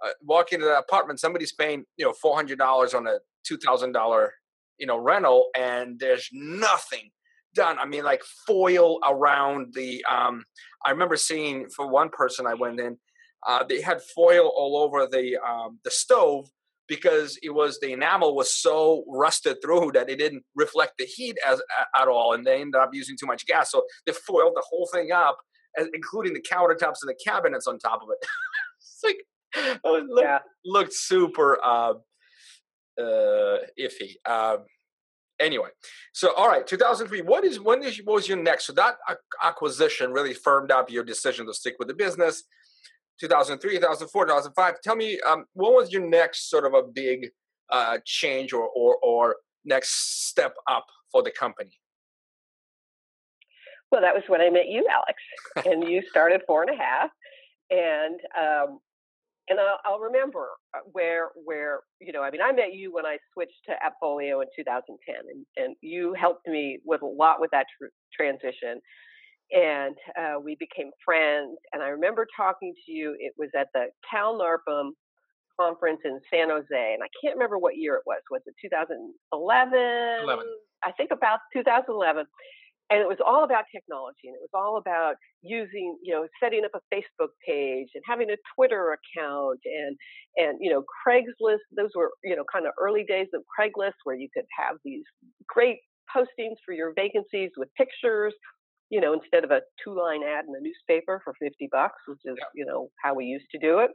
uh, 0.04 0.12
walk 0.22 0.52
into 0.52 0.66
the 0.66 0.78
apartment, 0.78 1.20
somebody's 1.20 1.54
paying 1.54 1.86
you 1.98 2.06
know 2.06 2.14
four 2.14 2.36
hundred 2.36 2.58
dollars 2.58 2.94
on 2.94 3.08
a 3.08 3.18
two 3.44 3.58
thousand 3.58 3.92
dollar 3.92 4.34
you 4.78 4.86
know 4.86 4.98
rental, 4.98 5.50
and 5.58 6.00
there's 6.00 6.30
nothing 6.32 7.12
done. 7.54 7.80
I 7.80 7.86
mean, 7.86 8.04
like 8.04 8.22
foil 8.46 9.00
around 9.08 9.74
the. 9.74 10.04
Um, 10.06 10.44
I 10.86 10.92
remember 10.92 11.16
seeing 11.16 11.70
for 11.70 11.88
one 11.88 12.10
person 12.10 12.46
I 12.46 12.54
went 12.54 12.80
in, 12.80 12.98
uh, 13.48 13.64
they 13.64 13.82
had 13.82 14.02
foil 14.02 14.52
all 14.56 14.78
over 14.78 15.08
the 15.08 15.38
um, 15.38 15.80
the 15.84 15.92
stove 15.92 16.50
because 16.88 17.38
it 17.42 17.50
was 17.50 17.80
the 17.80 17.94
enamel 17.94 18.36
was 18.36 18.54
so 18.54 19.04
rusted 19.08 19.58
through 19.62 19.92
that 19.94 20.10
it 20.10 20.18
didn't 20.18 20.44
reflect 20.56 20.94
the 20.98 21.06
heat 21.06 21.38
as 21.46 21.62
at 22.00 22.08
all, 22.08 22.34
and 22.34 22.46
they 22.46 22.62
ended 22.62 22.76
up 22.76 22.92
using 22.94 23.18
too 23.18 23.26
much 23.26 23.46
gas. 23.46 23.72
So 23.72 23.84
they 24.06 24.14
foiled 24.14 24.54
the 24.56 24.64
whole 24.68 24.88
thing 24.94 25.12
up, 25.12 25.38
including 25.94 26.34
the 26.34 26.42
countertops 26.42 26.98
and 27.02 27.10
the 27.10 27.18
cabinets 27.26 27.68
on 27.68 27.80
top 27.80 28.02
of 28.02 28.10
it. 28.12 28.18
it's 28.80 29.02
like 29.04 29.80
oh, 29.84 29.96
it 29.96 30.06
looked, 30.06 30.26
yeah. 30.26 30.40
looked 30.66 30.94
super 30.94 31.60
uh, 31.64 31.94
uh, 33.00 33.58
iffy. 33.80 34.16
Uh, 34.26 34.58
anyway, 35.40 35.70
so 36.14 36.34
all 36.36 36.48
right, 36.48 36.66
2003. 36.66 37.22
What 37.22 37.44
is 37.44 37.60
when 37.60 37.84
is 37.84 37.98
what 38.04 38.16
was 38.16 38.28
your 38.28 38.38
next? 38.38 38.68
So 38.68 38.74
that 38.74 38.98
acquisition 39.44 40.12
really 40.12 40.34
firmed 40.34 40.72
up 40.72 40.90
your 40.90 41.04
decision 41.04 41.46
to 41.48 41.54
stick 41.54 41.76
with 41.80 41.88
the 41.88 41.94
business. 41.94 42.44
2003, 43.20 43.76
2004, 43.78 44.26
2005. 44.26 44.82
Tell 44.84 44.96
me, 44.96 45.20
um, 45.28 45.46
what 45.54 45.74
was 45.74 45.92
your 45.92 46.08
next 46.08 46.50
sort 46.50 46.66
of 46.66 46.74
a 46.74 46.84
big 46.84 47.30
uh, 47.72 47.98
change 48.06 48.54
or, 48.54 48.68
or 48.76 48.98
or 49.04 49.38
next 49.64 50.28
step 50.28 50.56
up 50.70 50.86
for 51.12 51.24
the 51.24 51.32
company? 51.32 51.80
Well, 53.92 54.02
that 54.02 54.14
was 54.14 54.24
when 54.28 54.42
I 54.42 54.50
met 54.50 54.68
you, 54.68 54.86
Alex, 54.92 55.68
and 55.72 55.90
you 55.90 56.02
started 56.10 56.42
four 56.46 56.64
and 56.64 56.72
a 56.72 56.78
half, 56.82 57.10
and 57.70 58.20
um, 58.38 58.80
and 59.48 59.60
I'll, 59.60 59.80
I'll, 59.86 60.00
remember 60.00 60.50
uh, 60.76 60.80
where 60.92 61.30
where 61.44 61.82
you 62.00 62.12
know 62.12 62.22
I 62.22 62.32
mean 62.32 62.42
I 62.42 62.52
met 62.52 62.74
you 62.74 62.94
when 62.94 63.06
I 63.06 63.18
switched 63.34 63.64
to 63.68 63.74
Appfolio 63.74 64.42
in 64.42 64.48
2010, 64.56 65.16
and, 65.16 65.46
and 65.58 65.76
you 65.82 66.14
helped 66.14 66.48
me 66.48 66.80
with 66.84 67.02
a 67.02 67.08
lot 67.08 67.40
with 67.40 67.52
that 67.52 67.68
tr- 67.78 67.94
transition, 68.14 68.82
and 69.52 69.96
uh, 70.20 70.40
we 70.44 70.56
became 70.60 70.92
friends. 71.04 71.58
And 71.74 71.82
I 71.84 71.90
remember 71.90 72.28
talking 72.36 72.74
to 72.86 72.92
you. 72.92 73.16
It 73.20 73.34
was 73.38 73.50
at 73.58 73.68
the 73.74 73.88
Cal 74.10 74.40
NARPM 74.40 74.92
conference 75.60 76.02
in 76.04 76.20
San 76.32 76.50
Jose, 76.50 76.66
and 76.72 77.04
I 77.04 77.08
can't 77.24 77.36
remember 77.36 77.58
what 77.58 77.78
year 77.78 77.96
it 77.96 78.04
was. 78.06 78.22
Was 78.32 78.42
it 78.46 78.56
2011? 78.62 80.24
11. 80.24 80.46
I 80.84 80.92
think 80.92 81.12
about 81.12 81.40
2011 81.54 82.26
and 82.92 83.02
it 83.02 83.08
was 83.08 83.18
all 83.26 83.44
about 83.44 83.66
technology 83.74 84.30
and 84.30 84.36
it 84.36 84.42
was 84.42 84.54
all 84.54 84.78
about 84.78 85.16
using 85.42 85.98
you 86.04 86.14
know 86.14 86.28
setting 86.42 86.64
up 86.66 86.72
a 86.76 86.96
facebook 86.96 87.34
page 87.46 87.88
and 87.96 88.04
having 88.08 88.30
a 88.30 88.38
twitter 88.56 88.98
account 88.98 89.60
and 89.66 89.98
and 90.38 90.58
you 90.62 90.70
know 90.72 90.84
craigslist 91.06 91.66
those 91.76 91.90
were 91.96 92.12
you 92.24 92.36
know 92.36 92.44
kind 92.52 92.66
of 92.66 92.74
early 92.80 93.04
days 93.08 93.28
of 93.34 93.42
craigslist 93.58 93.98
where 94.04 94.16
you 94.16 94.28
could 94.34 94.46
have 94.58 94.76
these 94.84 95.04
great 95.48 95.80
postings 96.16 96.58
for 96.64 96.74
your 96.74 96.94
vacancies 96.96 97.52
with 97.58 97.70
pictures 97.76 98.34
you 98.90 99.02
know 99.02 99.14
instead 99.14 99.44
of 99.44 99.52
a 99.52 99.62
two 99.84 99.98
line 99.98 100.22
ad 100.24 100.46
in 100.48 100.56
a 100.56 100.62
newspaper 100.62 101.22
for 101.24 101.34
50 101.42 101.70
bucks 101.72 102.00
which 102.08 102.20
is 102.26 102.36
you 102.54 102.66
know 102.66 102.90
how 103.04 103.14
we 103.14 103.26
used 103.26 103.50
to 103.52 103.60
do 103.60 103.80
it. 103.80 103.92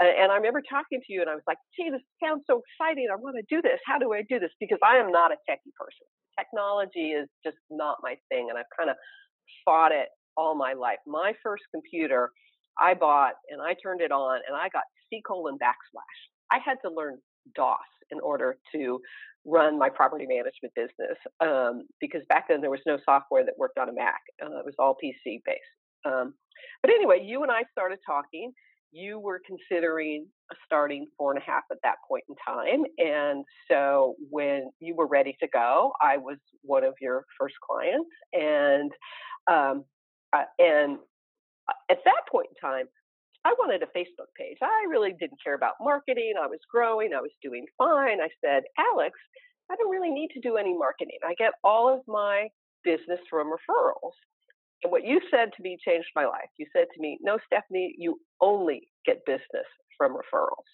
And 0.00 0.32
i 0.32 0.36
remember 0.36 0.62
talking 0.68 1.00
to 1.04 1.12
you 1.12 1.20
and 1.20 1.30
i 1.30 1.34
was 1.34 1.44
like 1.46 1.58
gee 1.76 1.90
this 1.90 2.02
sounds 2.22 2.42
so 2.46 2.62
exciting. 2.62 3.08
I 3.12 3.16
want 3.16 3.36
to 3.36 3.46
do 3.54 3.62
this. 3.62 3.78
How 3.86 3.98
do 3.98 4.12
i 4.12 4.22
do 4.28 4.38
this? 4.38 4.50
Because 4.60 4.78
i 4.84 4.96
am 4.96 5.10
not 5.10 5.32
a 5.32 5.36
techie 5.48 5.74
person. 5.78 6.06
Technology 6.38 7.12
is 7.12 7.28
just 7.44 7.58
not 7.70 7.98
my 8.02 8.16
thing, 8.30 8.48
and 8.48 8.58
I've 8.58 8.72
kind 8.76 8.88
of 8.88 8.96
fought 9.64 9.92
it 9.92 10.08
all 10.36 10.54
my 10.54 10.72
life. 10.72 10.98
My 11.06 11.32
first 11.42 11.64
computer 11.74 12.30
I 12.80 12.94
bought 12.94 13.34
and 13.50 13.60
I 13.60 13.74
turned 13.82 14.00
it 14.00 14.12
on 14.12 14.40
and 14.48 14.56
I 14.56 14.68
got 14.70 14.84
C 15.10 15.22
colon 15.26 15.58
backslash. 15.58 16.18
I 16.50 16.58
had 16.64 16.78
to 16.84 16.90
learn 16.90 17.18
DOS 17.54 17.78
in 18.10 18.20
order 18.20 18.56
to 18.74 19.00
run 19.44 19.78
my 19.78 19.88
property 19.88 20.26
management 20.26 20.72
business 20.74 21.18
um, 21.40 21.86
because 22.00 22.22
back 22.28 22.48
then 22.48 22.60
there 22.60 22.70
was 22.70 22.80
no 22.86 22.98
software 23.04 23.44
that 23.44 23.54
worked 23.58 23.78
on 23.78 23.88
a 23.88 23.92
Mac. 23.92 24.20
Uh, 24.42 24.58
it 24.58 24.64
was 24.64 24.74
all 24.78 24.96
PC 25.02 25.42
based. 25.44 25.60
Um, 26.04 26.34
but 26.82 26.90
anyway, 26.90 27.22
you 27.24 27.42
and 27.42 27.50
I 27.50 27.62
started 27.72 27.98
talking 28.06 28.52
you 28.92 29.18
were 29.18 29.40
considering 29.46 30.26
starting 30.66 31.06
four 31.16 31.32
and 31.32 31.40
a 31.40 31.44
half 31.44 31.62
at 31.70 31.78
that 31.82 31.96
point 32.06 32.22
in 32.28 32.34
time. 32.46 32.84
And 32.98 33.44
so 33.70 34.14
when 34.30 34.70
you 34.80 34.94
were 34.94 35.06
ready 35.06 35.34
to 35.40 35.48
go, 35.48 35.92
I 36.00 36.18
was 36.18 36.36
one 36.60 36.84
of 36.84 36.94
your 37.00 37.24
first 37.40 37.54
clients. 37.66 38.10
And, 38.34 38.92
um, 39.50 39.84
uh, 40.34 40.44
and 40.58 40.98
uh, 41.68 41.72
at 41.90 41.98
that 42.04 42.22
point 42.30 42.48
in 42.50 42.68
time, 42.68 42.86
I 43.44 43.54
wanted 43.58 43.82
a 43.82 43.86
Facebook 43.98 44.30
page. 44.38 44.58
I 44.62 44.86
really 44.88 45.14
didn't 45.18 45.42
care 45.42 45.54
about 45.54 45.74
marketing. 45.80 46.34
I 46.40 46.46
was 46.46 46.60
growing. 46.70 47.12
I 47.14 47.20
was 47.20 47.32
doing 47.42 47.66
fine. 47.76 48.20
I 48.20 48.28
said, 48.44 48.62
Alex, 48.78 49.18
I 49.70 49.76
don't 49.76 49.90
really 49.90 50.10
need 50.10 50.30
to 50.34 50.40
do 50.40 50.56
any 50.56 50.76
marketing. 50.76 51.18
I 51.24 51.34
get 51.34 51.52
all 51.64 51.92
of 51.92 52.00
my 52.06 52.48
business 52.84 53.20
from 53.28 53.48
referrals. 53.48 54.14
And 54.82 54.90
what 54.92 55.04
you 55.04 55.20
said 55.30 55.50
to 55.56 55.62
me 55.62 55.78
changed 55.84 56.08
my 56.14 56.24
life. 56.24 56.50
You 56.58 56.66
said 56.74 56.86
to 56.94 57.00
me, 57.00 57.18
No, 57.22 57.38
Stephanie, 57.46 57.94
you 57.98 58.18
only 58.40 58.88
get 59.06 59.24
business 59.26 59.66
from 59.96 60.12
referrals. 60.12 60.66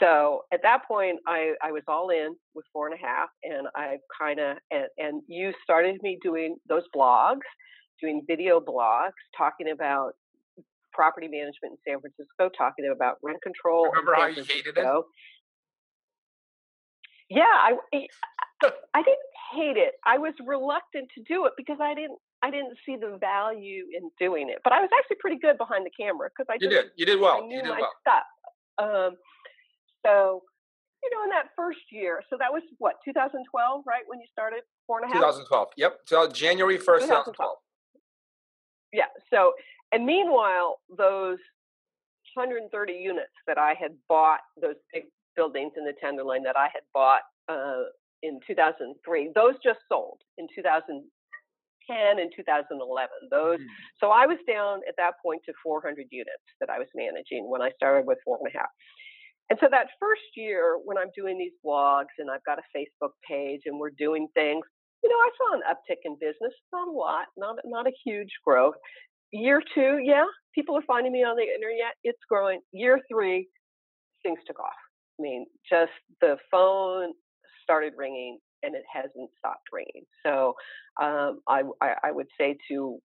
So 0.00 0.42
at 0.52 0.60
that 0.62 0.86
point, 0.86 1.18
I, 1.26 1.54
I 1.62 1.72
was 1.72 1.82
all 1.88 2.10
in 2.10 2.36
with 2.54 2.64
four 2.72 2.88
and 2.88 2.94
a 2.94 3.04
half, 3.04 3.30
and 3.42 3.66
I 3.74 3.96
kind 4.20 4.38
of, 4.38 4.58
and, 4.70 4.86
and 4.98 5.22
you 5.26 5.52
started 5.62 5.98
me 6.02 6.18
doing 6.22 6.56
those 6.68 6.82
blogs, 6.94 7.46
doing 8.00 8.22
video 8.26 8.60
blogs, 8.60 9.12
talking 9.36 9.70
about 9.70 10.12
property 10.92 11.28
management 11.28 11.76
in 11.76 11.78
San 11.86 12.00
Francisco, 12.00 12.50
talking 12.56 12.90
about 12.92 13.16
rent 13.22 13.42
control. 13.42 13.88
Remember 13.90 14.14
how 14.14 14.26
you 14.26 14.42
hated 14.42 14.76
it? 14.76 14.86
Yeah, 17.30 17.42
I, 17.44 17.72
I 18.94 19.02
didn't 19.02 19.28
hate 19.52 19.76
it. 19.76 19.94
I 20.06 20.18
was 20.18 20.34
reluctant 20.44 21.08
to 21.16 21.22
do 21.28 21.46
it 21.46 21.52
because 21.56 21.78
I 21.80 21.94
didn't 21.94 22.18
I 22.40 22.50
didn't 22.50 22.78
see 22.86 22.94
the 22.94 23.18
value 23.18 23.86
in 23.92 24.10
doing 24.18 24.48
it. 24.48 24.58
But 24.62 24.72
I 24.72 24.80
was 24.80 24.90
actually 24.96 25.16
pretty 25.20 25.38
good 25.38 25.58
behind 25.58 25.84
the 25.84 25.90
camera 25.90 26.28
because 26.30 26.46
I 26.48 26.56
you 26.60 26.70
did 26.70 26.86
you 26.96 27.06
did 27.06 27.20
well. 27.20 27.42
I 27.42 27.46
knew 27.46 27.56
you 27.56 27.62
did 27.62 27.70
my 27.70 27.80
well. 27.80 27.92
stuff. 28.00 28.26
Um, 28.78 29.16
so 30.06 30.42
you 31.02 31.10
know, 31.10 31.22
in 31.24 31.30
that 31.30 31.50
first 31.56 31.78
year, 31.90 32.22
so 32.30 32.36
that 32.38 32.52
was 32.52 32.62
what 32.78 32.96
2012, 33.04 33.84
right? 33.86 34.02
When 34.06 34.18
you 34.18 34.26
started 34.32 34.62
four 34.86 35.00
and 35.00 35.10
a 35.10 35.14
half. 35.14 35.22
2012. 35.22 35.68
Yep. 35.76 36.00
So 36.06 36.28
January 36.28 36.78
1st, 36.78 37.06
2012. 37.06 37.38
2012. 37.38 37.56
Yeah. 38.92 39.10
So 39.32 39.52
and 39.92 40.04
meanwhile, 40.04 40.80
those 40.96 41.38
130 42.34 42.92
units 42.92 43.32
that 43.46 43.58
I 43.58 43.74
had 43.80 43.92
bought, 44.08 44.40
those 44.60 44.76
big 44.92 45.04
buildings 45.34 45.72
in 45.76 45.84
the 45.84 45.94
Tenderloin 46.00 46.42
that 46.42 46.56
I 46.56 46.68
had 46.72 46.82
bought 46.92 47.22
uh, 47.48 47.88
in 48.22 48.40
2003, 48.46 49.32
those 49.34 49.54
just 49.64 49.80
sold 49.88 50.18
in 50.36 50.46
2010 50.54 52.18
and 52.18 52.32
2011. 52.36 53.08
Those, 53.30 53.58
mm. 53.58 53.64
so 53.98 54.10
I 54.10 54.26
was 54.26 54.38
down 54.46 54.80
at 54.88 54.94
that 54.98 55.14
point 55.24 55.40
to 55.46 55.52
400 55.62 56.06
units 56.10 56.46
that 56.60 56.68
I 56.68 56.78
was 56.78 56.88
managing 56.94 57.48
when 57.48 57.62
I 57.62 57.70
started 57.76 58.06
with 58.06 58.18
four 58.24 58.38
and 58.40 58.52
a 58.54 58.58
half. 58.58 58.68
And 59.50 59.58
so 59.62 59.68
that 59.70 59.88
first 59.98 60.36
year, 60.36 60.76
when 60.84 60.98
I'm 60.98 61.10
doing 61.16 61.38
these 61.38 61.56
blogs 61.64 62.12
and 62.18 62.30
I've 62.30 62.44
got 62.44 62.58
a 62.58 62.76
Facebook 62.76 63.12
page 63.26 63.62
and 63.64 63.78
we're 63.80 63.96
doing 63.96 64.28
things, 64.34 64.66
you 65.08 65.14
know, 65.14 65.20
I 65.24 65.30
saw 65.38 65.56
an 65.56 65.62
uptick 65.72 66.00
in 66.04 66.16
business, 66.20 66.52
not 66.72 66.88
a 66.88 66.90
lot, 66.90 67.26
not 67.36 67.56
not 67.64 67.86
a 67.86 67.92
huge 68.04 68.30
growth. 68.44 68.74
Year 69.32 69.62
two, 69.74 70.00
yeah, 70.04 70.24
people 70.54 70.76
are 70.76 70.82
finding 70.86 71.12
me 71.12 71.24
on 71.24 71.36
the 71.36 71.42
internet. 71.42 71.94
It's 72.04 72.18
growing. 72.28 72.60
Year 72.72 73.00
three, 73.10 73.48
things 74.22 74.38
took 74.46 74.60
off. 74.60 74.72
I 75.18 75.22
mean, 75.22 75.46
just 75.68 75.92
the 76.20 76.36
phone 76.50 77.12
started 77.62 77.92
ringing 77.96 78.38
and 78.62 78.74
it 78.74 78.82
hasn't 78.92 79.30
stopped 79.38 79.68
ringing. 79.72 80.04
So 80.24 80.54
um, 81.00 81.40
I, 81.48 81.62
I, 81.80 81.94
I, 82.04 82.12
would 82.12 82.26
say 82.40 82.56
to 82.70 82.98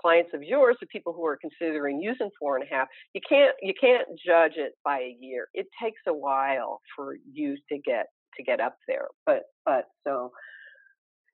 clients 0.00 0.30
of 0.34 0.42
yours, 0.42 0.76
the 0.80 0.86
people 0.88 1.12
who 1.12 1.24
are 1.24 1.38
considering 1.40 2.00
using 2.00 2.30
four 2.38 2.56
and 2.56 2.64
a 2.64 2.74
half, 2.74 2.88
you 3.14 3.20
can't 3.26 3.54
you 3.62 3.72
can't 3.80 4.06
judge 4.24 4.52
it 4.56 4.72
by 4.84 4.98
a 4.98 5.16
year. 5.20 5.48
It 5.54 5.66
takes 5.82 6.00
a 6.06 6.12
while 6.12 6.80
for 6.94 7.16
you 7.32 7.56
to 7.70 7.78
get 7.78 8.06
to 8.36 8.42
get 8.42 8.60
up 8.60 8.76
there. 8.86 9.08
But 9.26 9.42
but 9.64 9.84
so 10.06 10.30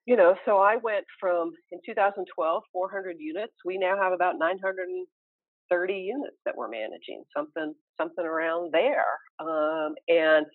you 0.05 0.15
know, 0.15 0.35
so 0.45 0.57
I 0.57 0.77
went 0.77 1.05
from 1.19 1.51
in 1.71 1.79
2012 1.85 2.63
400 2.71 3.15
units. 3.19 3.53
We 3.65 3.77
now 3.77 3.97
have 3.97 4.13
about 4.13 4.37
930 4.37 5.93
units 5.93 6.37
that 6.45 6.55
we're 6.55 6.69
managing, 6.69 7.23
something 7.35 7.73
something 7.97 8.25
around 8.25 8.71
there, 8.73 9.05
um, 9.39 9.95
and 10.07 10.45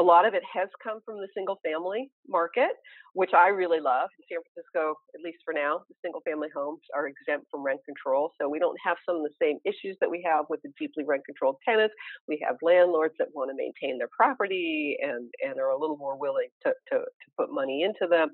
a 0.00 0.02
lot 0.02 0.26
of 0.26 0.34
it 0.34 0.42
has 0.52 0.68
come 0.82 0.98
from 1.04 1.18
the 1.18 1.28
single 1.34 1.60
family 1.62 2.10
market, 2.28 2.70
which 3.12 3.30
I 3.32 3.48
really 3.48 3.78
love. 3.78 4.10
In 4.18 4.24
San 4.26 4.42
Francisco, 4.42 4.98
at 5.14 5.20
least 5.22 5.38
for 5.44 5.54
now, 5.54 5.82
the 5.88 5.94
single 6.02 6.20
family 6.22 6.48
homes 6.54 6.80
are 6.96 7.06
exempt 7.06 7.46
from 7.50 7.62
rent 7.62 7.80
control. 7.84 8.32
So 8.40 8.48
we 8.48 8.58
don't 8.58 8.76
have 8.84 8.96
some 9.06 9.16
of 9.16 9.22
the 9.22 9.34
same 9.40 9.58
issues 9.64 9.96
that 10.00 10.10
we 10.10 10.20
have 10.26 10.46
with 10.50 10.60
the 10.62 10.72
deeply 10.78 11.04
rent 11.04 11.22
controlled 11.24 11.58
tenants. 11.64 11.94
We 12.26 12.44
have 12.46 12.56
landlords 12.60 13.14
that 13.20 13.28
want 13.34 13.50
to 13.50 13.56
maintain 13.56 13.98
their 13.98 14.10
property 14.16 14.96
and, 15.00 15.30
and 15.46 15.60
are 15.60 15.70
a 15.70 15.78
little 15.78 15.96
more 15.96 16.18
willing 16.18 16.48
to, 16.66 16.74
to, 16.90 16.98
to 16.98 17.26
put 17.38 17.52
money 17.52 17.82
into 17.84 18.10
them. 18.10 18.30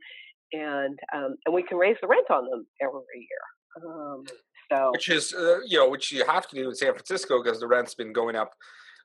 And, 0.53 0.99
um, 1.15 1.37
and 1.47 1.55
we 1.55 1.63
can 1.63 1.79
raise 1.79 1.97
the 2.01 2.09
rent 2.09 2.31
on 2.31 2.49
them 2.51 2.67
every 2.81 3.01
year. 3.15 3.85
Um, 3.85 4.25
so, 4.73 4.91
which 4.93 5.09
is, 5.09 5.33
uh, 5.33 5.61
you 5.67 5.79
know, 5.79 5.89
which 5.89 6.13
you 6.13 6.25
have 6.27 6.49
to 6.49 6.57
do 6.57 6.69
in 6.69 6.75
San 6.75 6.93
Francisco 6.93 7.43
because 7.43 7.61
the 7.61 7.67
rent's 7.67 7.95
been 7.95 8.13
going 8.13 8.37
up 8.37 8.53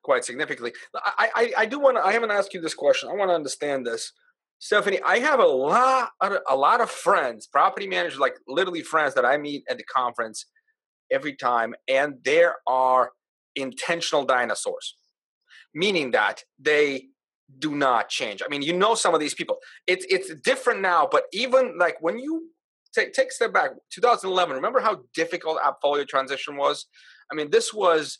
quite 0.03 0.23
significantly. 0.23 0.73
I, 0.95 1.29
I, 1.35 1.53
I 1.59 1.65
do 1.65 1.79
want. 1.79 1.97
I 1.97 2.11
haven't 2.11 2.31
asked 2.31 2.53
you 2.53 2.61
this 2.61 2.75
question. 2.75 3.09
I 3.09 3.13
want 3.13 3.31
to 3.31 3.35
understand 3.35 3.85
this, 3.85 4.11
Stephanie. 4.59 4.99
I 5.05 5.19
have 5.19 5.39
a 5.39 5.45
lot, 5.45 6.11
a 6.21 6.55
lot 6.55 6.81
of 6.81 6.91
friends, 6.91 7.47
property 7.47 7.87
managers, 7.87 8.19
like 8.19 8.35
literally 8.47 8.83
friends 8.83 9.15
that 9.15 9.25
I 9.25 9.37
meet 9.37 9.63
at 9.69 9.77
the 9.77 9.83
conference 9.83 10.45
every 11.11 11.35
time, 11.35 11.73
and 11.87 12.15
there 12.23 12.55
are 12.67 13.11
intentional 13.55 14.23
dinosaurs, 14.25 14.95
meaning 15.73 16.11
that 16.11 16.43
they 16.59 17.07
do 17.59 17.75
not 17.75 18.09
change. 18.09 18.41
I 18.43 18.49
mean, 18.49 18.61
you 18.61 18.73
know 18.73 18.95
some 18.95 19.13
of 19.13 19.19
these 19.19 19.33
people. 19.33 19.57
It's 19.87 20.05
it's 20.09 20.33
different 20.35 20.81
now, 20.81 21.07
but 21.09 21.25
even 21.31 21.77
like 21.77 21.97
when 22.01 22.17
you 22.19 22.49
take 22.95 23.13
take 23.13 23.31
step 23.31 23.53
back, 23.53 23.71
2011. 23.91 24.55
Remember 24.55 24.79
how 24.79 25.01
difficult 25.13 25.59
AppFolio 25.59 26.07
transition 26.07 26.55
was? 26.55 26.87
I 27.31 27.35
mean, 27.35 27.51
this 27.51 27.73
was 27.73 28.19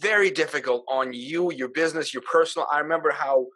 very 0.00 0.30
difficult 0.30 0.84
on 0.88 1.12
you, 1.12 1.52
your 1.52 1.68
business, 1.68 2.14
your 2.14 2.22
personal. 2.22 2.66
I 2.72 2.78
remember 2.78 3.10
how 3.10 3.46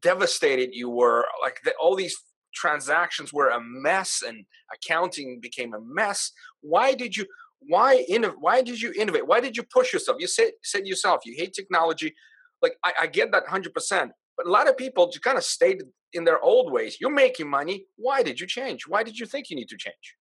devastated 0.00 0.70
you 0.72 0.90
were. 0.90 1.24
Like 1.40 1.60
the, 1.64 1.72
all 1.80 1.94
these 1.94 2.16
transactions 2.54 3.32
were 3.32 3.48
a 3.48 3.60
mess, 3.60 4.22
and 4.26 4.44
accounting 4.74 5.38
became 5.40 5.74
a 5.74 5.80
mess. 5.80 6.32
Why 6.60 6.94
did 6.94 7.16
you? 7.16 7.26
Why 7.60 8.04
in? 8.08 8.24
Why 8.24 8.62
did 8.62 8.80
you 8.80 8.92
innovate? 8.98 9.26
Why 9.26 9.40
did 9.40 9.56
you 9.56 9.62
push 9.62 9.92
yourself? 9.92 10.18
You 10.20 10.26
said 10.26 10.52
said 10.62 10.86
yourself 10.86 11.22
you 11.24 11.34
hate 11.36 11.54
technology. 11.54 12.14
Like 12.60 12.76
I, 12.84 12.92
I 13.02 13.06
get 13.06 13.32
that 13.32 13.46
hundred 13.48 13.72
percent, 13.74 14.12
but 14.36 14.46
a 14.46 14.50
lot 14.50 14.68
of 14.68 14.76
people 14.76 15.06
just 15.10 15.24
kind 15.24 15.38
of 15.38 15.44
stayed 15.44 15.82
in 16.12 16.24
their 16.24 16.40
old 16.40 16.72
ways. 16.72 16.98
You're 17.00 17.10
making 17.10 17.48
money. 17.48 17.86
Why 17.96 18.22
did 18.22 18.40
you 18.40 18.46
change? 18.46 18.86
Why 18.86 19.02
did 19.02 19.18
you 19.18 19.26
think 19.26 19.50
you 19.50 19.56
need 19.56 19.68
to 19.68 19.76
change? 19.76 20.16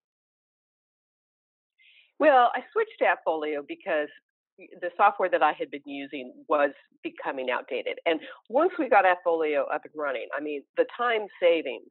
Well, 2.20 2.50
I 2.56 2.62
switched 2.72 2.98
to 3.00 3.06
AppFolio 3.06 3.62
because 3.68 4.08
the 4.82 4.90
software 4.96 5.30
that 5.30 5.44
I 5.44 5.52
had 5.52 5.70
been 5.70 5.82
using 5.86 6.34
was 6.48 6.72
becoming 7.04 7.50
outdated. 7.50 8.00
And 8.06 8.20
once 8.50 8.72
we 8.80 8.88
got 8.88 9.04
AppFolio 9.04 9.64
up 9.74 9.82
and 9.84 9.94
running, 9.96 10.28
I 10.36 10.42
mean, 10.42 10.64
the 10.78 10.86
time 10.98 11.28
savings 11.42 11.90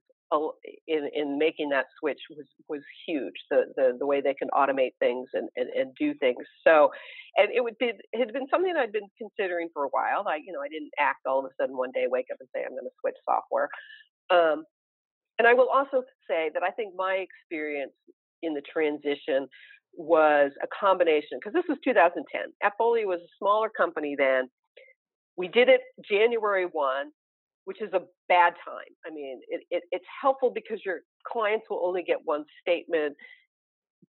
in 0.87 1.09
in 1.15 1.39
making 1.39 1.69
that 1.71 1.87
switch 1.99 2.21
was 2.31 2.47
was 2.69 2.83
huge. 3.07 3.35
The 3.51 3.65
the 3.77 3.97
the 3.99 4.07
way 4.07 4.21
they 4.21 4.35
can 4.35 4.49
automate 4.51 4.95
things 4.99 5.29
and 5.33 5.49
and, 5.57 5.69
and 5.71 5.95
do 5.99 6.15
things. 6.15 6.45
So, 6.67 6.91
and 7.37 7.49
it 7.55 7.63
would 7.63 7.79
be 7.79 7.93
it 8.13 8.19
had 8.19 8.33
been 8.33 8.49
something 8.51 8.75
I'd 8.77 8.93
been 8.93 9.09
considering 9.19 9.69
for 9.73 9.85
a 9.85 9.89
while. 9.91 10.27
I 10.29 10.37
you 10.45 10.53
know 10.53 10.61
I 10.61 10.69
didn't 10.69 10.93
act 10.99 11.27
all 11.27 11.39
of 11.39 11.45
a 11.45 11.55
sudden 11.61 11.77
one 11.77 11.93
day 11.93 12.07
wake 12.09 12.27
up 12.33 12.39
and 12.41 12.49
say 12.55 12.63
I'm 12.65 12.73
going 12.73 12.85
to 12.85 13.01
switch 13.01 13.17
software. 13.25 13.69
Um, 14.31 14.65
and 15.39 15.49
I 15.49 15.55
will 15.55 15.69
also 15.69 16.03
say 16.29 16.51
that 16.55 16.63
I 16.63 16.71
think 16.71 16.95
my 16.97 17.25
experience 17.27 17.93
in 18.43 18.55
the 18.55 18.63
transition 18.63 19.49
was 19.97 20.53
a 20.63 20.67
combination 20.69 21.39
because 21.39 21.53
this 21.53 21.65
was 21.69 21.79
2010. 21.85 22.53
AppFolio 22.63 23.07
was 23.07 23.21
a 23.21 23.33
smaller 23.39 23.69
company 23.69 24.15
then. 24.17 24.49
We 25.37 25.49
did 25.49 25.69
it 25.69 25.81
January 26.09 26.67
1 26.71 27.11
which 27.65 27.81
is 27.81 27.93
a 27.93 28.01
bad 28.29 28.55
time. 28.65 28.93
I 29.07 29.11
mean, 29.11 29.41
it, 29.49 29.63
it, 29.71 29.83
it's 29.91 30.05
helpful 30.21 30.51
because 30.55 30.81
your 30.85 31.01
clients 31.27 31.67
will 31.71 31.83
only 31.85 32.03
get 32.03 32.19
one 32.25 32.45
statement, 32.61 33.17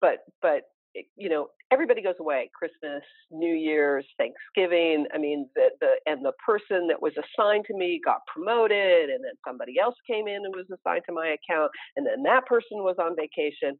but 0.00 0.18
but 0.42 0.62
it, 0.94 1.06
you 1.16 1.28
know 1.28 1.48
everybody 1.72 2.02
goes 2.02 2.14
away 2.20 2.50
Christmas, 2.56 3.02
New 3.30 3.54
Year's, 3.54 4.06
Thanksgiving. 4.18 5.06
I 5.14 5.18
mean, 5.18 5.48
the 5.54 5.70
the 5.80 6.10
and 6.10 6.24
the 6.24 6.32
person 6.44 6.88
that 6.88 7.00
was 7.00 7.12
assigned 7.16 7.64
to 7.66 7.76
me 7.76 8.00
got 8.04 8.20
promoted, 8.32 9.10
and 9.10 9.24
then 9.24 9.32
somebody 9.46 9.74
else 9.80 9.96
came 10.08 10.28
in 10.28 10.42
and 10.44 10.54
was 10.54 10.66
assigned 10.70 11.02
to 11.06 11.14
my 11.14 11.36
account, 11.36 11.70
and 11.96 12.06
then 12.06 12.22
that 12.24 12.46
person 12.46 12.82
was 12.82 12.96
on 12.98 13.16
vacation, 13.16 13.78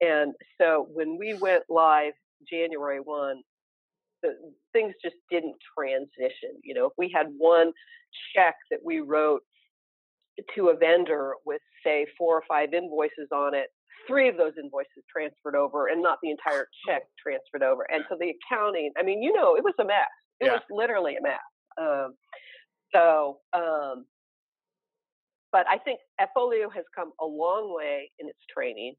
and 0.00 0.34
so 0.60 0.88
when 0.92 1.16
we 1.18 1.34
went 1.34 1.64
live 1.68 2.12
January 2.50 2.98
one, 2.98 3.42
the, 4.22 4.34
things 4.72 4.94
just 5.02 5.16
didn't 5.30 5.56
transition. 5.76 6.58
You 6.62 6.74
know, 6.74 6.86
if 6.86 6.92
we 6.98 7.10
had 7.14 7.26
one 7.36 7.72
check 8.34 8.54
that 8.70 8.80
we 8.84 9.00
wrote 9.00 9.42
to 10.54 10.68
a 10.68 10.76
vendor 10.76 11.34
with, 11.44 11.60
say, 11.84 12.06
four 12.16 12.36
or 12.36 12.42
five 12.48 12.72
invoices 12.72 13.28
on 13.34 13.54
it, 13.54 13.66
three 14.06 14.28
of 14.28 14.36
those 14.36 14.52
invoices 14.58 15.04
transferred 15.14 15.56
over 15.56 15.88
and 15.88 16.02
not 16.02 16.18
the 16.22 16.30
entire 16.30 16.66
check 16.86 17.02
transferred 17.22 17.62
over. 17.62 17.86
And 17.92 18.04
so 18.08 18.16
the 18.18 18.32
accounting, 18.34 18.90
I 18.98 19.02
mean, 19.02 19.22
you 19.22 19.32
know, 19.32 19.56
it 19.56 19.62
was 19.62 19.74
a 19.80 19.84
mess. 19.84 19.96
It 20.40 20.46
yeah. 20.46 20.52
was 20.52 20.62
literally 20.70 21.16
a 21.16 21.22
mess. 21.22 21.38
Um, 21.80 22.14
so, 22.94 23.38
um, 23.52 24.06
but 25.52 25.66
I 25.68 25.78
think 25.78 26.00
AppFolio 26.20 26.72
has 26.74 26.84
come 26.96 27.12
a 27.20 27.26
long 27.26 27.74
way 27.76 28.10
in 28.18 28.28
its 28.28 28.38
training. 28.52 28.94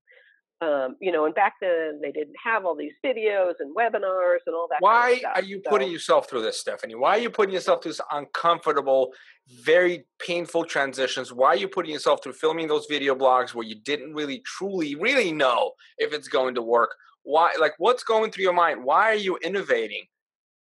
Um, 0.62 0.96
you 1.02 1.12
know, 1.12 1.26
and 1.26 1.36
back 1.36 1.56
then 1.60 2.00
they 2.02 2.12
didn't 2.12 2.36
have 2.42 2.64
all 2.66 2.76
these 2.76 2.94
videos 3.06 3.56
and 3.60 3.76
webinars 3.76 4.40
and 4.46 4.56
all 4.56 4.68
that. 4.70 4.78
Why 4.80 5.20
kind 5.22 5.38
of 5.38 5.44
are 5.44 5.46
you 5.46 5.62
so, 5.64 5.70
putting 5.70 5.92
yourself 5.92 6.30
through 6.30 6.44
this, 6.44 6.60
Stephanie? 6.60 6.96
Why 6.96 7.18
are 7.18 7.20
you 7.20 7.30
putting 7.30 7.54
yourself 7.54 7.84
through 7.84 7.92
this 7.92 8.02
uncomfortable, 8.12 9.14
very 9.62 10.06
painful 10.20 10.64
transitions? 10.66 11.34
Why 11.34 11.50
are 11.50 11.56
you 11.58 11.68
putting 11.68 11.92
yourself 11.92 12.24
through 12.24 12.34
filming 12.34 12.68
those 12.68 12.86
video 12.90 13.14
blogs 13.14 13.54
where 13.54 13.66
you 13.66 13.76
didn't 13.76 14.14
really, 14.14 14.42
truly, 14.46 14.96
really 14.96 15.34
know 15.34 15.72
if 15.98 16.14
it's 16.14 16.30
going 16.30 16.56
to 16.56 16.62
work? 16.62 16.96
Why, 17.24 17.52
like, 17.60 17.74
what's 17.78 18.04
going 18.04 18.32
through 18.32 18.44
your 18.44 18.54
mind? 18.54 18.84
Why 18.84 19.10
are 19.10 19.16
you 19.16 19.38
innovating 19.44 20.06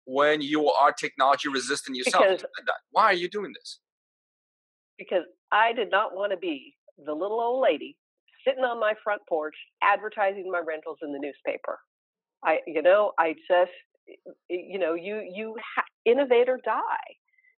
when 0.05 0.41
you 0.41 0.67
are 0.69 0.91
technology 0.91 1.49
resistant 1.49 1.97
yourself? 1.97 2.25
Because, 2.27 2.45
Why 2.91 3.05
are 3.05 3.13
you 3.13 3.29
doing 3.29 3.53
this? 3.53 3.79
Because 4.97 5.25
I 5.51 5.73
did 5.73 5.91
not 5.91 6.15
want 6.15 6.31
to 6.31 6.37
be 6.37 6.75
the 7.03 7.13
little 7.13 7.39
old 7.39 7.61
lady 7.61 7.97
sitting 8.45 8.63
on 8.63 8.79
my 8.79 8.93
front 9.03 9.21
porch 9.27 9.55
advertising 9.83 10.49
my 10.51 10.61
rentals 10.65 10.97
in 11.01 11.11
the 11.11 11.19
newspaper. 11.19 11.79
I, 12.43 12.59
you 12.67 12.81
know, 12.81 13.11
I 13.19 13.35
just, 13.47 13.71
you 14.49 14.79
know, 14.79 14.93
you 14.93 15.21
you 15.33 15.55
ha- 15.75 15.83
innovate 16.05 16.49
or 16.49 16.59
die. 16.65 17.09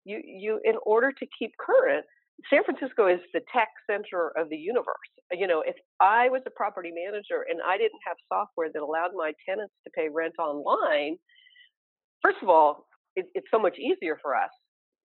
You 0.06 0.22
you 0.24 0.60
in 0.64 0.76
order 0.86 1.12
to 1.12 1.28
keep 1.38 1.52
current. 1.58 2.06
San 2.50 2.64
Francisco 2.64 3.06
is 3.08 3.20
the 3.36 3.42
tech 3.54 3.68
center 3.88 4.32
of 4.36 4.50
the 4.50 4.58
universe. 4.58 5.12
You 5.32 5.46
know, 5.46 5.62
if 5.62 5.76
I 6.00 6.28
was 6.30 6.42
a 6.48 6.50
property 6.50 6.90
manager 6.92 7.46
and 7.48 7.60
I 7.62 7.78
didn't 7.78 8.02
have 8.08 8.18
software 8.34 8.70
that 8.74 8.82
allowed 8.82 9.12
my 9.14 9.32
tenants 9.48 9.76
to 9.86 9.92
pay 9.96 10.10
rent 10.12 10.34
online, 10.40 11.18
first 12.24 12.38
of 12.42 12.50
all, 12.50 12.88
it, 13.16 13.28
it's 13.36 13.46
so 13.52 13.60
much 13.60 13.78
easier 13.78 14.18
for 14.24 14.36
us 14.36 14.50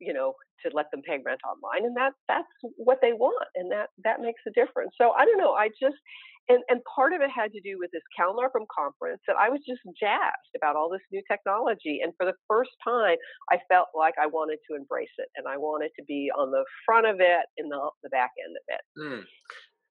you 0.00 0.12
know 0.12 0.34
to 0.64 0.70
let 0.74 0.90
them 0.90 1.02
pay 1.02 1.18
rent 1.24 1.40
online 1.44 1.84
and 1.84 1.96
that 1.96 2.12
that's 2.28 2.48
what 2.76 2.98
they 3.02 3.12
want 3.12 3.46
and 3.54 3.70
that 3.70 3.88
that 4.04 4.20
makes 4.20 4.42
a 4.46 4.50
difference 4.52 4.90
so 5.00 5.12
i 5.12 5.24
don't 5.24 5.38
know 5.38 5.52
i 5.52 5.68
just 5.80 5.96
and 6.48 6.62
and 6.68 6.80
part 6.94 7.12
of 7.12 7.20
it 7.20 7.30
had 7.34 7.52
to 7.52 7.60
do 7.60 7.78
with 7.78 7.90
this 7.90 8.02
CalNARPM 8.18 8.66
conference 8.70 9.20
that 9.26 9.36
I 9.36 9.48
was 9.48 9.60
just 9.66 9.80
jazzed 9.98 10.54
about 10.56 10.76
all 10.76 10.90
this 10.90 11.02
new 11.10 11.22
technology 11.30 12.00
and 12.02 12.12
for 12.16 12.24
the 12.24 12.34
first 12.48 12.70
time 12.84 13.16
I 13.50 13.58
felt 13.68 13.88
like 13.96 14.14
I 14.20 14.26
wanted 14.26 14.58
to 14.70 14.76
embrace 14.76 15.10
it 15.18 15.28
and 15.36 15.46
I 15.48 15.56
wanted 15.56 15.90
to 15.98 16.04
be 16.04 16.30
on 16.38 16.50
the 16.50 16.64
front 16.84 17.06
of 17.06 17.16
it 17.18 17.46
and 17.58 17.70
the 17.70 17.90
the 18.02 18.10
back 18.10 18.30
end 18.44 18.56
of 18.56 18.62
it. 18.68 18.82
Mm. 19.00 19.24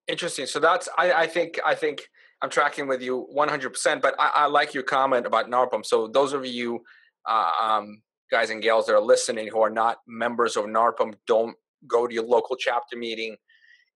Interesting. 0.08 0.46
So 0.46 0.60
that's 0.60 0.88
I, 0.98 1.12
I 1.12 1.28
think 1.28 1.60
I 1.66 1.76
think 1.76 2.08
I'm 2.42 2.50
tracking 2.50 2.88
with 2.88 3.02
you 3.02 3.28
100%. 3.36 4.02
But 4.02 4.16
I, 4.20 4.32
I 4.36 4.46
like 4.46 4.74
your 4.74 4.84
comment 4.84 5.26
about 5.26 5.50
NARPM. 5.50 5.86
So 5.86 6.08
those 6.08 6.34
of 6.34 6.46
you 6.46 6.82
uh, 7.28 7.50
um, 7.62 8.02
guys 8.32 8.50
and 8.50 8.62
gals 8.62 8.86
that 8.88 8.96
are 8.96 9.02
listening 9.02 9.48
who 9.48 9.62
are 9.62 9.70
not 9.70 9.98
members 10.08 10.58
of 10.58 10.66
NARPM, 10.66 11.14
don't 11.28 11.56
go 11.88 12.08
to 12.08 12.14
your 12.14 12.26
local 12.26 12.56
chapter 12.56 12.98
meeting. 12.98 13.36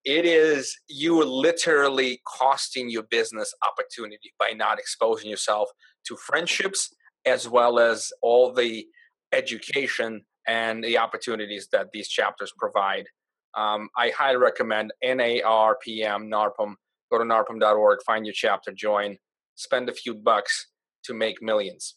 It 0.05 0.25
is 0.25 0.77
you 0.87 1.23
literally 1.23 2.21
costing 2.25 2.89
your 2.89 3.03
business 3.03 3.53
opportunity 3.67 4.33
by 4.39 4.51
not 4.55 4.79
exposing 4.79 5.29
yourself 5.29 5.69
to 6.07 6.15
friendships 6.15 6.93
as 7.25 7.49
well 7.49 7.79
as 7.79 8.11
all 8.21 8.53
the 8.53 8.87
education 9.33 10.25
and 10.47 10.83
the 10.83 10.97
opportunities 10.97 11.67
that 11.71 11.87
these 11.91 12.07
chapters 12.07 12.51
provide. 12.57 13.05
Um, 13.55 13.89
I 13.97 14.09
highly 14.09 14.37
recommend 14.37 14.93
NARPM, 15.03 16.29
NARPM. 16.29 16.73
Go 17.11 17.17
to 17.17 17.23
narpm.org, 17.23 17.99
find 18.05 18.25
your 18.25 18.33
chapter, 18.33 18.71
join, 18.71 19.17
spend 19.55 19.89
a 19.89 19.93
few 19.93 20.13
bucks 20.13 20.67
to 21.03 21.13
make 21.13 21.41
millions 21.41 21.95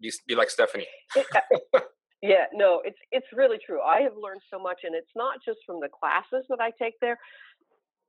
be, 0.00 0.12
be 0.28 0.34
like 0.34 0.50
Stephanie. 0.50 0.86
yeah, 2.22 2.46
no, 2.52 2.82
it's 2.84 2.98
it's 3.12 3.26
really 3.32 3.58
true. 3.64 3.80
I 3.80 4.00
have 4.02 4.12
learned 4.20 4.42
so 4.52 4.58
much, 4.58 4.80
and 4.84 4.94
it's 4.94 5.10
not 5.14 5.38
just 5.44 5.58
from 5.66 5.80
the 5.80 5.88
classes 5.88 6.46
that 6.48 6.60
I 6.60 6.70
take 6.80 6.94
there. 7.00 7.18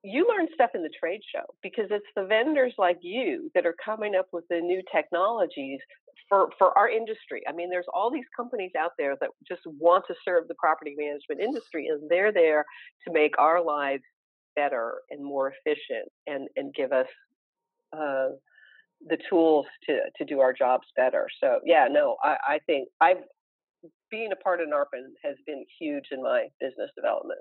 You 0.03 0.27
learn 0.29 0.47
stuff 0.53 0.71
in 0.75 0.83
the 0.83 0.91
trade 0.99 1.21
show 1.33 1.43
because 1.63 1.87
it's 1.89 2.05
the 2.15 2.25
vendors 2.25 2.73
like 2.77 2.99
you 3.01 3.49
that 3.55 3.65
are 3.65 3.75
coming 3.83 4.15
up 4.15 4.27
with 4.31 4.45
the 4.49 4.59
new 4.59 4.81
technologies 4.93 5.79
for, 6.29 6.49
for 6.57 6.77
our 6.77 6.89
industry. 6.89 7.41
I 7.47 7.51
mean, 7.51 7.69
there's 7.69 7.87
all 7.93 8.11
these 8.11 8.25
companies 8.35 8.71
out 8.77 8.91
there 8.97 9.15
that 9.19 9.29
just 9.47 9.61
want 9.65 10.05
to 10.07 10.15
serve 10.23 10.47
the 10.47 10.55
property 10.55 10.95
management 10.97 11.41
industry, 11.41 11.87
and 11.87 12.09
they're 12.09 12.31
there 12.31 12.63
to 13.07 13.13
make 13.13 13.33
our 13.39 13.63
lives 13.63 14.03
better 14.55 14.95
and 15.09 15.23
more 15.23 15.53
efficient 15.53 16.09
and, 16.25 16.47
and 16.55 16.73
give 16.73 16.91
us 16.91 17.07
uh, 17.97 18.29
the 19.07 19.17
tools 19.29 19.65
to 19.87 19.99
to 20.17 20.25
do 20.25 20.39
our 20.39 20.53
jobs 20.53 20.87
better. 20.95 21.27
So 21.41 21.59
yeah, 21.65 21.87
no, 21.89 22.17
I, 22.23 22.37
I 22.47 22.59
think 22.65 22.89
I've 23.01 23.17
being 24.09 24.31
a 24.31 24.35
part 24.37 24.61
of 24.61 24.67
NARPM 24.67 25.03
has 25.23 25.35
been 25.45 25.65
huge 25.79 26.05
in 26.11 26.23
my 26.23 26.47
business 26.59 26.89
development. 26.95 27.39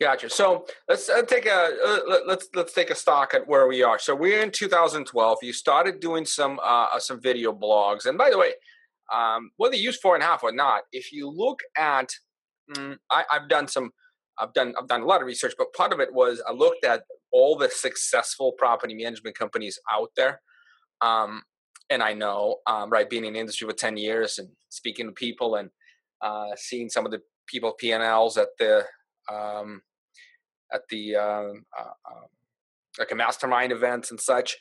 Gotcha. 0.00 0.28
So 0.28 0.66
let's 0.88 1.08
uh, 1.08 1.22
take 1.22 1.46
a 1.46 1.70
uh, 1.86 2.18
let's 2.26 2.48
let's 2.54 2.72
take 2.72 2.90
a 2.90 2.94
stock 2.94 3.32
at 3.34 3.46
where 3.46 3.68
we 3.68 3.82
are. 3.82 3.98
So 3.98 4.14
we're 4.14 4.42
in 4.42 4.50
2012. 4.50 5.38
You 5.42 5.52
started 5.52 6.00
doing 6.00 6.26
some 6.26 6.58
uh, 6.62 6.98
some 6.98 7.20
video 7.20 7.52
blogs, 7.52 8.06
and 8.06 8.18
by 8.18 8.30
the 8.30 8.38
way, 8.38 8.52
um, 9.12 9.50
whether 9.56 9.76
you 9.76 9.82
use 9.82 9.98
four 9.98 10.14
and 10.14 10.22
a 10.22 10.26
half 10.26 10.42
or 10.42 10.52
not, 10.52 10.82
if 10.90 11.12
you 11.12 11.30
look 11.30 11.60
at, 11.76 12.10
mm, 12.74 12.96
I, 13.10 13.24
I've 13.30 13.48
done 13.48 13.68
some, 13.68 13.90
I've 14.38 14.52
done, 14.54 14.74
I've 14.80 14.88
done 14.88 15.02
a 15.02 15.06
lot 15.06 15.20
of 15.20 15.26
research, 15.26 15.54
but 15.58 15.72
part 15.74 15.92
of 15.92 16.00
it 16.00 16.12
was 16.12 16.42
I 16.48 16.52
looked 16.52 16.84
at 16.84 17.02
all 17.30 17.56
the 17.56 17.68
successful 17.70 18.52
property 18.58 18.94
management 18.94 19.38
companies 19.38 19.78
out 19.92 20.10
there. 20.16 20.40
Um, 21.02 21.42
and 21.90 22.02
I 22.02 22.14
know, 22.14 22.56
um, 22.66 22.90
right, 22.90 23.08
being 23.08 23.24
in 23.24 23.34
the 23.34 23.40
industry 23.40 23.68
for 23.68 23.74
10 23.74 23.96
years 23.96 24.38
and 24.38 24.48
speaking 24.68 25.06
to 25.06 25.12
people 25.12 25.56
and 25.56 25.70
uh, 26.22 26.50
seeing 26.56 26.88
some 26.88 27.04
of 27.04 27.12
the 27.12 27.20
people 27.46 27.72
P&Ls 27.72 28.38
at 28.38 28.48
the, 28.58 28.84
um, 29.30 29.82
at 30.72 30.82
the, 30.88 31.16
um, 31.16 31.64
uh, 31.78 31.82
um, 32.10 32.26
like 32.98 33.10
a 33.10 33.14
mastermind 33.14 33.72
events 33.72 34.10
and 34.10 34.20
such. 34.20 34.56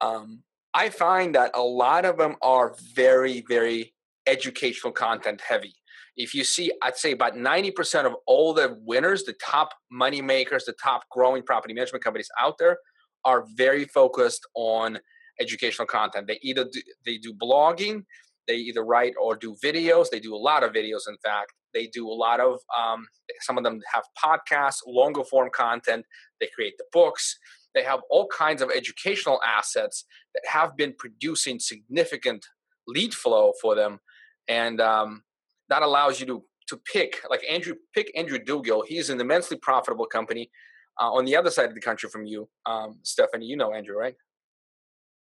Um, 0.00 0.42
I 0.74 0.90
find 0.90 1.34
that 1.34 1.52
a 1.54 1.62
lot 1.62 2.04
of 2.04 2.18
them 2.18 2.36
are 2.42 2.76
very, 2.94 3.44
very 3.48 3.94
educational 4.26 4.92
content 4.92 5.40
heavy. 5.40 5.74
If 6.16 6.34
you 6.34 6.44
see, 6.44 6.72
I'd 6.82 6.96
say 6.96 7.12
about 7.12 7.34
90% 7.34 8.04
of 8.04 8.14
all 8.26 8.52
the 8.52 8.76
winners, 8.82 9.22
the 9.22 9.34
top 9.34 9.72
money 9.90 10.20
makers, 10.20 10.64
the 10.64 10.74
top 10.74 11.04
growing 11.10 11.42
property 11.44 11.72
management 11.72 12.04
companies 12.04 12.28
out 12.40 12.58
there 12.58 12.78
are 13.24 13.46
very 13.56 13.84
focused 13.84 14.46
on 14.54 14.98
educational 15.40 15.86
content. 15.86 16.26
They 16.26 16.38
either 16.42 16.64
do, 16.64 16.80
they 17.04 17.18
do 17.18 17.32
blogging, 17.34 18.04
they 18.48 18.56
either 18.56 18.84
write 18.84 19.14
or 19.22 19.36
do 19.36 19.54
videos. 19.62 20.08
They 20.10 20.20
do 20.20 20.34
a 20.34 20.36
lot 20.36 20.64
of 20.64 20.72
videos, 20.72 21.06
in 21.06 21.18
fact. 21.22 21.52
They 21.74 21.86
do 21.86 22.08
a 22.08 22.12
lot 22.12 22.40
of, 22.40 22.58
um, 22.76 23.06
some 23.42 23.58
of 23.58 23.62
them 23.62 23.80
have 23.92 24.04
podcasts, 24.22 24.78
longer 24.86 25.22
form 25.22 25.50
content. 25.54 26.06
They 26.40 26.48
create 26.54 26.78
the 26.78 26.86
books. 26.90 27.38
They 27.74 27.82
have 27.82 28.00
all 28.10 28.26
kinds 28.26 28.62
of 28.62 28.70
educational 28.74 29.38
assets 29.46 30.06
that 30.34 30.42
have 30.50 30.76
been 30.76 30.94
producing 30.98 31.60
significant 31.60 32.46
lead 32.88 33.12
flow 33.12 33.52
for 33.60 33.74
them. 33.74 34.00
And 34.48 34.80
um, 34.80 35.22
that 35.68 35.82
allows 35.82 36.18
you 36.18 36.26
to, 36.26 36.42
to 36.68 36.80
pick, 36.90 37.18
like 37.28 37.42
Andrew, 37.48 37.74
pick 37.94 38.10
Andrew 38.16 38.38
Duggill. 38.38 38.84
He's 38.86 39.10
an 39.10 39.20
immensely 39.20 39.58
profitable 39.58 40.06
company 40.06 40.50
uh, 40.98 41.12
on 41.12 41.26
the 41.26 41.36
other 41.36 41.50
side 41.50 41.68
of 41.68 41.74
the 41.74 41.82
country 41.82 42.08
from 42.08 42.24
you. 42.24 42.48
Um, 42.64 42.98
Stephanie, 43.02 43.44
you 43.44 43.56
know 43.56 43.74
Andrew, 43.74 43.96
right? 43.96 44.14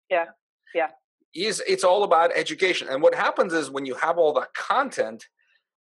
Yeah, 0.09 0.25
yeah. 0.73 0.89
He's, 1.31 1.59
it's 1.61 1.83
all 1.83 2.03
about 2.03 2.31
education. 2.35 2.87
And 2.89 3.01
what 3.01 3.13
happens 3.13 3.53
is 3.53 3.69
when 3.69 3.85
you 3.85 3.95
have 3.95 4.17
all 4.17 4.33
that 4.33 4.53
content, 4.53 5.25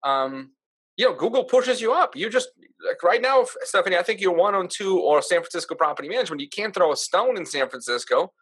um, 0.02 0.50
you 0.96 1.04
know, 1.06 1.14
Google 1.14 1.44
pushes 1.44 1.80
you 1.80 1.92
up. 1.92 2.14
You 2.14 2.30
just 2.30 2.50
like 2.86 3.02
right 3.02 3.20
now, 3.20 3.44
Stephanie. 3.62 3.96
I 3.96 4.02
think 4.02 4.20
you're 4.20 4.34
one 4.34 4.54
on 4.54 4.68
two 4.68 5.00
or 5.00 5.22
San 5.22 5.40
Francisco 5.40 5.74
property 5.74 6.08
management. 6.08 6.40
You 6.40 6.48
can't 6.48 6.74
throw 6.74 6.92
a 6.92 6.96
stone 6.96 7.36
in 7.36 7.46
San 7.46 7.68
Francisco. 7.68 8.32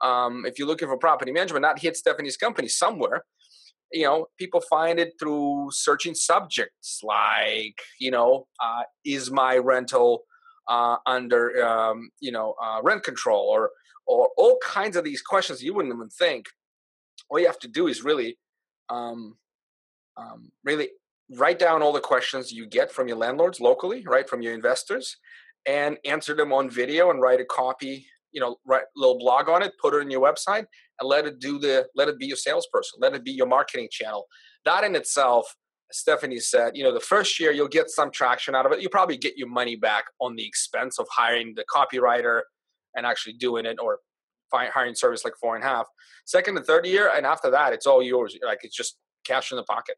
Um, 0.00 0.44
if 0.46 0.58
you're 0.58 0.68
looking 0.68 0.88
for 0.88 0.96
property 0.96 1.32
management, 1.32 1.62
not 1.62 1.78
hit 1.78 1.96
Stephanie's 1.96 2.36
company 2.36 2.68
somewhere. 2.68 3.24
You 3.92 4.04
know, 4.04 4.26
people 4.38 4.60
find 4.60 4.98
it 4.98 5.14
through 5.18 5.68
searching 5.72 6.14
subjects 6.14 7.00
like, 7.02 7.78
you 7.98 8.10
know, 8.10 8.46
uh, 8.62 8.82
is 9.04 9.30
my 9.30 9.56
rental 9.56 10.22
uh, 10.68 10.96
under, 11.06 11.64
um, 11.66 12.10
you 12.20 12.30
know, 12.30 12.54
uh, 12.62 12.80
rent 12.82 13.02
control 13.02 13.48
or 13.48 13.70
or 14.08 14.30
all 14.36 14.58
kinds 14.64 14.96
of 14.96 15.04
these 15.04 15.22
questions 15.22 15.62
you 15.62 15.74
wouldn't 15.74 15.94
even 15.94 16.08
think. 16.08 16.46
All 17.28 17.38
you 17.38 17.46
have 17.46 17.58
to 17.60 17.68
do 17.68 17.86
is 17.86 18.02
really, 18.02 18.38
um, 18.88 19.36
um, 20.16 20.50
really 20.64 20.88
write 21.36 21.58
down 21.58 21.82
all 21.82 21.92
the 21.92 22.00
questions 22.00 22.50
you 22.50 22.66
get 22.66 22.90
from 22.90 23.06
your 23.06 23.18
landlords 23.18 23.60
locally, 23.60 24.02
right, 24.06 24.28
from 24.28 24.40
your 24.40 24.54
investors, 24.54 25.16
and 25.66 25.98
answer 26.06 26.34
them 26.34 26.52
on 26.52 26.70
video 26.70 27.10
and 27.10 27.20
write 27.20 27.40
a 27.40 27.44
copy, 27.44 28.06
you 28.32 28.40
know, 28.40 28.56
write 28.66 28.82
a 28.82 28.98
little 28.98 29.18
blog 29.18 29.48
on 29.48 29.62
it, 29.62 29.72
put 29.80 29.92
it 29.92 30.00
on 30.00 30.10
your 30.10 30.22
website, 30.22 30.64
and 30.98 31.08
let 31.08 31.26
it 31.26 31.38
do 31.38 31.58
the 31.58 31.86
let 31.94 32.08
it 32.08 32.18
be 32.18 32.26
your 32.26 32.36
salesperson, 32.36 32.98
let 33.00 33.14
it 33.14 33.24
be 33.24 33.32
your 33.32 33.46
marketing 33.46 33.88
channel. 33.90 34.24
That 34.64 34.84
in 34.84 34.96
itself, 34.96 35.54
Stephanie 35.92 36.40
said, 36.40 36.76
you 36.76 36.82
know, 36.82 36.94
the 36.94 37.00
first 37.00 37.38
year 37.38 37.52
you'll 37.52 37.68
get 37.68 37.90
some 37.90 38.10
traction 38.10 38.54
out 38.54 38.64
of 38.64 38.72
it. 38.72 38.80
You 38.80 38.88
probably 38.88 39.18
get 39.18 39.36
your 39.36 39.48
money 39.48 39.76
back 39.76 40.04
on 40.20 40.34
the 40.34 40.46
expense 40.46 40.98
of 40.98 41.06
hiring 41.10 41.54
the 41.54 41.64
copywriter 41.74 42.40
and 42.98 43.06
actually 43.06 43.34
doing 43.34 43.64
it 43.64 43.78
or 43.80 44.00
hiring 44.52 44.94
service 44.94 45.24
like 45.24 45.34
four 45.40 45.54
and 45.56 45.64
a 45.64 45.66
half. 45.66 45.86
Second 46.26 46.56
and 46.56 46.66
third 46.66 46.84
year, 46.86 47.10
and 47.16 47.24
after 47.24 47.50
that, 47.50 47.72
it's 47.72 47.86
all 47.86 48.02
yours. 48.02 48.36
Like 48.44 48.60
it's 48.62 48.76
just 48.76 48.98
cash 49.24 49.50
in 49.50 49.56
the 49.56 49.64
pocket 49.64 49.96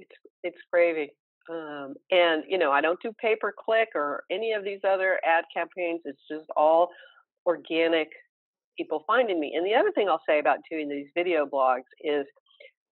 it's 0.00 0.16
it's 0.42 0.58
gravy. 0.72 1.10
Um, 1.50 1.94
and 2.10 2.44
you 2.48 2.58
know, 2.58 2.70
I 2.70 2.80
don't 2.80 3.00
do 3.02 3.12
pay 3.20 3.36
per 3.40 3.52
click 3.52 3.88
or 3.94 4.24
any 4.30 4.52
of 4.52 4.64
these 4.64 4.80
other 4.88 5.20
ad 5.24 5.44
campaigns. 5.54 6.00
It's 6.04 6.20
just 6.30 6.46
all 6.56 6.88
organic 7.46 8.08
people 8.76 9.04
finding 9.06 9.40
me. 9.40 9.54
And 9.56 9.66
the 9.66 9.74
other 9.74 9.90
thing 9.92 10.08
I'll 10.08 10.22
say 10.28 10.38
about 10.38 10.58
doing 10.70 10.88
these 10.88 11.08
video 11.14 11.46
blogs 11.46 11.88
is, 12.02 12.26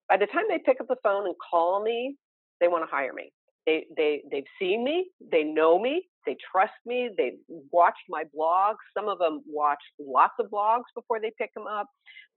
by 0.09 0.17
the 0.17 0.27
time 0.27 0.45
they 0.49 0.59
pick 0.65 0.81
up 0.81 0.89
the 0.89 0.97
phone 1.03 1.27
and 1.27 1.35
call 1.51 1.83
me, 1.83 2.17
they 2.61 2.69
want 2.69 2.89
to 2.89 2.95
hire 2.95 3.13
me. 3.13 3.31
They 3.69 3.85
they 3.99 4.23
they've 4.33 4.53
seen 4.59 4.83
me, 4.83 5.11
they 5.31 5.45
know 5.45 5.79
me, 5.79 6.09
they 6.27 6.39
trust 6.51 6.73
me, 6.87 7.11
they've 7.19 7.39
watched 7.71 8.07
my 8.09 8.25
blogs. 8.35 8.77
Some 8.97 9.11
of 9.11 9.19
them 9.19 9.43
watch 9.47 9.83
lots 10.01 10.33
of 10.41 10.47
blogs 10.51 10.89
before 10.97 11.21
they 11.21 11.33
pick 11.37 11.53
them 11.53 11.67
up. 11.69 11.87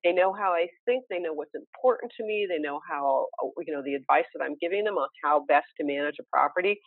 They 0.04 0.12
know 0.12 0.34
how 0.34 0.52
I 0.52 0.68
think, 0.86 1.06
they 1.10 1.20
know 1.20 1.34
what's 1.34 1.56
important 1.56 2.12
to 2.18 2.26
me, 2.26 2.48
they 2.50 2.60
know 2.60 2.82
how 2.90 3.28
uh, 3.42 3.48
you 3.66 3.74
know 3.74 3.82
the 3.82 3.96
advice 3.96 4.26
that 4.36 4.44
I'm 4.44 4.58
giving 4.60 4.84
them 4.84 4.96
on 4.96 5.08
how 5.24 5.46
best 5.48 5.68
to 5.80 5.86
manage 5.88 6.18
a 6.20 6.26
property. 6.34 6.82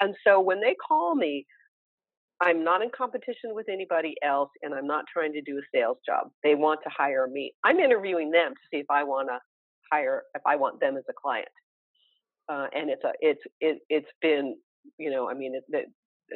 And 0.00 0.14
so 0.26 0.40
when 0.40 0.62
they 0.62 0.74
call 0.88 1.14
me, 1.14 1.46
I'm 2.40 2.64
not 2.64 2.82
in 2.82 2.90
competition 2.96 3.54
with 3.54 3.68
anybody 3.68 4.14
else 4.24 4.50
and 4.62 4.74
I'm 4.74 4.86
not 4.86 5.04
trying 5.12 5.34
to 5.34 5.42
do 5.42 5.58
a 5.58 5.62
sales 5.76 5.98
job. 6.06 6.28
They 6.42 6.54
want 6.54 6.80
to 6.84 6.90
hire 6.90 7.28
me. 7.28 7.52
I'm 7.64 7.80
interviewing 7.80 8.30
them 8.30 8.52
to 8.54 8.60
see 8.72 8.80
if 8.80 8.86
I 8.90 9.04
want 9.04 9.28
to 9.28 9.38
hire 9.92 10.24
if 10.34 10.42
I 10.46 10.56
want 10.56 10.80
them 10.80 10.96
as 10.96 11.04
a 11.10 11.14
client 11.20 11.48
uh, 12.48 12.66
and 12.74 12.90
it's 12.90 13.04
a 13.04 13.12
it's 13.20 13.42
it, 13.60 13.78
it's 13.88 14.10
been 14.20 14.56
you 14.98 15.10
know 15.10 15.28
I 15.28 15.34
mean 15.34 15.54
it, 15.54 15.64
it, 15.68 15.88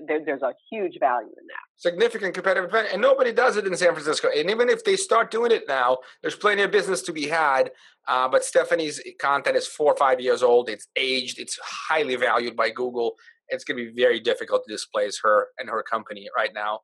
there, 0.07 0.25
there's 0.25 0.43
a 0.43 0.53
huge 0.71 0.99
value 1.01 1.29
in 1.29 1.47
that. 1.47 1.67
Significant 1.77 2.35
competitive 2.35 2.65
advantage, 2.65 2.93
and 2.93 3.03
nobody 3.03 3.33
does 3.33 3.57
it 3.57 3.67
in 3.67 3.77
San 3.77 3.93
Francisco. 3.93 4.29
And 4.35 4.51
even 4.51 4.69
if 4.69 4.85
they 4.85 4.97
start 4.97 5.31
doing 5.31 5.53
it 5.53 5.65
now, 5.69 5.99
there's 6.23 6.37
plenty 6.37 6.63
of 6.63 6.71
business 6.71 7.03
to 7.03 7.13
be 7.13 7.29
had. 7.29 7.71
Uh, 8.09 8.29
but 8.29 8.45
Stephanie's 8.45 9.01
content 9.21 9.57
is 9.57 9.67
four 9.67 9.93
or 9.93 9.97
five 9.97 10.21
years 10.21 10.43
old. 10.43 10.69
It's 10.69 10.89
aged. 10.97 11.39
It's 11.39 11.59
highly 11.63 12.17
valued 12.17 12.57
by 12.57 12.71
Google. 12.71 13.15
It's 13.49 13.65
going 13.65 13.79
to 13.79 13.93
be 13.93 14.03
very 14.03 14.21
difficult 14.21 14.65
to 14.67 14.73
displace 14.73 15.21
her 15.23 15.49
and 15.59 15.69
her 15.69 15.83
company 15.83 16.29
right 16.37 16.51
now. 16.55 16.81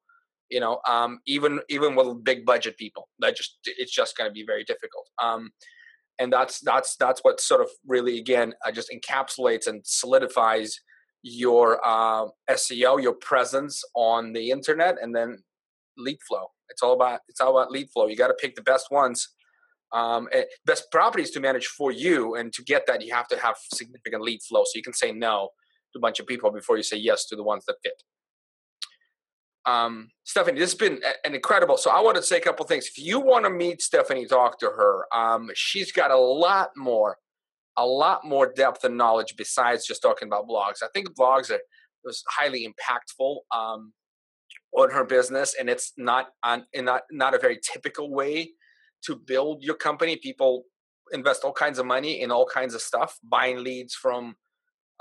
You 0.48 0.60
know, 0.60 0.80
um, 0.88 1.20
even 1.26 1.60
even 1.68 1.94
with 1.94 2.22
big 2.24 2.44
budget 2.44 2.76
people, 2.76 3.08
that 3.20 3.36
just 3.36 3.58
it's 3.64 3.92
just 3.92 4.16
going 4.16 4.28
to 4.28 4.34
be 4.34 4.44
very 4.46 4.64
difficult. 4.64 5.08
Um, 5.22 5.50
and 6.18 6.32
that's 6.32 6.60
that's 6.60 6.96
that's 6.96 7.20
what 7.20 7.40
sort 7.40 7.60
of 7.60 7.68
really 7.86 8.18
again 8.18 8.54
uh, 8.64 8.70
just 8.70 8.90
encapsulates 8.90 9.66
and 9.66 9.82
solidifies 9.84 10.80
your 11.22 11.80
uh, 11.86 12.26
SEO, 12.50 13.00
your 13.00 13.14
presence 13.14 13.82
on 13.94 14.32
the 14.32 14.50
internet, 14.50 14.96
and 15.00 15.14
then 15.14 15.38
lead 15.96 16.18
flow. 16.26 16.46
It's 16.68 16.82
all 16.82 16.94
about 16.94 17.20
it's 17.28 17.40
all 17.40 17.56
about 17.56 17.70
lead 17.70 17.90
flow. 17.90 18.06
You 18.06 18.16
got 18.16 18.28
to 18.28 18.34
pick 18.34 18.56
the 18.56 18.62
best 18.62 18.88
ones, 18.90 19.28
um, 19.92 20.28
best 20.66 20.90
properties 20.90 21.30
to 21.32 21.40
manage 21.40 21.66
for 21.66 21.92
you, 21.92 22.34
and 22.34 22.52
to 22.52 22.62
get 22.62 22.86
that, 22.86 23.02
you 23.02 23.14
have 23.14 23.28
to 23.28 23.38
have 23.38 23.56
significant 23.72 24.22
lead 24.22 24.42
flow. 24.42 24.64
So 24.64 24.72
you 24.74 24.82
can 24.82 24.94
say 24.94 25.12
no 25.12 25.50
to 25.92 25.98
a 25.98 26.00
bunch 26.00 26.20
of 26.20 26.26
people 26.26 26.50
before 26.50 26.76
you 26.76 26.82
say 26.82 26.96
yes 26.96 27.26
to 27.26 27.36
the 27.36 27.42
ones 27.42 27.64
that 27.66 27.76
fit 27.82 28.02
um, 29.64 30.08
Stephanie, 30.24 30.58
this 30.58 30.72
has 30.72 30.78
been 30.78 31.00
an 31.24 31.34
incredible. 31.34 31.76
So 31.76 31.90
I 31.90 32.00
want 32.00 32.16
to 32.16 32.22
say 32.22 32.38
a 32.38 32.40
couple 32.40 32.66
things. 32.66 32.86
If 32.86 32.98
you 32.98 33.20
want 33.20 33.44
to 33.44 33.50
meet 33.50 33.80
Stephanie, 33.80 34.26
talk 34.26 34.58
to 34.60 34.66
her. 34.66 35.06
Um, 35.14 35.50
she's 35.54 35.92
got 35.92 36.10
a 36.10 36.16
lot 36.16 36.70
more, 36.76 37.16
a 37.76 37.86
lot 37.86 38.24
more 38.24 38.52
depth 38.52 38.84
and 38.84 38.96
knowledge 38.96 39.34
besides 39.36 39.86
just 39.86 40.02
talking 40.02 40.28
about 40.28 40.48
blogs. 40.48 40.82
I 40.82 40.88
think 40.92 41.16
blogs 41.16 41.50
are 41.50 41.60
was 42.04 42.24
highly 42.28 42.66
impactful 42.66 43.36
um, 43.54 43.92
on 44.76 44.90
her 44.90 45.04
business, 45.04 45.54
and 45.58 45.68
it's 45.68 45.92
not 45.96 46.28
on 46.42 46.66
in 46.72 46.84
not 46.84 47.02
not 47.10 47.34
a 47.34 47.38
very 47.38 47.58
typical 47.62 48.12
way 48.12 48.50
to 49.04 49.16
build 49.16 49.62
your 49.62 49.74
company. 49.74 50.16
People 50.16 50.64
invest 51.12 51.44
all 51.44 51.52
kinds 51.52 51.78
of 51.78 51.86
money 51.86 52.20
in 52.20 52.30
all 52.30 52.46
kinds 52.46 52.74
of 52.74 52.80
stuff, 52.80 53.18
buying 53.22 53.62
leads 53.62 53.94
from 53.94 54.34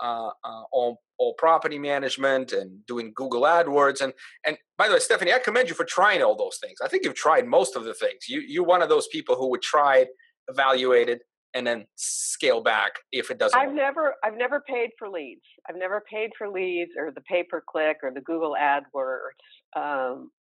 uh, 0.02 0.30
uh, 0.44 0.64
all 0.72 1.02
all 1.18 1.34
property 1.38 1.78
management 1.78 2.52
and 2.52 2.84
doing 2.88 3.12
Google 3.16 3.44
AdWords. 3.44 4.02
And 4.02 4.14
and 4.46 4.58
by 4.78 4.88
the 4.88 4.94
way, 4.94 5.00
Stephanie, 5.00 5.34
I 5.34 5.40
commend 5.40 5.70
you 5.70 5.76
for 5.76 5.86
trying 5.86 6.22
all 6.24 6.36
those 6.36 6.58
things. 6.62 6.80
I 6.84 6.88
think 6.88 7.06
you've 7.06 7.16
tried 7.16 7.48
most 7.48 7.76
of 7.76 7.84
the 7.84 7.94
things. 7.94 8.28
You 8.28 8.42
you're 8.42 8.66
one 8.66 8.82
of 8.82 8.90
those 8.90 9.08
people 9.08 9.36
who 9.36 9.50
would 9.50 9.62
try 9.62 9.98
it, 9.98 10.10
evaluate 10.48 11.10
it, 11.10 11.22
and 11.54 11.66
then 11.66 11.86
scale 11.96 12.62
back 12.62 12.94
if 13.12 13.30
it 13.32 13.38
doesn't. 13.38 13.60
I've 13.60 13.70
work. 13.70 13.78
never 13.78 14.16
I've 14.24 14.38
never 14.38 14.62
paid 14.62 14.90
for 14.98 15.10
leads. 15.10 15.42
I've 15.70 15.78
never 15.78 16.04
paid 16.10 16.32
for 16.38 16.50
leads 16.50 16.92
or 16.98 17.12
the 17.12 17.22
pay 17.22 17.44
per 17.44 17.62
click 17.68 17.98
or 18.04 18.12
the 18.14 18.22
Google 18.22 18.56
AdWords. 18.60 19.42
Um, 19.76 20.32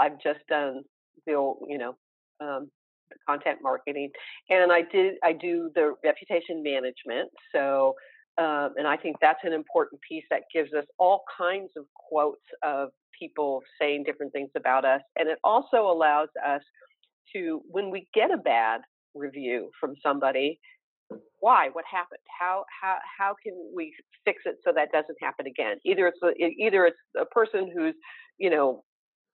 I've 0.00 0.20
just 0.22 0.40
done 0.48 0.82
the 1.26 1.34
old, 1.34 1.58
you 1.68 1.78
know 1.78 1.94
um, 2.40 2.70
the 3.10 3.16
content 3.28 3.58
marketing, 3.62 4.10
and 4.50 4.72
I 4.72 4.82
did 4.82 5.14
I 5.22 5.32
do 5.32 5.70
the 5.74 5.94
reputation 6.04 6.62
management. 6.62 7.30
So 7.54 7.94
um, 8.38 8.74
and 8.76 8.86
I 8.86 8.96
think 8.96 9.16
that's 9.20 9.40
an 9.44 9.52
important 9.52 10.00
piece 10.08 10.24
that 10.30 10.42
gives 10.52 10.72
us 10.72 10.84
all 10.98 11.24
kinds 11.36 11.70
of 11.76 11.84
quotes 11.94 12.44
of 12.62 12.90
people 13.18 13.62
saying 13.80 14.04
different 14.04 14.32
things 14.32 14.50
about 14.56 14.84
us. 14.84 15.00
And 15.16 15.28
it 15.28 15.38
also 15.42 15.78
allows 15.90 16.28
us 16.46 16.62
to, 17.34 17.60
when 17.68 17.90
we 17.90 18.08
get 18.14 18.30
a 18.30 18.36
bad 18.36 18.80
review 19.14 19.70
from 19.80 19.94
somebody, 20.02 20.58
why? 21.40 21.68
What 21.72 21.84
happened? 21.90 22.20
How 22.38 22.64
how 22.82 22.98
how 23.18 23.34
can 23.42 23.54
we 23.74 23.94
fix 24.24 24.42
it 24.44 24.56
so 24.64 24.72
that 24.74 24.92
doesn't 24.92 25.16
happen 25.22 25.46
again? 25.46 25.78
Either 25.84 26.06
it's 26.08 26.18
a, 26.22 26.30
either 26.62 26.84
it's 26.84 26.98
a 27.18 27.24
person 27.24 27.70
who's 27.74 27.94
you 28.38 28.50
know 28.50 28.84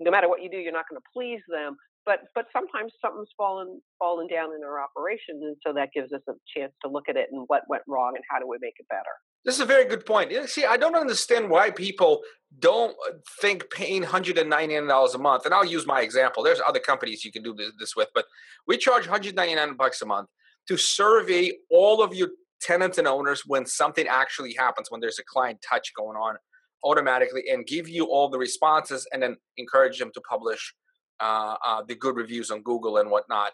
no 0.01 0.11
matter 0.11 0.29
what 0.29 0.43
you 0.43 0.51
do, 0.51 0.57
you're 0.59 0.73
not 0.73 0.85
going 0.89 1.01
to 1.01 1.09
please 1.13 1.41
them. 1.49 1.77
But 2.07 2.21
but 2.35 2.47
sometimes 2.53 2.93
something's 3.01 3.31
fallen 3.37 3.81
fallen 3.99 4.27
down 4.27 4.51
in 4.55 4.63
our 4.63 4.81
operation, 4.81 5.41
and 5.43 5.57
so 5.67 5.73
that 5.73 5.91
gives 5.95 6.13
us 6.13 6.21
a 6.29 6.33
chance 6.57 6.73
to 6.85 6.91
look 6.91 7.09
at 7.09 7.17
it 7.17 7.29
and 7.33 7.45
what 7.47 7.63
went 7.69 7.83
wrong 7.89 8.13
and 8.15 8.25
how 8.31 8.39
do 8.39 8.47
we 8.47 8.59
make 8.61 8.75
it 8.79 8.87
better. 8.89 9.15
This 9.45 9.57
is 9.57 9.61
a 9.61 9.67
very 9.67 9.85
good 9.85 10.07
point. 10.07 10.33
See, 10.49 10.65
I 10.65 10.79
don't 10.79 10.97
understand 10.97 11.51
why 11.51 11.71
people 11.71 12.23
don't 12.59 12.97
uh, 13.07 13.13
think 13.41 13.71
paying 13.71 14.03
$199 14.03 15.15
a 15.15 15.19
month, 15.19 15.45
and 15.45 15.55
I'll 15.55 15.65
use 15.65 15.87
my 15.87 16.01
example. 16.01 16.43
There's 16.43 16.63
other 16.67 16.79
companies 16.79 17.25
you 17.25 17.33
can 17.33 17.43
do 17.43 17.55
this, 17.55 17.95
with, 17.95 18.09
but 18.15 18.25
we 18.67 18.79
charge 18.79 19.07
199 19.07 19.77
bucks 19.77 20.01
a 20.01 20.07
month 20.07 20.29
to 20.69 20.79
survey 20.79 21.53
all 21.71 22.03
of 22.03 22.15
your 22.15 22.29
tenants 22.63 22.97
and 22.97 23.07
owners 23.07 23.43
when 23.47 23.67
something 23.67 24.07
actually 24.09 24.55
happens, 24.55 24.91
when 24.91 25.01
there's 25.01 25.19
a 25.19 25.25
client 25.25 25.59
touch 25.69 25.93
going 25.95 26.17
on 26.17 26.37
automatically, 26.83 27.45
and 27.51 27.67
give 27.67 27.87
you 27.87 28.07
all 28.07 28.31
the 28.31 28.39
responses 28.39 29.07
and 29.13 29.23
then 29.23 29.37
encourage 29.59 29.99
them 29.99 30.11
to 30.15 30.23
publish 30.23 30.75
uh, 31.21 31.57
uh, 31.65 31.83
the 31.87 31.95
good 31.95 32.17
reviews 32.17 32.51
on 32.51 32.63
Google 32.63 32.99
and 32.99 33.11
whatnot. 33.11 33.53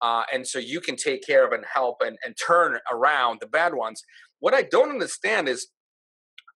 Uh, 0.00 0.24
and 0.32 0.46
so 0.46 0.58
you 0.58 0.80
can 0.80 0.96
take 0.96 1.24
care 1.24 1.46
of 1.46 1.52
and 1.52 1.64
help 1.72 1.96
and, 2.00 2.18
and 2.24 2.34
turn 2.36 2.78
around 2.92 3.38
the 3.40 3.46
bad 3.46 3.74
ones. 3.74 4.02
What 4.40 4.54
I 4.54 4.62
don't 4.62 4.90
understand 4.90 5.48
is 5.48 5.68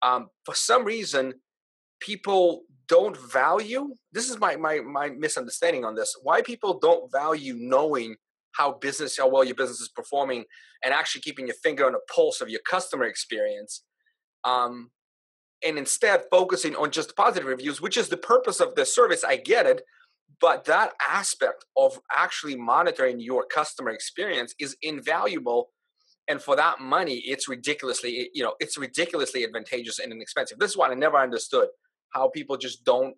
um, 0.02 0.28
for 0.44 0.54
some 0.54 0.84
reason, 0.84 1.34
people 2.00 2.62
don't 2.88 3.16
value 3.32 3.94
this 4.12 4.30
is 4.30 4.38
my, 4.38 4.56
my 4.56 4.80
my 4.80 5.08
misunderstanding 5.10 5.84
on 5.84 5.94
this 5.94 6.14
why 6.22 6.40
people 6.40 6.78
don't 6.78 7.10
value 7.10 7.54
knowing 7.58 8.16
how 8.52 8.72
business 8.72 9.18
how 9.18 9.28
well 9.28 9.44
your 9.44 9.54
business 9.54 9.80
is 9.80 9.88
performing 9.88 10.44
and 10.84 10.94
actually 10.94 11.20
keeping 11.20 11.46
your 11.46 11.56
finger 11.62 11.86
on 11.86 11.92
the 11.92 12.00
pulse 12.14 12.40
of 12.40 12.48
your 12.48 12.60
customer 12.68 13.04
experience 13.04 13.82
um, 14.44 14.90
and 15.64 15.78
instead 15.78 16.22
focusing 16.30 16.76
on 16.76 16.90
just 16.90 17.16
positive 17.16 17.48
reviews 17.48 17.80
which 17.80 17.96
is 17.96 18.08
the 18.08 18.16
purpose 18.16 18.60
of 18.60 18.74
the 18.74 18.86
service 18.86 19.24
i 19.24 19.36
get 19.36 19.66
it 19.66 19.82
but 20.40 20.64
that 20.64 20.92
aspect 21.08 21.64
of 21.76 21.98
actually 22.14 22.56
monitoring 22.56 23.20
your 23.20 23.44
customer 23.46 23.90
experience 23.90 24.54
is 24.58 24.76
invaluable 24.82 25.70
and 26.28 26.42
for 26.42 26.56
that 26.56 26.80
money 26.80 27.22
it's 27.26 27.48
ridiculously 27.48 28.28
you 28.34 28.42
know 28.42 28.54
it's 28.60 28.76
ridiculously 28.76 29.44
advantageous 29.44 29.98
and 29.98 30.12
inexpensive 30.12 30.58
this 30.58 30.72
is 30.72 30.76
what 30.76 30.90
i 30.90 30.94
never 30.94 31.16
understood 31.16 31.68
how 32.10 32.28
people 32.28 32.56
just 32.56 32.84
don't 32.84 33.14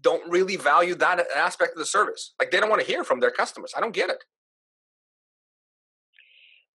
don't 0.00 0.28
really 0.30 0.56
value 0.56 0.94
that 0.96 1.24
aspect 1.34 1.72
of 1.72 1.78
the 1.78 1.86
service. 1.86 2.34
Like 2.38 2.50
they 2.50 2.60
don't 2.60 2.70
want 2.70 2.82
to 2.82 2.86
hear 2.86 3.04
from 3.04 3.20
their 3.20 3.30
customers. 3.30 3.72
I 3.76 3.80
don't 3.80 3.94
get 3.94 4.10
it. 4.10 4.22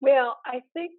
Well, 0.01 0.38
I 0.45 0.62
think 0.74 0.91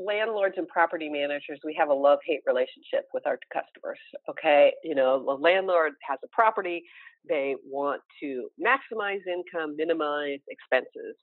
landlords 0.00 0.54
and 0.56 0.66
property 0.68 1.08
managers, 1.08 1.60
we 1.64 1.74
have 1.78 1.88
a 1.90 1.94
love 1.94 2.18
hate 2.26 2.40
relationship 2.46 3.06
with 3.12 3.26
our 3.26 3.38
customers. 3.52 3.98
Okay. 4.28 4.72
You 4.82 4.94
know, 4.94 5.22
the 5.24 5.32
landlord 5.32 5.92
has 6.08 6.18
a 6.24 6.28
property, 6.32 6.82
they 7.28 7.54
want 7.64 8.00
to 8.22 8.48
maximize 8.60 9.20
income, 9.26 9.76
minimize 9.76 10.40
expenses. 10.48 11.16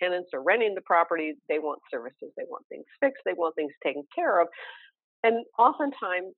Tenants 0.00 0.30
are 0.34 0.42
renting 0.42 0.74
the 0.74 0.80
property, 0.80 1.34
they 1.48 1.60
want 1.60 1.78
services, 1.90 2.32
they 2.36 2.42
want 2.48 2.66
things 2.68 2.84
fixed, 3.00 3.22
they 3.24 3.34
want 3.34 3.54
things 3.54 3.72
taken 3.82 4.02
care 4.14 4.40
of. 4.40 4.48
And 5.22 5.44
oftentimes, 5.58 6.34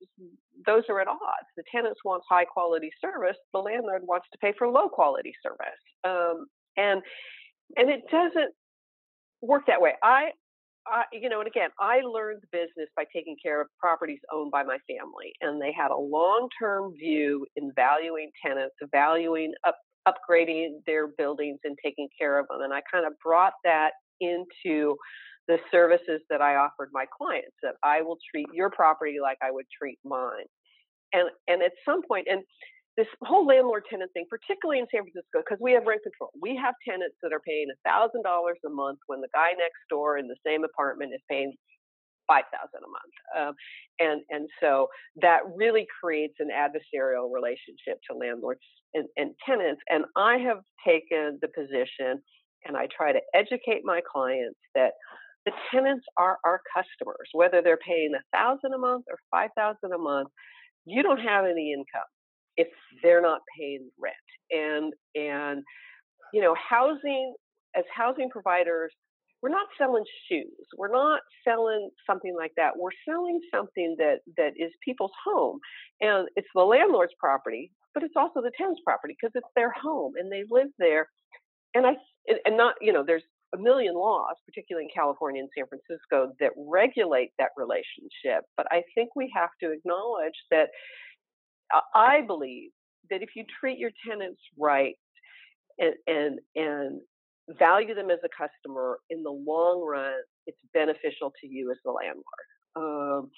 those 0.64 0.82
are 0.88 1.00
at 1.00 1.08
odds. 1.08 1.48
The 1.56 1.64
tenants 1.74 2.00
want 2.04 2.22
high 2.28 2.44
quality 2.44 2.90
service. 3.00 3.36
The 3.52 3.58
landlord 3.58 4.02
wants 4.04 4.26
to 4.32 4.38
pay 4.38 4.52
for 4.56 4.68
low 4.68 4.88
quality 4.88 5.32
service, 5.42 5.82
um, 6.04 6.46
and 6.76 7.02
and 7.76 7.90
it 7.90 8.02
doesn't 8.12 8.54
work 9.42 9.62
that 9.66 9.80
way. 9.80 9.94
I, 10.04 10.30
I, 10.90 11.04
you 11.12 11.28
know, 11.28 11.40
and 11.40 11.48
again, 11.48 11.70
I 11.80 12.00
learned 12.00 12.42
the 12.42 12.48
business 12.52 12.88
by 12.96 13.04
taking 13.14 13.36
care 13.42 13.60
of 13.60 13.68
properties 13.78 14.20
owned 14.32 14.50
by 14.50 14.62
my 14.62 14.78
family, 14.88 15.32
and 15.40 15.60
they 15.60 15.72
had 15.72 15.90
a 15.90 15.96
long 15.96 16.48
term 16.60 16.92
view 16.94 17.46
in 17.56 17.72
valuing 17.74 18.30
tenants, 18.44 18.74
valuing 18.92 19.52
up 19.66 19.76
upgrading 20.08 20.78
their 20.86 21.08
buildings 21.08 21.58
and 21.64 21.76
taking 21.84 22.08
care 22.18 22.38
of 22.38 22.46
them. 22.48 22.60
And 22.62 22.72
I 22.72 22.80
kind 22.90 23.06
of 23.06 23.12
brought 23.22 23.54
that 23.64 23.90
into 24.20 24.96
the 25.48 25.58
services 25.70 26.20
that 26.30 26.40
I 26.40 26.56
offered 26.56 26.90
my 26.92 27.06
clients 27.16 27.56
that 27.62 27.74
I 27.82 28.02
will 28.02 28.18
treat 28.30 28.46
your 28.52 28.70
property 28.70 29.16
like 29.22 29.38
I 29.42 29.50
would 29.50 29.66
treat 29.76 29.98
mine. 30.04 30.46
And 31.12 31.30
and 31.48 31.62
at 31.62 31.72
some 31.84 32.02
point 32.06 32.26
and 32.30 32.42
this 32.96 33.06
whole 33.22 33.46
landlord 33.46 33.84
tenant 33.90 34.10
thing, 34.12 34.24
particularly 34.28 34.80
in 34.80 34.86
San 34.90 35.02
Francisco, 35.02 35.44
because 35.44 35.60
we 35.60 35.72
have 35.72 35.84
rent 35.84 36.02
control. 36.02 36.32
We 36.40 36.56
have 36.56 36.74
tenants 36.88 37.16
that 37.22 37.32
are 37.32 37.44
paying 37.46 37.68
thousand 37.84 38.22
dollars 38.22 38.58
a 38.64 38.70
month 38.70 38.98
when 39.06 39.20
the 39.20 39.28
guy 39.34 39.52
next 39.52 39.80
door 39.90 40.18
in 40.18 40.28
the 40.28 40.36
same 40.46 40.64
apartment 40.64 41.12
is 41.14 41.20
paying 41.30 41.52
five 42.26 42.44
thousand 42.52 42.80
a 42.84 42.90
month, 42.90 43.14
um, 43.36 43.54
and 44.00 44.22
and 44.30 44.48
so 44.60 44.88
that 45.20 45.40
really 45.54 45.86
creates 46.02 46.34
an 46.40 46.48
adversarial 46.48 47.32
relationship 47.32 48.00
to 48.10 48.16
landlords 48.16 48.60
and, 48.94 49.06
and 49.16 49.32
tenants. 49.44 49.82
And 49.90 50.04
I 50.16 50.38
have 50.38 50.58
taken 50.86 51.38
the 51.42 51.48
position, 51.48 52.22
and 52.64 52.76
I 52.76 52.88
try 52.96 53.12
to 53.12 53.20
educate 53.34 53.82
my 53.84 54.00
clients 54.10 54.58
that 54.74 54.92
the 55.44 55.52
tenants 55.70 56.06
are 56.16 56.38
our 56.44 56.60
customers, 56.74 57.28
whether 57.32 57.60
they're 57.60 57.78
paying 57.86 58.12
a 58.16 58.24
thousand 58.36 58.72
a 58.72 58.78
month 58.78 59.04
or 59.10 59.18
five 59.30 59.50
thousand 59.54 59.92
a 59.92 59.98
month. 59.98 60.28
You 60.86 61.02
don't 61.02 61.20
have 61.20 61.44
any 61.44 61.74
income 61.74 62.08
if 62.56 62.68
they're 63.02 63.22
not 63.22 63.40
paying 63.58 63.90
rent. 63.98 64.14
And 64.50 64.92
and 65.14 65.62
you 66.32 66.42
know, 66.42 66.54
housing 66.54 67.34
as 67.76 67.84
housing 67.94 68.30
providers, 68.30 68.92
we're 69.42 69.50
not 69.50 69.66
selling 69.78 70.04
shoes. 70.28 70.66
We're 70.76 70.92
not 70.92 71.20
selling 71.46 71.90
something 72.08 72.34
like 72.36 72.52
that. 72.56 72.72
We're 72.76 72.90
selling 73.08 73.40
something 73.54 73.96
that 73.98 74.18
that 74.36 74.52
is 74.56 74.72
people's 74.84 75.12
home, 75.24 75.58
and 76.00 76.28
it's 76.36 76.48
the 76.54 76.62
landlord's 76.62 77.12
property, 77.20 77.70
but 77.94 78.02
it's 78.02 78.14
also 78.16 78.40
the 78.40 78.50
tenant's 78.56 78.80
property 78.84 79.14
because 79.20 79.32
it's 79.34 79.52
their 79.54 79.72
home 79.72 80.12
and 80.16 80.30
they 80.30 80.44
live 80.50 80.68
there. 80.78 81.08
And 81.74 81.86
I 81.86 81.92
and 82.44 82.56
not 82.56 82.74
you 82.80 82.92
know, 82.92 83.04
there's 83.06 83.22
a 83.54 83.58
million 83.58 83.94
laws, 83.94 84.36
particularly 84.46 84.86
in 84.86 84.90
California 84.94 85.40
and 85.42 85.50
San 85.56 85.66
Francisco, 85.68 86.32
that 86.40 86.52
regulate 86.56 87.30
that 87.38 87.50
relationship. 87.56 88.44
But 88.56 88.66
I 88.70 88.82
think 88.94 89.10
we 89.14 89.30
have 89.34 89.50
to 89.62 89.72
acknowledge 89.72 90.34
that 90.50 90.68
I 91.94 92.22
believe 92.26 92.70
that 93.10 93.22
if 93.22 93.30
you 93.36 93.44
treat 93.60 93.78
your 93.78 93.90
tenants 94.08 94.40
right 94.58 94.96
and 95.78 95.94
and 96.06 96.38
and 96.56 97.00
value 97.58 97.94
them 97.94 98.10
as 98.10 98.18
a 98.24 98.28
customer 98.28 98.98
in 99.10 99.22
the 99.22 99.30
long 99.30 99.84
run, 99.86 100.14
it's 100.46 100.58
beneficial 100.74 101.32
to 101.40 101.46
you 101.46 101.70
as 101.70 101.78
the 101.84 101.92
landlord. 101.92 102.24
Um, 102.76 103.30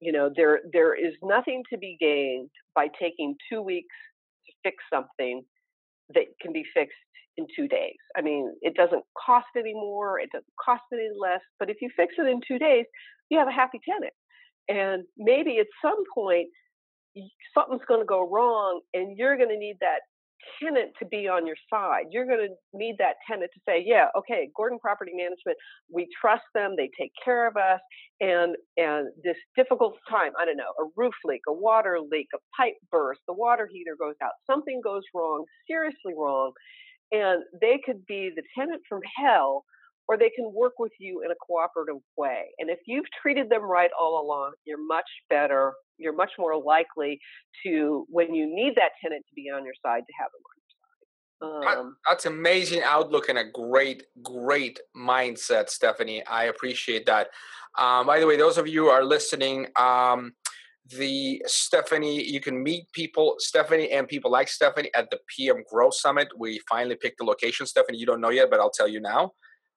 you 0.00 0.12
know, 0.12 0.30
there 0.36 0.60
there 0.72 0.94
is 0.94 1.14
nothing 1.22 1.62
to 1.72 1.78
be 1.78 1.96
gained 2.00 2.50
by 2.74 2.88
taking 3.00 3.36
two 3.50 3.62
weeks 3.62 3.94
to 4.46 4.52
fix 4.64 4.76
something 4.92 5.44
that 6.14 6.24
can 6.40 6.52
be 6.52 6.64
fixed 6.74 6.96
in 7.36 7.46
two 7.56 7.68
days. 7.68 7.96
I 8.16 8.22
mean, 8.22 8.52
it 8.62 8.74
doesn't 8.76 9.04
cost 9.26 9.46
any 9.56 9.74
more, 9.74 10.20
it 10.20 10.30
doesn't 10.32 10.46
cost 10.64 10.82
any 10.92 11.08
less, 11.18 11.40
but 11.58 11.70
if 11.70 11.78
you 11.80 11.90
fix 11.96 12.14
it 12.18 12.26
in 12.28 12.40
two 12.46 12.58
days, 12.58 12.86
you 13.30 13.38
have 13.38 13.48
a 13.48 13.52
happy 13.52 13.80
tenant. 13.88 14.12
And 14.68 15.04
maybe 15.16 15.58
at 15.58 15.66
some 15.82 16.02
point, 16.14 16.48
something's 17.54 17.82
going 17.88 18.00
to 18.00 18.06
go 18.06 18.28
wrong, 18.28 18.80
and 18.94 19.16
you're 19.16 19.36
going 19.36 19.50
to 19.50 19.58
need 19.58 19.76
that 19.80 20.00
tenant 20.62 20.92
to 20.98 21.06
be 21.06 21.28
on 21.28 21.46
your 21.46 21.56
side. 21.72 22.06
You're 22.10 22.26
going 22.26 22.48
to 22.48 22.54
need 22.78 22.96
that 22.98 23.16
tenant 23.30 23.50
to 23.54 23.60
say, 23.68 23.82
"Yeah, 23.86 24.06
okay, 24.16 24.50
Gordon 24.56 24.78
Property 24.78 25.12
Management, 25.14 25.58
we 25.92 26.08
trust 26.20 26.44
them. 26.54 26.74
They 26.76 26.90
take 26.98 27.12
care 27.24 27.46
of 27.46 27.56
us." 27.56 27.80
And 28.20 28.56
and 28.76 29.08
this 29.24 29.36
difficult 29.56 29.96
time, 30.10 30.32
I 30.38 30.44
don't 30.44 30.56
know, 30.56 30.72
a 30.80 30.88
roof 30.96 31.14
leak, 31.24 31.42
a 31.48 31.52
water 31.52 31.98
leak, 32.00 32.28
a 32.34 32.38
pipe 32.60 32.74
burst, 32.90 33.20
the 33.26 33.34
water 33.34 33.68
heater 33.70 33.96
goes 33.98 34.14
out, 34.22 34.32
something 34.50 34.80
goes 34.82 35.02
wrong, 35.14 35.44
seriously 35.68 36.14
wrong, 36.16 36.52
and 37.12 37.42
they 37.60 37.80
could 37.84 38.04
be 38.06 38.30
the 38.34 38.42
tenant 38.58 38.82
from 38.88 39.00
hell 39.16 39.64
or 40.08 40.16
they 40.16 40.30
can 40.30 40.50
work 40.52 40.72
with 40.78 40.92
you 40.98 41.22
in 41.24 41.30
a 41.30 41.34
cooperative 41.46 42.00
way. 42.16 42.46
And 42.58 42.70
if 42.70 42.78
you've 42.86 43.04
treated 43.22 43.50
them 43.50 43.62
right 43.62 43.90
all 43.98 44.24
along, 44.24 44.52
you're 44.64 44.84
much 44.84 45.08
better, 45.28 45.74
you're 45.98 46.16
much 46.16 46.32
more 46.38 46.60
likely 46.60 47.20
to, 47.64 48.06
when 48.08 48.34
you 48.34 48.46
need 48.46 48.74
that 48.76 48.92
tenant 49.02 49.24
to 49.28 49.34
be 49.36 49.50
on 49.54 49.64
your 49.64 49.74
side, 49.84 50.02
to 50.06 50.12
have 50.18 50.30
them 50.32 50.42
on 50.46 50.56
your 50.56 51.70
side. 51.70 51.78
Um, 51.78 51.96
That's 52.08 52.26
amazing 52.26 52.82
outlook 52.84 53.28
and 53.28 53.38
a 53.38 53.44
great, 53.44 54.02
great 54.22 54.80
mindset, 54.96 55.68
Stephanie. 55.68 56.24
I 56.26 56.44
appreciate 56.44 57.06
that. 57.06 57.28
Um, 57.76 58.06
by 58.06 58.18
the 58.18 58.26
way, 58.26 58.36
those 58.36 58.58
of 58.58 58.66
you 58.66 58.84
who 58.84 58.88
are 58.88 59.04
listening, 59.04 59.66
um, 59.76 60.32
the 60.90 61.42
Stephanie, 61.46 62.24
you 62.24 62.40
can 62.40 62.60
meet 62.62 62.90
people, 62.92 63.36
Stephanie 63.38 63.90
and 63.90 64.08
people 64.08 64.30
like 64.30 64.48
Stephanie 64.48 64.90
at 64.96 65.10
the 65.10 65.18
PM 65.36 65.62
Grow 65.70 65.90
Summit. 65.90 66.28
We 66.36 66.60
finally 66.68 66.96
picked 66.96 67.18
the 67.18 67.24
location, 67.24 67.66
Stephanie. 67.66 67.98
You 67.98 68.06
don't 68.06 68.22
know 68.22 68.30
yet, 68.30 68.48
but 68.50 68.58
I'll 68.58 68.70
tell 68.70 68.88
you 68.88 69.00
now. 69.00 69.32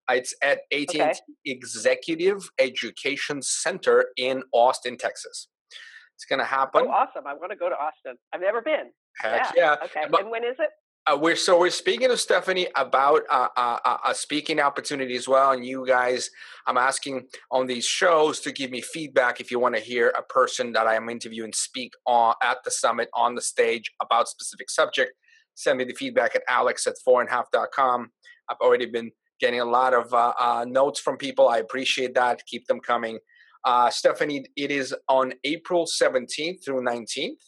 It's 0.09 0.35
at 0.41 0.59
AT&T 0.73 1.01
okay. 1.01 1.13
Executive 1.45 2.49
Education 2.59 3.41
Center 3.41 4.07
in 4.17 4.43
Austin, 4.51 4.97
Texas. 4.97 5.47
It's 6.15 6.25
going 6.25 6.39
to 6.39 6.45
happen. 6.45 6.83
Oh, 6.85 6.91
awesome! 6.91 7.25
I 7.25 7.33
want 7.33 7.51
to 7.51 7.55
go 7.55 7.69
to 7.69 7.75
Austin. 7.75 8.15
I've 8.33 8.41
never 8.41 8.61
been. 8.61 8.91
Heck 9.17 9.55
yeah! 9.55 9.75
yeah. 9.81 9.85
Okay. 9.85 10.05
But, 10.09 10.21
and 10.21 10.31
when 10.31 10.43
is 10.43 10.55
it? 10.59 10.69
Uh, 11.07 11.17
we're 11.19 11.35
so 11.35 11.59
we're 11.59 11.71
speaking 11.71 12.09
to 12.09 12.17
Stephanie 12.17 12.67
about 12.75 13.23
uh, 13.27 13.47
uh, 13.57 13.77
uh, 13.83 13.97
a 14.05 14.13
speaking 14.13 14.59
opportunity 14.59 15.15
as 15.15 15.27
well, 15.27 15.51
and 15.51 15.65
you 15.65 15.83
guys, 15.87 16.29
I'm 16.67 16.77
asking 16.77 17.27
on 17.51 17.65
these 17.65 17.85
shows 17.85 18.39
to 18.41 18.51
give 18.51 18.69
me 18.69 18.81
feedback 18.81 19.41
if 19.41 19.49
you 19.49 19.57
want 19.57 19.73
to 19.73 19.81
hear 19.81 20.09
a 20.09 20.21
person 20.21 20.71
that 20.73 20.85
I 20.85 20.93
am 20.93 21.09
interviewing 21.09 21.53
speak 21.53 21.93
on 22.05 22.35
at 22.43 22.57
the 22.63 22.69
summit 22.69 23.09
on 23.15 23.33
the 23.33 23.41
stage 23.41 23.91
about 23.99 24.27
specific 24.27 24.69
subject. 24.69 25.13
Send 25.55 25.79
me 25.79 25.85
the 25.85 25.95
feedback 25.95 26.35
at 26.35 26.43
alex 26.47 26.85
at 26.85 26.93
fourandhalf.com. 27.07 28.11
I've 28.47 28.57
already 28.61 28.85
been 28.85 29.11
getting 29.41 29.59
a 29.59 29.65
lot 29.65 29.93
of 29.93 30.13
uh, 30.13 30.33
uh, 30.39 30.65
notes 30.67 30.99
from 30.99 31.17
people. 31.17 31.49
I 31.49 31.57
appreciate 31.57 32.13
that. 32.15 32.45
Keep 32.45 32.67
them 32.67 32.79
coming. 32.79 33.19
Stephanie, 33.89 34.45
it 34.55 34.71
is 34.71 34.95
on 35.09 35.33
April 35.43 35.85
17th 35.85 36.63
through 36.63 36.81
19th. 36.81 37.41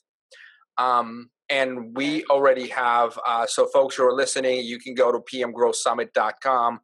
Um, 0.77 1.29
and 1.49 1.95
we 1.95 2.23
already 2.25 2.67
have 2.67 3.17
uh, 3.25 3.45
so 3.45 3.67
folks 3.67 3.95
who 3.95 4.03
are 4.03 4.13
listening 4.13 4.65
you 4.65 4.79
can 4.79 4.95
go 4.95 5.11
to 5.11 5.19
pmgrowsummit.com 5.19 6.79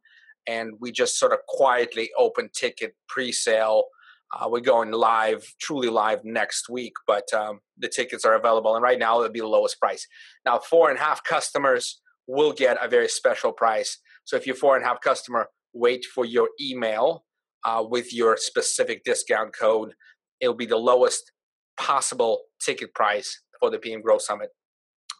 and 0.46 0.72
we 0.80 0.92
just 0.92 1.18
sort 1.18 1.32
of 1.32 1.38
quietly 1.48 2.10
open 2.16 2.48
ticket 2.54 2.94
pre-sale 3.08 3.84
uh, 4.32 4.48
we're 4.48 4.60
going 4.60 4.92
live 4.92 5.44
truly 5.60 5.88
live 5.88 6.24
next 6.24 6.68
week 6.68 6.92
but 7.06 7.32
um, 7.32 7.60
the 7.78 7.88
tickets 7.88 8.24
are 8.24 8.34
available 8.34 8.74
and 8.74 8.82
right 8.82 8.98
now 8.98 9.18
it'll 9.18 9.32
be 9.32 9.40
the 9.40 9.46
lowest 9.46 9.80
price 9.80 10.06
now 10.44 10.58
four 10.58 10.90
and 10.90 10.98
a 10.98 11.02
half 11.02 11.24
customers 11.24 12.00
will 12.26 12.52
get 12.52 12.76
a 12.84 12.88
very 12.88 13.08
special 13.08 13.52
price 13.52 13.98
so 14.24 14.36
if 14.36 14.46
you're 14.46 14.56
four 14.56 14.76
and 14.76 14.84
a 14.84 14.88
half 14.88 15.00
customer 15.00 15.48
wait 15.72 16.04
for 16.04 16.24
your 16.24 16.48
email 16.60 17.24
uh, 17.64 17.84
with 17.86 18.12
your 18.12 18.36
specific 18.36 19.04
discount 19.04 19.56
code 19.56 19.92
it'll 20.40 20.54
be 20.54 20.66
the 20.66 20.76
lowest 20.76 21.32
possible 21.76 22.42
ticket 22.60 22.94
price 22.94 23.42
for 23.58 23.70
the 23.70 23.78
PM 23.78 24.02
Growth 24.02 24.22
Summit. 24.22 24.50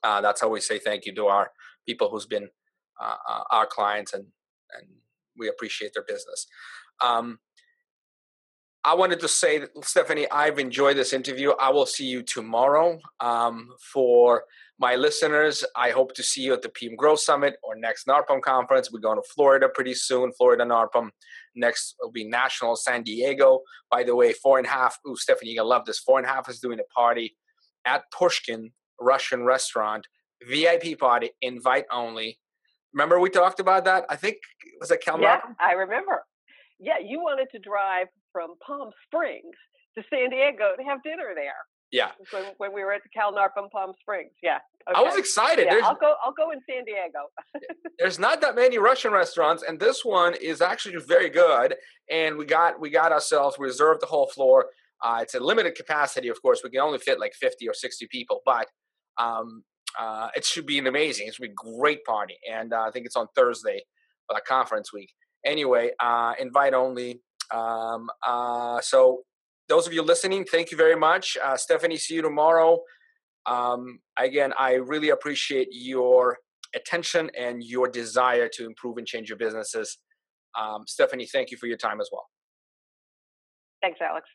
Uh, 0.02 0.20
that's 0.20 0.40
how 0.40 0.48
we 0.48 0.60
say 0.60 0.78
thank 0.78 1.06
you 1.06 1.14
to 1.14 1.26
our 1.26 1.50
people 1.86 2.10
who's 2.10 2.26
been 2.26 2.48
uh, 3.00 3.16
uh, 3.28 3.42
our 3.50 3.66
clients 3.66 4.12
and 4.12 4.24
and 4.72 4.86
we 5.36 5.48
appreciate 5.48 5.92
their 5.94 6.04
business. 6.04 6.46
Um, 7.00 7.38
I 8.84 8.94
wanted 8.94 9.20
to 9.20 9.28
say, 9.28 9.62
Stephanie, 9.82 10.30
I've 10.30 10.58
enjoyed 10.58 10.96
this 10.96 11.12
interview. 11.12 11.50
I 11.50 11.70
will 11.70 11.86
see 11.86 12.06
you 12.06 12.22
tomorrow. 12.22 12.98
Um, 13.18 13.70
for 13.92 14.44
my 14.80 14.96
listeners, 14.96 15.62
I 15.76 15.90
hope 15.90 16.14
to 16.14 16.22
see 16.22 16.40
you 16.40 16.54
at 16.54 16.62
the 16.62 16.70
PM 16.70 16.96
Grow 16.96 17.14
Summit 17.14 17.56
or 17.62 17.76
next 17.76 18.06
NARPM 18.06 18.40
conference. 18.40 18.90
We're 18.90 19.00
going 19.00 19.18
to 19.22 19.28
Florida 19.34 19.68
pretty 19.68 19.92
soon, 19.92 20.32
Florida 20.32 20.64
NARPM. 20.64 21.10
Next 21.54 21.96
will 22.00 22.10
be 22.10 22.24
National 22.24 22.76
San 22.76 23.02
Diego. 23.02 23.60
By 23.90 24.04
the 24.04 24.16
way, 24.16 24.32
four 24.32 24.56
and 24.56 24.66
a 24.66 24.70
half. 24.70 24.96
Ooh, 25.06 25.16
Stephanie, 25.16 25.50
you're 25.50 25.62
gonna 25.62 25.68
love 25.68 25.84
this. 25.84 25.98
Four 25.98 26.18
and 26.18 26.26
a 26.26 26.30
half 26.30 26.48
is 26.48 26.60
doing 26.60 26.80
a 26.80 26.94
party 26.94 27.36
at 27.84 28.04
Pushkin 28.10 28.70
Russian 28.98 29.44
restaurant, 29.44 30.06
VIP 30.48 30.98
party, 30.98 31.30
invite 31.42 31.84
only. 31.92 32.38
Remember 32.94 33.20
we 33.20 33.28
talked 33.28 33.60
about 33.60 33.84
that? 33.84 34.06
I 34.08 34.16
think 34.16 34.38
was 34.80 34.90
it 34.90 35.02
Cal 35.02 35.20
Yeah, 35.20 35.40
I 35.58 35.72
remember. 35.72 36.24
Yeah, 36.78 36.98
you 37.04 37.20
wanted 37.20 37.48
to 37.52 37.58
drive 37.58 38.06
from 38.32 38.54
Palm 38.66 38.90
Springs 39.04 39.56
to 39.98 40.02
San 40.08 40.30
Diego 40.30 40.72
to 40.78 40.82
have 40.84 41.02
dinner 41.02 41.32
there. 41.34 41.52
Yeah. 41.92 42.12
When, 42.30 42.44
when 42.58 42.74
we 42.74 42.84
were 42.84 42.92
at 42.92 43.02
the 43.02 43.08
Cal 43.08 43.32
NARPM 43.32 43.70
Palm 43.70 43.92
Springs. 44.00 44.30
Yeah. 44.42 44.58
Okay. 44.88 44.98
I 44.98 45.02
was 45.02 45.16
excited. 45.16 45.66
Yeah, 45.66 45.80
I'll 45.84 45.96
go. 45.96 46.14
I'll 46.24 46.32
go 46.32 46.50
in 46.52 46.60
San 46.68 46.84
Diego. 46.84 47.28
there's 47.98 48.18
not 48.18 48.40
that 48.40 48.54
many 48.54 48.78
Russian 48.78 49.12
restaurants, 49.12 49.62
and 49.62 49.78
this 49.78 50.04
one 50.04 50.34
is 50.40 50.60
actually 50.60 50.96
very 51.06 51.28
good. 51.28 51.76
And 52.10 52.36
we 52.36 52.46
got 52.46 52.80
we 52.80 52.90
got 52.90 53.12
ourselves 53.12 53.56
reserved 53.58 54.00
the 54.00 54.06
whole 54.06 54.28
floor. 54.28 54.66
Uh, 55.02 55.18
it's 55.22 55.34
a 55.34 55.40
limited 55.40 55.74
capacity, 55.74 56.28
of 56.28 56.40
course. 56.42 56.60
We 56.62 56.70
can 56.70 56.80
only 56.80 56.98
fit 56.98 57.18
like 57.18 57.32
50 57.34 57.68
or 57.68 57.74
60 57.74 58.06
people, 58.10 58.42
but 58.44 58.66
um, 59.16 59.64
uh, 59.98 60.28
it 60.36 60.44
should 60.44 60.66
be 60.66 60.78
an 60.78 60.86
amazing. 60.86 61.26
It 61.26 61.34
should 61.34 61.42
be 61.42 61.48
a 61.48 61.78
great 61.78 62.04
party, 62.04 62.36
and 62.50 62.72
uh, 62.72 62.82
I 62.82 62.90
think 62.90 63.06
it's 63.06 63.16
on 63.16 63.26
Thursday, 63.34 63.82
uh, 64.34 64.38
conference 64.46 64.92
week. 64.92 65.10
Anyway, 65.44 65.90
uh, 66.00 66.34
invite 66.38 66.74
only. 66.74 67.20
Um, 67.52 68.10
uh, 68.26 68.80
so, 68.80 69.22
those 69.70 69.86
of 69.86 69.92
you 69.92 70.02
listening, 70.02 70.44
thank 70.44 70.72
you 70.72 70.76
very 70.76 70.96
much, 70.96 71.38
uh, 71.42 71.56
Stephanie. 71.56 71.96
See 71.96 72.14
you 72.14 72.22
tomorrow. 72.22 72.80
Um, 73.46 74.00
again, 74.18 74.52
I 74.58 74.74
really 74.74 75.10
appreciate 75.10 75.68
your 75.70 76.38
attention 76.74 77.30
and 77.38 77.62
your 77.62 77.88
desire 77.88 78.48
to 78.54 78.66
improve 78.66 78.98
and 78.98 79.06
change 79.06 79.28
your 79.28 79.38
businesses. 79.38 79.98
Um, 80.60 80.82
Stephanie, 80.86 81.26
thank 81.26 81.52
you 81.52 81.56
for 81.56 81.66
your 81.66 81.76
time 81.76 82.00
as 82.00 82.10
well. 82.12 82.26
Thanks, 83.80 84.00
Alex. 84.02 84.26